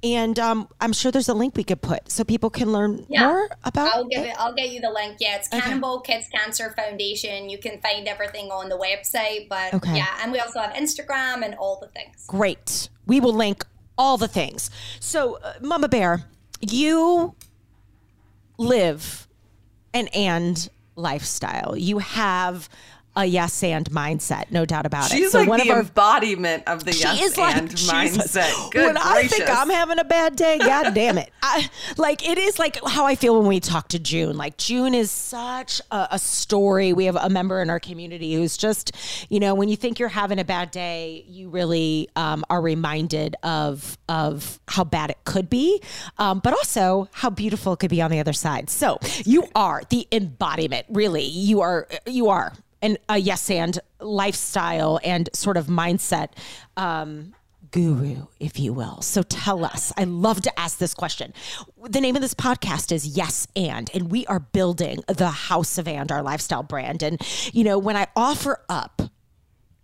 And 0.01 0.39
um, 0.39 0.69
I'm 0.81 0.93
sure 0.93 1.11
there's 1.11 1.29
a 1.29 1.35
link 1.35 1.57
we 1.57 1.65
could 1.65 1.83
put 1.83 2.09
so 2.09 2.23
people 2.23 2.51
can 2.51 2.71
learn 2.73 3.05
Yeah. 3.09 3.27
more 3.27 3.49
about 3.65 3.93
I'll 3.95 4.05
give 4.05 4.23
it. 4.23 4.29
it. 4.29 4.37
I'll 4.39 4.55
get 4.55 4.71
you 4.71 4.81
the 4.81 4.91
link. 4.91 5.17
Yeah, 5.19 5.35
it's 5.37 5.49
Cannonball 5.49 6.01
Kids 6.03 6.29
Cancer 6.33 6.73
Foundation. 6.77 7.51
You 7.51 7.59
can 7.59 7.81
find 7.81 8.07
everything 8.07 8.51
on 8.53 8.69
the 8.69 8.79
website. 8.79 9.49
But 9.49 9.75
Okay. 9.75 9.97
yeah, 9.97 10.07
and 10.23 10.31
we 10.31 10.39
also 10.39 10.61
have 10.61 10.73
Instagram 10.75 11.45
and 11.45 11.57
all 11.57 11.79
the 11.81 11.89
things. 11.89 12.25
Great. 12.29 12.89
We 13.07 13.19
will 13.19 13.35
link 13.35 13.67
all 13.99 14.17
the 14.17 14.29
things. 14.29 14.71
So, 15.01 15.39
uh, 15.43 15.55
Mama 15.61 15.89
Bear, 15.89 16.23
you 16.61 17.35
live 18.57 19.28
an 19.99 20.09
and 20.09 20.69
lifestyle. 20.97 21.77
You 21.77 21.99
have 21.99 22.69
a 23.19 23.25
yes 23.25 23.65
and 23.65 23.91
mindset, 23.91 24.45
no 24.53 24.65
doubt 24.65 24.87
about 24.87 25.13
it. 25.13 25.17
She's 25.17 25.33
So 25.33 25.41
like 25.41 25.49
one 25.49 25.59
the 25.59 25.71
of 25.71 25.71
our 25.75 25.81
embodiment 25.81 26.63
of 26.69 26.85
the 26.85 26.95
yes 26.95 27.37
like 27.37 27.57
and 27.57 27.69
mindset. 27.69 28.71
Good 28.71 28.87
when 28.87 28.97
I 28.97 29.27
think. 29.27 29.51
I'm 29.51 29.69
having 29.69 29.99
a 29.99 30.05
bad 30.05 30.37
day, 30.37 30.59
god 30.59 30.95
damn 30.95 31.19
it. 31.19 31.33
I 31.43 31.69
like 31.97 32.27
it 32.27 32.39
is 32.39 32.61
like 32.61 32.79
how 32.87 33.07
I 33.07 33.17
feel 33.17 33.37
when 33.37 33.49
we 33.49 33.59
talk 33.59 33.89
to 33.89 33.99
June. 33.99 34.37
Like 34.37 34.57
June 34.57 34.95
is 34.95 35.11
such 35.11 35.81
a, 35.91 36.09
a 36.13 36.19
story. 36.19 36.93
We 36.93 37.07
have 37.07 37.17
a 37.17 37.29
member 37.29 37.61
in 37.61 37.71
our 37.71 37.81
community 37.81 38.35
who's 38.35 38.57
just, 38.57 38.93
you 39.29 39.41
know, 39.41 39.53
when 39.53 39.69
you 39.69 39.75
think 39.75 39.99
you're 39.99 40.09
having 40.09 40.39
a 40.39 40.45
bad 40.45 40.71
day, 40.71 41.25
you 41.29 41.49
really 41.49 42.09
um, 42.15 42.45
are 42.49 42.63
reminded 42.63 43.35
of 43.43 43.99
of 44.09 44.61
how 44.69 44.85
bad 44.85 45.11
it 45.11 45.19
could 45.25 45.51
be, 45.51 45.83
um, 46.19 46.39
but 46.39 46.53
also 46.53 47.09
how 47.11 47.31
beautiful 47.31 47.73
it 47.73 47.81
could 47.81 47.91
be 47.91 48.01
on 48.01 48.13
the 48.13 48.21
other 48.21 48.33
side. 48.33 48.71
So 48.71 49.01
you 49.25 49.49
are 49.57 49.83
the 49.91 50.07
embodiment. 50.13 50.87
Really, 50.89 51.25
you 51.25 51.61
are. 51.63 51.89
You 52.07 52.29
are 52.29 52.53
an 52.83 52.99
a 53.09 53.19
yes 53.19 53.51
and 53.51 53.79
lifestyle 54.01 55.01
and 55.03 55.29
sort 55.33 55.57
of 55.57 55.67
mindset 55.67 56.29
um, 56.77 57.35
guru, 57.71 58.27
if 58.41 58.59
you 58.59 58.73
will. 58.73 59.03
So 59.03 59.23
tell 59.23 59.65
us. 59.65 59.93
I 59.97 60.05
love 60.05 60.41
to 60.43 60.61
ask 60.61 60.79
this 60.79 60.95
question. 60.95 61.33
The 61.83 62.01
name 62.01 62.17
of 62.17 62.23
this 62.23 62.35
podcast 62.35 62.93
is 62.93 63.07
Yes 63.07 63.47
and, 63.55 63.91
and 63.93 64.11
we 64.11 64.27
are 64.27 64.41
building 64.41 65.03
the 65.09 65.29
House 65.29 65.79
of 65.79 65.89
And, 65.89 66.11
our 66.11 66.23
lifestyle 66.23 66.63
brand. 66.63 67.03
And 67.03 67.21
you 67.53 67.65
know, 67.65 67.79
when 67.79 67.97
I 67.97 68.07
offer 68.17 68.65
up 68.69 69.03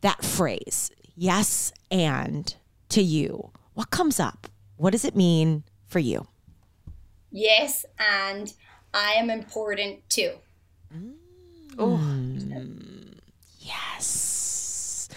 that 0.01 0.25
phrase, 0.25 0.91
yes 1.15 1.73
and, 1.91 2.55
to 2.91 3.03
you, 3.03 3.51
what 3.75 3.91
comes 3.91 4.21
up? 4.21 4.47
What 4.77 4.93
does 4.93 5.05
it 5.05 5.17
mean 5.17 5.65
for 5.87 5.99
you? 5.99 6.27
Yes, 7.31 7.85
and 7.99 8.53
I 8.93 9.15
am 9.15 9.29
important 9.31 10.09
too. 10.09 10.35
Oh 11.79 11.99
mm. 12.03 13.15
yes. 13.61 15.09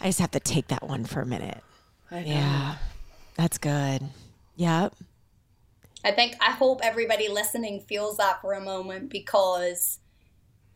I 0.00 0.06
just 0.06 0.20
have 0.20 0.30
to 0.32 0.40
take 0.40 0.68
that 0.68 0.88
one 0.88 1.04
for 1.04 1.20
a 1.20 1.26
minute. 1.26 1.62
I 2.10 2.20
know. 2.20 2.26
Yeah. 2.26 2.76
That's 3.36 3.58
good. 3.58 4.02
Yep. 4.56 4.94
I 6.04 6.12
think 6.12 6.36
I 6.40 6.52
hope 6.52 6.80
everybody 6.82 7.28
listening 7.28 7.80
feels 7.80 8.16
that 8.16 8.40
for 8.40 8.54
a 8.54 8.60
moment 8.60 9.10
because 9.10 9.98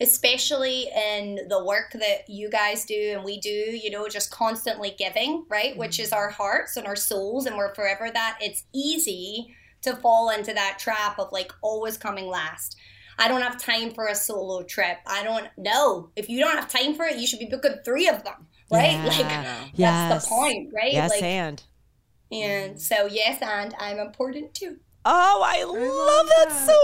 especially 0.01 0.89
in 0.95 1.49
the 1.49 1.65
work 1.65 1.93
that 1.93 2.29
you 2.29 2.51
guys 2.51 2.85
do 2.85 3.13
and 3.15 3.25
we 3.25 3.39
do, 3.39 3.49
you 3.49 3.91
know, 3.91 4.09
just 4.09 4.31
constantly 4.31 4.95
giving, 4.99 5.45
right? 5.49 5.77
Which 5.77 5.93
mm-hmm. 5.93 6.03
is 6.05 6.13
our 6.13 6.31
hearts 6.31 6.77
and 6.77 6.87
our 6.87 6.97
souls 6.97 7.47
and 7.47 7.57
we're 7.57 7.75
forever 7.75 8.11
that. 8.13 8.39
It's 8.41 8.65
easy 8.75 9.55
to 9.83 9.95
fall 9.97 10.31
into 10.31 10.53
that 10.53 10.79
trap 10.79 11.19
of 11.19 11.33
like 11.33 11.53
always 11.63 11.97
coming 11.97 12.27
last. 12.27 12.77
I 13.19 13.29
don't 13.29 13.43
have 13.43 13.61
time 13.61 13.93
for 13.93 14.07
a 14.07 14.15
solo 14.15 14.63
trip. 14.63 14.99
I 15.07 15.23
don't 15.23 15.49
know. 15.57 16.11
If 16.17 16.29
you 16.29 16.41
don't 16.41 16.57
have 16.57 16.69
time 16.69 16.95
for 16.95 17.05
it, 17.05 17.19
you 17.19 17.27
should 17.27 17.39
be 17.39 17.47
booking 17.47 17.77
three 17.85 18.09
of 18.09 18.25
them, 18.25 18.47
right? 18.71 18.93
Yeah. 18.93 19.05
Like 19.07 19.77
that's 19.77 20.25
the 20.25 20.29
point, 20.31 20.73
right? 20.75 20.93
Yes, 20.93 21.11
like, 21.11 21.23
and. 21.23 21.63
and 22.33 22.81
so 22.81 23.07
yes, 23.07 23.41
and 23.43 23.75
I'm 23.79 23.99
important 23.99 24.55
too. 24.55 24.79
Oh, 25.07 25.43
I, 25.45 25.65
love, 25.65 26.27
that, 26.29 26.67
so 26.67 26.79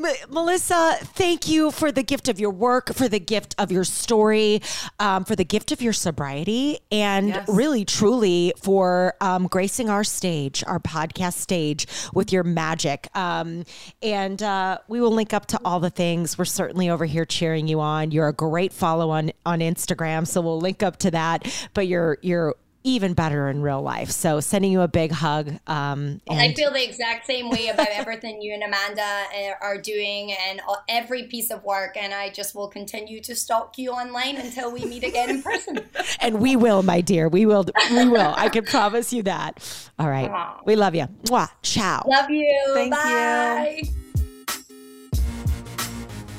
much. 0.00 0.14
M- 0.22 0.30
Melissa, 0.32 0.96
thank 1.02 1.48
you 1.48 1.70
for 1.70 1.90
the 1.90 2.02
gift 2.02 2.28
of 2.28 2.38
your 2.38 2.50
work, 2.50 2.92
for 2.94 3.08
the 3.08 3.18
gift 3.18 3.54
of 3.58 3.72
your 3.72 3.84
story, 3.84 4.60
um, 5.00 5.24
for 5.24 5.34
the 5.34 5.44
gift 5.44 5.72
of 5.72 5.82
your 5.82 5.92
sobriety, 5.92 6.78
and 6.92 7.28
Yes. 7.28 7.48
really, 7.48 7.84
truly 7.84 8.52
for 8.62 9.14
um, 9.20 9.46
gracing 9.48 9.88
our 9.88 10.04
stage, 10.04 10.62
our 10.66 10.78
podcast 10.78 11.34
stage, 11.34 11.86
with 12.12 12.32
your 12.32 12.44
magic. 12.44 13.08
Um, 13.16 13.64
and 14.02 14.42
uh, 14.42 14.78
we 14.88 15.00
will 15.00 15.12
link 15.12 15.32
up 15.32 15.46
to 15.46 15.60
all 15.64 15.80
the 15.80 15.90
things. 15.90 16.38
We're 16.38 16.44
certainly 16.44 16.90
over 16.90 17.04
here 17.06 17.24
cheering 17.24 17.66
you 17.66 17.80
on. 17.80 18.10
You're 18.12 18.28
a 18.28 18.32
great 18.32 18.72
follow 18.72 19.10
on 19.10 19.32
on 19.46 19.60
Instagram, 19.60 20.26
so 20.26 20.40
we'll 20.40 20.60
link 20.60 20.82
up 20.82 20.98
to 20.98 21.10
that. 21.12 21.46
But 21.74 21.86
you're 21.88 22.18
you're 22.22 22.54
even 22.86 23.14
better 23.14 23.48
in 23.48 23.62
real 23.62 23.80
life. 23.80 24.10
So 24.10 24.40
sending 24.40 24.70
you 24.70 24.82
a 24.82 24.88
big 24.88 25.10
hug. 25.10 25.48
Um, 25.66 26.20
and 26.28 26.38
I 26.38 26.52
feel 26.52 26.70
the 26.70 26.86
exact 26.86 27.26
same 27.26 27.48
way 27.48 27.68
about 27.68 27.88
everything 27.90 28.42
you 28.42 28.52
and 28.52 28.62
Amanda 28.62 29.02
uh, 29.02 29.52
are 29.62 29.78
doing 29.78 30.32
and 30.32 30.60
every 30.86 31.24
piece 31.24 31.50
of 31.50 31.64
work. 31.64 31.96
And 31.96 32.12
I 32.12 32.28
just 32.28 32.54
will 32.54 32.68
continue 32.68 33.20
to 33.22 33.34
stalk 33.34 33.78
you 33.78 33.90
online 33.90 34.36
until 34.36 34.70
we 34.70 34.84
meet 34.84 35.02
again 35.02 35.30
in 35.30 35.42
person. 35.42 35.80
and 36.20 36.40
we 36.40 36.56
will, 36.56 36.82
my 36.82 37.00
dear. 37.00 37.26
We 37.28 37.46
will. 37.46 37.64
We 37.90 38.06
will. 38.06 38.34
I 38.36 38.50
can 38.50 38.64
promise 38.66 39.14
you 39.14 39.22
that. 39.22 39.90
All 39.98 40.08
right. 40.08 40.30
Aww. 40.30 40.66
We 40.66 40.76
love 40.76 40.94
you. 40.94 41.06
Mwah. 41.24 41.48
Ciao. 41.62 42.04
Love 42.06 42.28
you. 42.30 42.70
Thank 42.74 42.92
Bye. 42.92 43.82
you. 43.82 43.88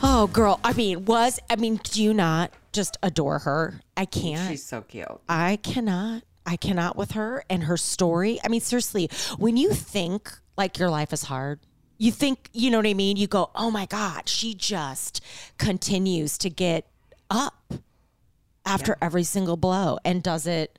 Oh, 0.04 0.28
girl. 0.28 0.60
I 0.64 0.74
mean, 0.74 1.06
was 1.06 1.40
I 1.50 1.56
mean, 1.56 1.80
do 1.84 2.04
you 2.04 2.14
not 2.14 2.54
just 2.72 2.98
adore 3.02 3.40
her? 3.40 3.82
I 3.98 4.06
can't. 4.06 4.52
She's 4.52 4.64
so 4.64 4.82
cute. 4.82 5.08
I 5.28 5.56
cannot. 5.58 6.22
I 6.46 6.58
cannot 6.58 6.96
with 6.96 7.12
her 7.12 7.44
and 7.50 7.64
her 7.64 7.78
story. 7.78 8.40
I 8.44 8.48
mean, 8.48 8.62
seriously, 8.62 9.10
when 9.38 9.58
you 9.58 9.72
think 9.72 10.32
like 10.58 10.78
your 10.78 10.90
life 10.90 11.12
is 11.12 11.24
hard, 11.24 11.60
you 11.98 12.12
think, 12.12 12.50
you 12.54 12.70
know 12.70 12.78
what 12.78 12.88
I 12.88 12.94
mean? 12.94 13.18
You 13.18 13.28
go, 13.28 13.50
oh 13.56 13.72
my 13.72 13.86
God, 13.86 14.28
she 14.28 14.54
just 14.54 15.22
continues 15.58 16.38
to 16.40 16.50
get 16.50 16.88
up 17.30 17.74
after 18.66 18.94
yeah. 18.94 19.06
every 19.06 19.24
single 19.24 19.58
blow 19.58 19.98
and 20.04 20.22
does 20.22 20.46
it 20.48 20.78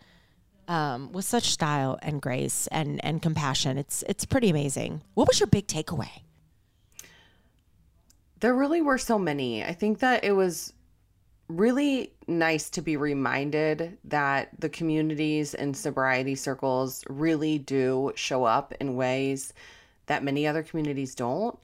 um, 0.68 1.12
with 1.12 1.24
such 1.24 1.50
style 1.50 1.98
and 2.02 2.20
grace 2.20 2.66
and, 2.68 3.02
and 3.04 3.22
compassion. 3.22 3.78
It's, 3.78 4.04
it's 4.08 4.24
pretty 4.24 4.50
amazing. 4.50 5.02
What 5.14 5.28
was 5.28 5.40
your 5.40 5.46
big 5.46 5.66
takeaway? 5.66 6.10
There 8.40 8.54
really 8.54 8.82
were 8.82 8.98
so 8.98 9.18
many. 9.18 9.64
I 9.64 9.72
think 9.72 10.00
that 10.00 10.22
it 10.22 10.32
was 10.32 10.74
really 11.48 12.12
nice 12.26 12.70
to 12.70 12.82
be 12.82 12.96
reminded 12.96 13.98
that 14.04 14.48
the 14.58 14.68
communities 14.68 15.54
and 15.54 15.76
sobriety 15.76 16.34
circles 16.34 17.04
really 17.08 17.58
do 17.58 18.12
show 18.16 18.44
up 18.44 18.74
in 18.80 18.96
ways 18.96 19.52
that 20.06 20.24
many 20.24 20.46
other 20.46 20.62
communities 20.62 21.14
don't. 21.14 21.58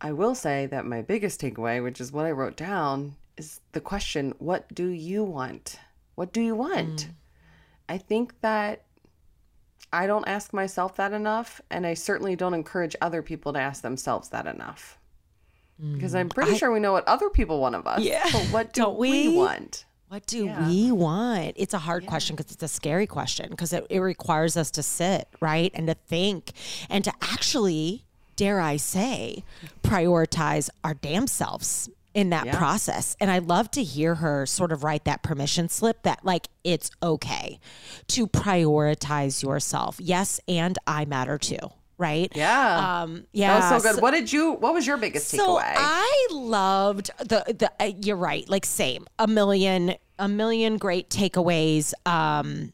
I 0.00 0.12
will 0.12 0.34
say 0.34 0.66
that 0.66 0.86
my 0.86 1.02
biggest 1.02 1.40
takeaway, 1.40 1.82
which 1.82 2.00
is 2.00 2.12
what 2.12 2.26
I 2.26 2.30
wrote 2.30 2.56
down, 2.56 3.16
is 3.36 3.60
the 3.72 3.80
question 3.80 4.34
what 4.38 4.72
do 4.74 4.88
you 4.88 5.24
want? 5.24 5.78
What 6.14 6.32
do 6.32 6.40
you 6.40 6.54
want? 6.54 7.06
Mm. 7.06 7.10
I 7.88 7.98
think 7.98 8.40
that 8.40 8.84
I 9.92 10.06
don't 10.06 10.28
ask 10.28 10.52
myself 10.52 10.96
that 10.96 11.12
enough, 11.12 11.60
and 11.70 11.84
I 11.84 11.94
certainly 11.94 12.36
don't 12.36 12.54
encourage 12.54 12.94
other 13.00 13.22
people 13.22 13.52
to 13.52 13.60
ask 13.60 13.82
themselves 13.82 14.28
that 14.28 14.46
enough 14.46 14.99
because 15.92 16.14
I'm 16.14 16.28
mm, 16.28 16.34
pretty 16.34 16.52
I, 16.52 16.56
sure 16.56 16.70
we 16.70 16.80
know 16.80 16.92
what 16.92 17.06
other 17.08 17.30
people 17.30 17.60
want 17.60 17.74
of 17.74 17.86
us. 17.86 18.00
Yeah. 18.00 18.24
But 18.32 18.42
what 18.46 18.72
do 18.72 18.82
Don't 18.82 18.98
we? 18.98 19.28
we 19.28 19.36
want? 19.36 19.84
What 20.08 20.26
do 20.26 20.46
yeah. 20.46 20.68
we 20.68 20.90
want? 20.90 21.52
It's 21.56 21.72
a 21.72 21.78
hard 21.78 22.02
yeah. 22.02 22.08
question 22.08 22.36
because 22.36 22.52
it's 22.52 22.62
a 22.62 22.68
scary 22.68 23.06
question 23.06 23.48
because 23.50 23.72
it, 23.72 23.86
it 23.88 24.00
requires 24.00 24.56
us 24.56 24.70
to 24.72 24.82
sit, 24.82 25.28
right? 25.40 25.70
And 25.72 25.86
to 25.86 25.94
think 25.94 26.50
and 26.88 27.04
to 27.04 27.12
actually, 27.22 28.04
dare 28.34 28.60
I 28.60 28.76
say, 28.76 29.44
prioritize 29.82 30.68
our 30.82 30.94
damn 30.94 31.28
selves 31.28 31.88
in 32.12 32.30
that 32.30 32.46
yeah. 32.46 32.58
process. 32.58 33.16
And 33.20 33.30
I 33.30 33.38
love 33.38 33.70
to 33.72 33.84
hear 33.84 34.16
her 34.16 34.46
sort 34.46 34.72
of 34.72 34.82
write 34.82 35.04
that 35.04 35.22
permission 35.22 35.68
slip 35.68 36.02
that 36.02 36.24
like 36.24 36.48
it's 36.64 36.90
okay 37.00 37.60
to 38.08 38.26
prioritize 38.26 39.44
yourself. 39.44 39.96
Yes, 40.00 40.40
and 40.48 40.76
I 40.88 41.04
matter 41.04 41.38
too 41.38 41.70
right? 42.00 42.32
Yeah. 42.34 43.02
Um, 43.02 43.26
yeah. 43.32 43.60
That 43.60 43.74
was 43.74 43.82
so 43.82 43.88
good. 43.88 43.96
So, 43.96 44.02
what 44.02 44.12
did 44.12 44.32
you? 44.32 44.52
What 44.52 44.74
was 44.74 44.86
your 44.86 44.96
biggest 44.96 45.28
so 45.28 45.56
takeaway? 45.56 45.74
I 45.76 46.28
loved 46.32 47.10
the 47.18 47.44
the. 47.56 47.70
Uh, 47.78 47.92
you're 48.02 48.16
right. 48.16 48.48
Like 48.48 48.64
same. 48.66 49.06
A 49.18 49.28
million. 49.28 49.94
A 50.18 50.28
million 50.28 50.76
great 50.76 51.08
takeaways. 51.08 51.94
Um, 52.06 52.72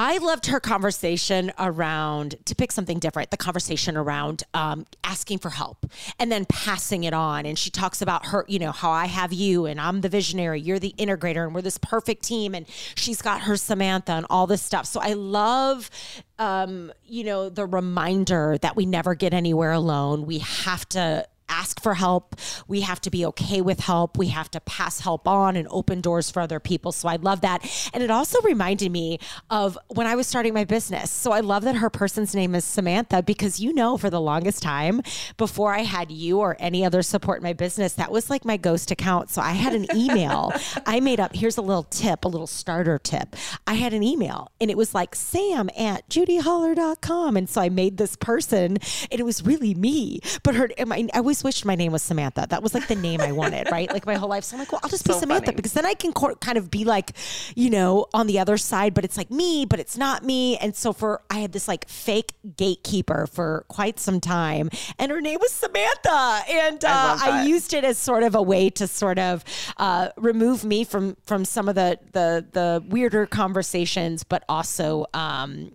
I 0.00 0.18
loved 0.18 0.46
her 0.46 0.60
conversation 0.60 1.50
around, 1.58 2.36
to 2.44 2.54
pick 2.54 2.70
something 2.70 3.00
different, 3.00 3.32
the 3.32 3.36
conversation 3.36 3.96
around 3.96 4.44
um, 4.54 4.86
asking 5.02 5.38
for 5.38 5.50
help 5.50 5.86
and 6.20 6.30
then 6.30 6.44
passing 6.44 7.02
it 7.02 7.12
on. 7.12 7.44
And 7.44 7.58
she 7.58 7.68
talks 7.68 8.00
about 8.00 8.26
her, 8.26 8.44
you 8.46 8.60
know, 8.60 8.70
how 8.70 8.92
I 8.92 9.06
have 9.06 9.32
you 9.32 9.66
and 9.66 9.80
I'm 9.80 10.00
the 10.02 10.08
visionary, 10.08 10.60
you're 10.60 10.78
the 10.78 10.94
integrator, 10.98 11.44
and 11.44 11.52
we're 11.52 11.62
this 11.62 11.78
perfect 11.78 12.22
team. 12.22 12.54
And 12.54 12.64
she's 12.94 13.20
got 13.20 13.40
her 13.40 13.56
Samantha 13.56 14.12
and 14.12 14.26
all 14.30 14.46
this 14.46 14.62
stuff. 14.62 14.86
So 14.86 15.00
I 15.00 15.14
love, 15.14 15.90
um, 16.38 16.92
you 17.04 17.24
know, 17.24 17.48
the 17.48 17.66
reminder 17.66 18.56
that 18.58 18.76
we 18.76 18.86
never 18.86 19.16
get 19.16 19.34
anywhere 19.34 19.72
alone. 19.72 20.26
We 20.26 20.38
have 20.38 20.88
to 20.90 21.26
ask 21.48 21.80
for 21.82 21.94
help. 21.94 22.36
We 22.66 22.82
have 22.82 23.00
to 23.02 23.10
be 23.10 23.24
okay 23.26 23.60
with 23.60 23.80
help. 23.80 24.18
We 24.18 24.28
have 24.28 24.50
to 24.52 24.60
pass 24.60 25.00
help 25.00 25.26
on 25.26 25.56
and 25.56 25.66
open 25.70 26.00
doors 26.00 26.30
for 26.30 26.40
other 26.40 26.60
people. 26.60 26.92
So 26.92 27.08
I 27.08 27.16
love 27.16 27.40
that. 27.42 27.68
And 27.92 28.02
it 28.02 28.10
also 28.10 28.40
reminded 28.42 28.92
me 28.92 29.18
of 29.50 29.78
when 29.88 30.06
I 30.06 30.14
was 30.14 30.26
starting 30.26 30.54
my 30.54 30.64
business. 30.64 31.10
So 31.10 31.32
I 31.32 31.40
love 31.40 31.64
that 31.64 31.76
her 31.76 31.90
person's 31.90 32.34
name 32.34 32.54
is 32.54 32.64
Samantha 32.64 33.22
because 33.22 33.60
you 33.60 33.72
know, 33.72 33.96
for 33.96 34.10
the 34.10 34.20
longest 34.20 34.62
time 34.62 35.02
before 35.36 35.74
I 35.74 35.80
had 35.80 36.10
you 36.10 36.38
or 36.38 36.56
any 36.58 36.84
other 36.84 37.02
support 37.02 37.38
in 37.38 37.44
my 37.44 37.52
business, 37.52 37.94
that 37.94 38.10
was 38.10 38.30
like 38.30 38.44
my 38.44 38.56
ghost 38.56 38.90
account. 38.90 39.30
So 39.30 39.40
I 39.40 39.52
had 39.52 39.74
an 39.74 39.86
email 39.94 40.52
I 40.86 41.00
made 41.00 41.20
up. 41.20 41.34
Here's 41.34 41.56
a 41.56 41.62
little 41.62 41.84
tip, 41.84 42.24
a 42.24 42.28
little 42.28 42.46
starter 42.46 42.98
tip. 42.98 43.36
I 43.66 43.74
had 43.74 43.92
an 43.92 44.02
email 44.02 44.50
and 44.60 44.70
it 44.70 44.76
was 44.76 44.94
like 44.94 45.14
sam 45.14 45.70
at 45.78 46.08
judyholler.com. 46.08 47.36
And 47.36 47.48
so 47.48 47.60
I 47.60 47.68
made 47.68 47.96
this 47.96 48.16
person 48.16 48.78
and 49.10 49.20
it 49.20 49.24
was 49.24 49.44
really 49.44 49.74
me. 49.74 50.20
But 50.42 50.54
her, 50.54 50.68
I 51.14 51.20
was 51.20 51.37
always 51.38 51.56
wished 51.56 51.64
my 51.64 51.74
name 51.74 51.92
was 51.92 52.02
Samantha. 52.02 52.46
That 52.48 52.62
was 52.62 52.74
like 52.74 52.88
the 52.88 52.96
name 52.96 53.20
I 53.20 53.32
wanted, 53.32 53.68
right? 53.72 53.90
Like 53.92 54.06
my 54.06 54.14
whole 54.14 54.28
life. 54.28 54.44
So 54.44 54.56
I'm 54.56 54.60
like, 54.60 54.72
well, 54.72 54.80
I'll 54.82 54.90
just 54.90 55.06
so 55.06 55.14
be 55.14 55.20
Samantha 55.20 55.46
funny. 55.46 55.56
because 55.56 55.72
then 55.72 55.86
I 55.86 55.94
can 55.94 56.12
co- 56.12 56.34
kind 56.36 56.58
of 56.58 56.70
be 56.70 56.84
like, 56.84 57.12
you 57.54 57.70
know, 57.70 58.06
on 58.12 58.26
the 58.26 58.38
other 58.38 58.56
side, 58.56 58.94
but 58.94 59.04
it's 59.04 59.16
like 59.16 59.30
me, 59.30 59.64
but 59.64 59.78
it's 59.78 59.96
not 59.96 60.24
me. 60.24 60.56
And 60.58 60.74
so 60.74 60.92
for, 60.92 61.22
I 61.30 61.38
had 61.38 61.52
this 61.52 61.68
like 61.68 61.88
fake 61.88 62.32
gatekeeper 62.56 63.26
for 63.26 63.64
quite 63.68 64.00
some 64.00 64.20
time 64.20 64.70
and 64.98 65.10
her 65.10 65.20
name 65.20 65.38
was 65.40 65.52
Samantha. 65.52 66.40
And 66.50 66.84
uh, 66.84 66.88
I, 67.20 67.30
I, 67.30 67.44
used 67.44 67.72
it 67.72 67.84
as 67.84 67.98
sort 67.98 68.22
of 68.24 68.34
a 68.34 68.42
way 68.42 68.68
to 68.70 68.86
sort 68.86 69.18
of 69.18 69.44
uh, 69.76 70.08
remove 70.16 70.64
me 70.64 70.84
from, 70.84 71.16
from 71.24 71.44
some 71.44 71.68
of 71.68 71.74
the, 71.74 71.98
the, 72.12 72.44
the 72.52 72.84
weirder 72.88 73.26
conversations, 73.26 74.24
but 74.24 74.44
also, 74.48 75.06
um, 75.14 75.72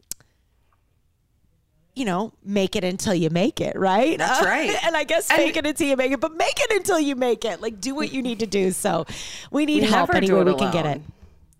you 1.95 2.05
know, 2.05 2.33
make 2.43 2.75
it 2.75 2.83
until 2.83 3.13
you 3.13 3.29
make 3.29 3.61
it, 3.61 3.77
right? 3.77 4.17
That's 4.17 4.41
uh, 4.41 4.45
right. 4.45 4.75
and 4.83 4.95
I 4.97 5.03
guess 5.03 5.29
make 5.29 5.55
it 5.57 5.65
until 5.65 5.87
you 5.87 5.95
make 5.95 6.11
it, 6.11 6.19
but 6.19 6.35
make 6.35 6.59
it 6.59 6.71
until 6.71 6.99
you 6.99 7.15
make 7.15 7.45
it. 7.45 7.61
Like 7.61 7.79
do 7.79 7.93
what 7.95 8.11
you 8.11 8.21
need 8.21 8.39
to 8.39 8.47
do. 8.47 8.71
So 8.71 9.05
we 9.51 9.65
need 9.65 9.83
we 9.83 9.89
help 9.89 10.13
anyway 10.13 10.43
we 10.43 10.55
can 10.55 10.71
get 10.71 10.85
it. 10.85 11.01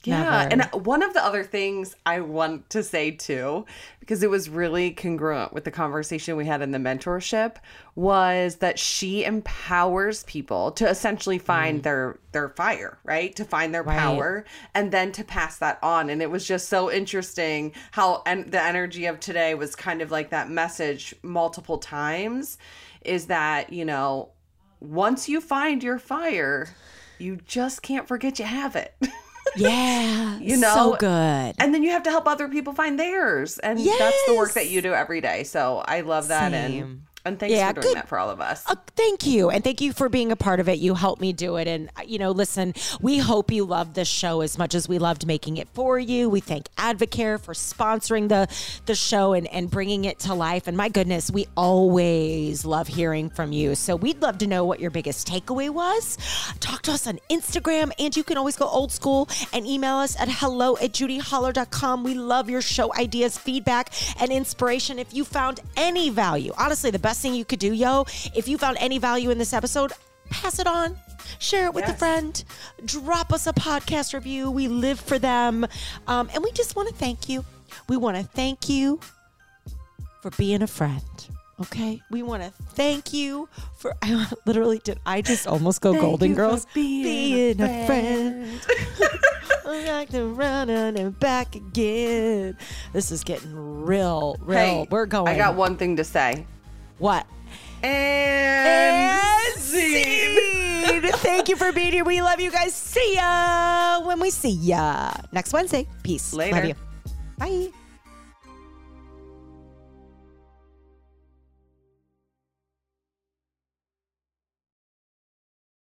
Yeah. 0.06 0.48
Never. 0.50 0.64
And 0.74 0.86
one 0.86 1.02
of 1.02 1.14
the 1.14 1.24
other 1.24 1.44
things 1.44 1.96
I 2.06 2.20
want 2.20 2.70
to 2.72 2.84
say 2.84 3.12
too, 3.12 3.66
because 4.00 4.22
it 4.22 4.30
was 4.30 4.50
really 4.50 4.92
congruent 4.92 5.54
with 5.54 5.64
the 5.64 5.72
conversation 5.72 6.36
we 6.36 6.46
had 6.46 6.62
in 6.62 6.72
the 6.72 6.78
mentorship, 6.78 7.56
was 7.96 8.58
that 8.58 8.78
she 8.78 9.24
empowers 9.24 10.24
people 10.26 10.72
to 10.72 10.90
essentially 10.90 11.38
find 11.38 11.80
mm. 11.80 11.84
their 11.84 12.20
their 12.34 12.50
fire, 12.50 12.98
right? 13.04 13.34
To 13.38 13.46
find 13.46 13.74
their 13.74 13.84
right. 13.84 13.98
power 13.98 14.46
and 14.74 14.92
then 14.92 15.12
to 15.14 15.24
pass 15.24 15.58
that 15.60 15.80
on. 15.82 16.10
And 16.10 16.22
it 16.22 16.30
was 16.30 16.46
just 16.46 16.68
so 16.68 16.92
interesting 16.92 17.72
how 17.92 18.24
and 18.26 18.52
the 18.52 18.62
energy 18.62 19.06
of 19.06 19.20
today 19.20 19.56
was 19.56 19.76
kind 19.76 20.02
of 20.02 20.12
like 20.12 20.32
that 20.32 20.50
message 20.50 21.16
multiple 21.24 21.78
times 21.78 22.58
is 23.06 23.28
that, 23.28 23.72
you 23.72 23.86
know, 23.86 24.30
once 24.82 25.30
you 25.30 25.40
find 25.40 25.82
your 25.82 26.00
fire, 26.00 26.68
you 27.20 27.38
just 27.46 27.82
can't 27.82 28.08
forget 28.08 28.40
you 28.40 28.46
have 28.46 28.76
it. 28.76 28.94
Yeah. 29.56 30.40
you 30.40 30.58
know, 30.58 30.74
so 30.74 30.96
good. 30.96 31.56
And 31.60 31.74
then 31.74 31.84
you 31.84 31.92
have 31.92 32.04
to 32.04 32.10
help 32.10 32.28
other 32.28 32.48
people 32.48 32.74
find 32.74 33.00
theirs. 33.00 33.60
And 33.60 33.80
yes. 33.80 34.00
that's 34.00 34.26
the 34.28 34.36
work 34.36 34.54
that 34.54 34.70
you 34.70 34.82
do 34.82 34.94
every 34.94 35.22
day. 35.22 35.44
So 35.44 35.84
I 35.86 36.02
love 36.02 36.28
that. 36.30 36.52
Same. 36.52 36.84
And 36.84 37.02
and 37.26 37.40
thanks 37.40 37.56
yeah, 37.56 37.70
for 37.70 37.82
doing 37.82 37.94
good. 37.94 37.98
that 37.98 38.10
for 38.10 38.20
all 38.20 38.30
of 38.30 38.42
us. 38.42 38.64
Uh, 38.68 38.76
thank 38.98 39.26
you. 39.26 39.50
And 39.50 39.64
thank 39.64 39.80
you 39.80 39.94
for 39.94 40.10
being 40.10 40.32
a 40.32 40.36
part 40.36 40.60
of 40.60 40.68
it. 40.68 40.80
You 40.80 40.94
helped 40.94 41.22
me 41.22 41.32
do 41.32 41.56
it. 41.56 41.70
And, 41.70 41.90
uh, 41.98 42.02
you 42.06 42.20
know, 42.20 42.32
listen, 42.32 42.74
we 43.00 43.18
hope 43.18 43.50
you 43.50 43.64
love 43.64 43.94
this 43.94 44.10
show 44.10 44.42
as 44.42 44.58
much 44.58 44.76
as 44.76 44.90
we 44.90 45.00
loved 45.00 45.26
making 45.26 45.56
it 45.56 45.70
for 45.70 45.98
you. 45.98 46.30
We 46.30 46.42
thank 46.42 46.68
Advocare 46.76 47.40
for 47.40 47.54
sponsoring 47.54 48.28
the, 48.28 48.48
the 48.88 48.96
show 48.96 49.32
and, 49.32 49.48
and 49.48 49.72
bringing 49.72 50.04
it 50.04 50.20
to 50.20 50.34
life. 50.34 50.68
And 50.68 50.76
my 50.76 50.90
goodness, 50.90 51.32
we 51.32 51.48
always 51.56 52.66
love 52.66 52.90
hearing 52.90 53.30
from 53.30 53.54
you. 53.54 53.76
So 53.76 53.96
we'd 53.96 54.22
love 54.22 54.40
to 54.40 54.48
know 54.48 54.66
what 54.66 54.82
your 54.82 54.92
biggest 54.92 55.26
takeaway 55.26 55.70
was. 55.70 56.18
Talk 56.60 56.82
to 56.84 56.92
us 56.92 57.08
on 57.08 57.20
Instagram. 57.30 57.94
And 58.00 58.16
you 58.18 58.26
can 58.26 58.38
always 58.38 58.58
go 58.58 58.68
old 58.68 58.92
school 58.92 59.30
and 59.54 59.66
email 59.66 59.96
us 59.96 60.20
at 60.20 60.28
hello 60.30 60.76
at 60.78 60.92
judyholler.com. 60.92 62.04
We 62.04 62.16
love 62.16 62.50
your 62.50 62.62
show 62.62 62.94
ideas, 62.96 63.38
feedback, 63.38 63.94
and 64.22 64.30
inspiration. 64.30 65.00
If 65.00 65.14
you 65.14 65.24
found 65.24 65.62
any 65.78 66.10
value, 66.10 66.52
honestly, 66.58 66.92
the 66.92 67.00
best 67.00 67.13
best 67.14 67.22
thing 67.22 67.36
you 67.36 67.46
could 67.46 67.60
do, 67.60 67.72
yo. 67.72 68.06
If 68.36 68.48
you 68.48 68.58
found 68.58 68.76
any 68.80 68.98
value 68.98 69.30
in 69.30 69.38
this 69.38 69.54
episode, 69.54 69.94
pass 70.32 70.58
it 70.58 70.66
on. 70.66 70.98
Share 71.38 71.66
it 71.66 71.74
with 71.76 71.84
yes. 71.86 71.94
a 71.94 71.98
friend. 72.00 72.44
Drop 72.86 73.32
us 73.32 73.46
a 73.46 73.54
podcast 73.54 74.16
review. 74.16 74.50
We 74.50 74.68
live 74.68 75.00
for 75.00 75.20
them. 75.20 75.68
Um, 76.08 76.28
and 76.34 76.44
we 76.44 76.52
just 76.54 76.76
want 76.76 76.90
to 76.90 76.96
thank 76.96 77.30
you. 77.30 77.46
We 77.88 77.98
want 77.98 78.18
to 78.18 78.24
thank 78.24 78.68
you 78.68 79.00
for 80.24 80.32
being 80.32 80.64
a 80.64 80.68
friend. 80.68 81.04
Okay, 81.62 82.02
we 82.10 82.24
want 82.24 82.42
to 82.42 82.50
thank 82.74 83.14
you 83.14 83.48
for. 83.78 83.94
I 84.02 84.28
literally 84.48 84.82
did. 84.84 85.00
I 85.06 85.22
just 85.22 85.46
almost 85.46 85.82
go 85.82 85.92
thank 85.92 86.02
Golden 86.02 86.34
Girls. 86.34 86.66
being, 86.74 87.04
being, 87.04 87.62
a 87.62 87.86
friend. 87.86 88.60
Friend. 88.60 89.20
back 89.86 90.10
to 90.10 90.26
running 90.26 90.98
and 91.00 91.20
back 91.20 91.56
again. 91.56 92.58
This 92.92 93.12
is 93.12 93.24
getting 93.24 93.54
real, 93.56 94.36
real. 94.40 94.58
Hey, 94.58 94.88
We're 94.90 95.06
going. 95.06 95.28
I 95.28 95.38
got 95.38 95.56
one 95.56 95.78
thing 95.78 95.98
to 95.98 96.04
say. 96.04 96.48
What? 97.04 97.28
And, 97.84 99.20
And 99.20 99.60
scene. 99.60 101.02
Thank 101.20 101.50
you 101.50 101.58
for 101.58 101.74
being 101.74 101.92
here. 101.92 102.06
We 102.06 102.22
love 102.22 102.40
you 102.40 102.50
guys. 102.50 102.74
See 102.74 103.16
ya 103.16 104.00
when 104.08 104.22
we 104.22 104.30
see 104.30 104.56
ya 104.56 105.12
next 105.34 105.52
Wednesday. 105.52 105.86
Peace. 106.02 106.32
Later. 106.32 106.56
Love 106.56 106.66
you. 106.66 106.76
Bye. 107.38 107.83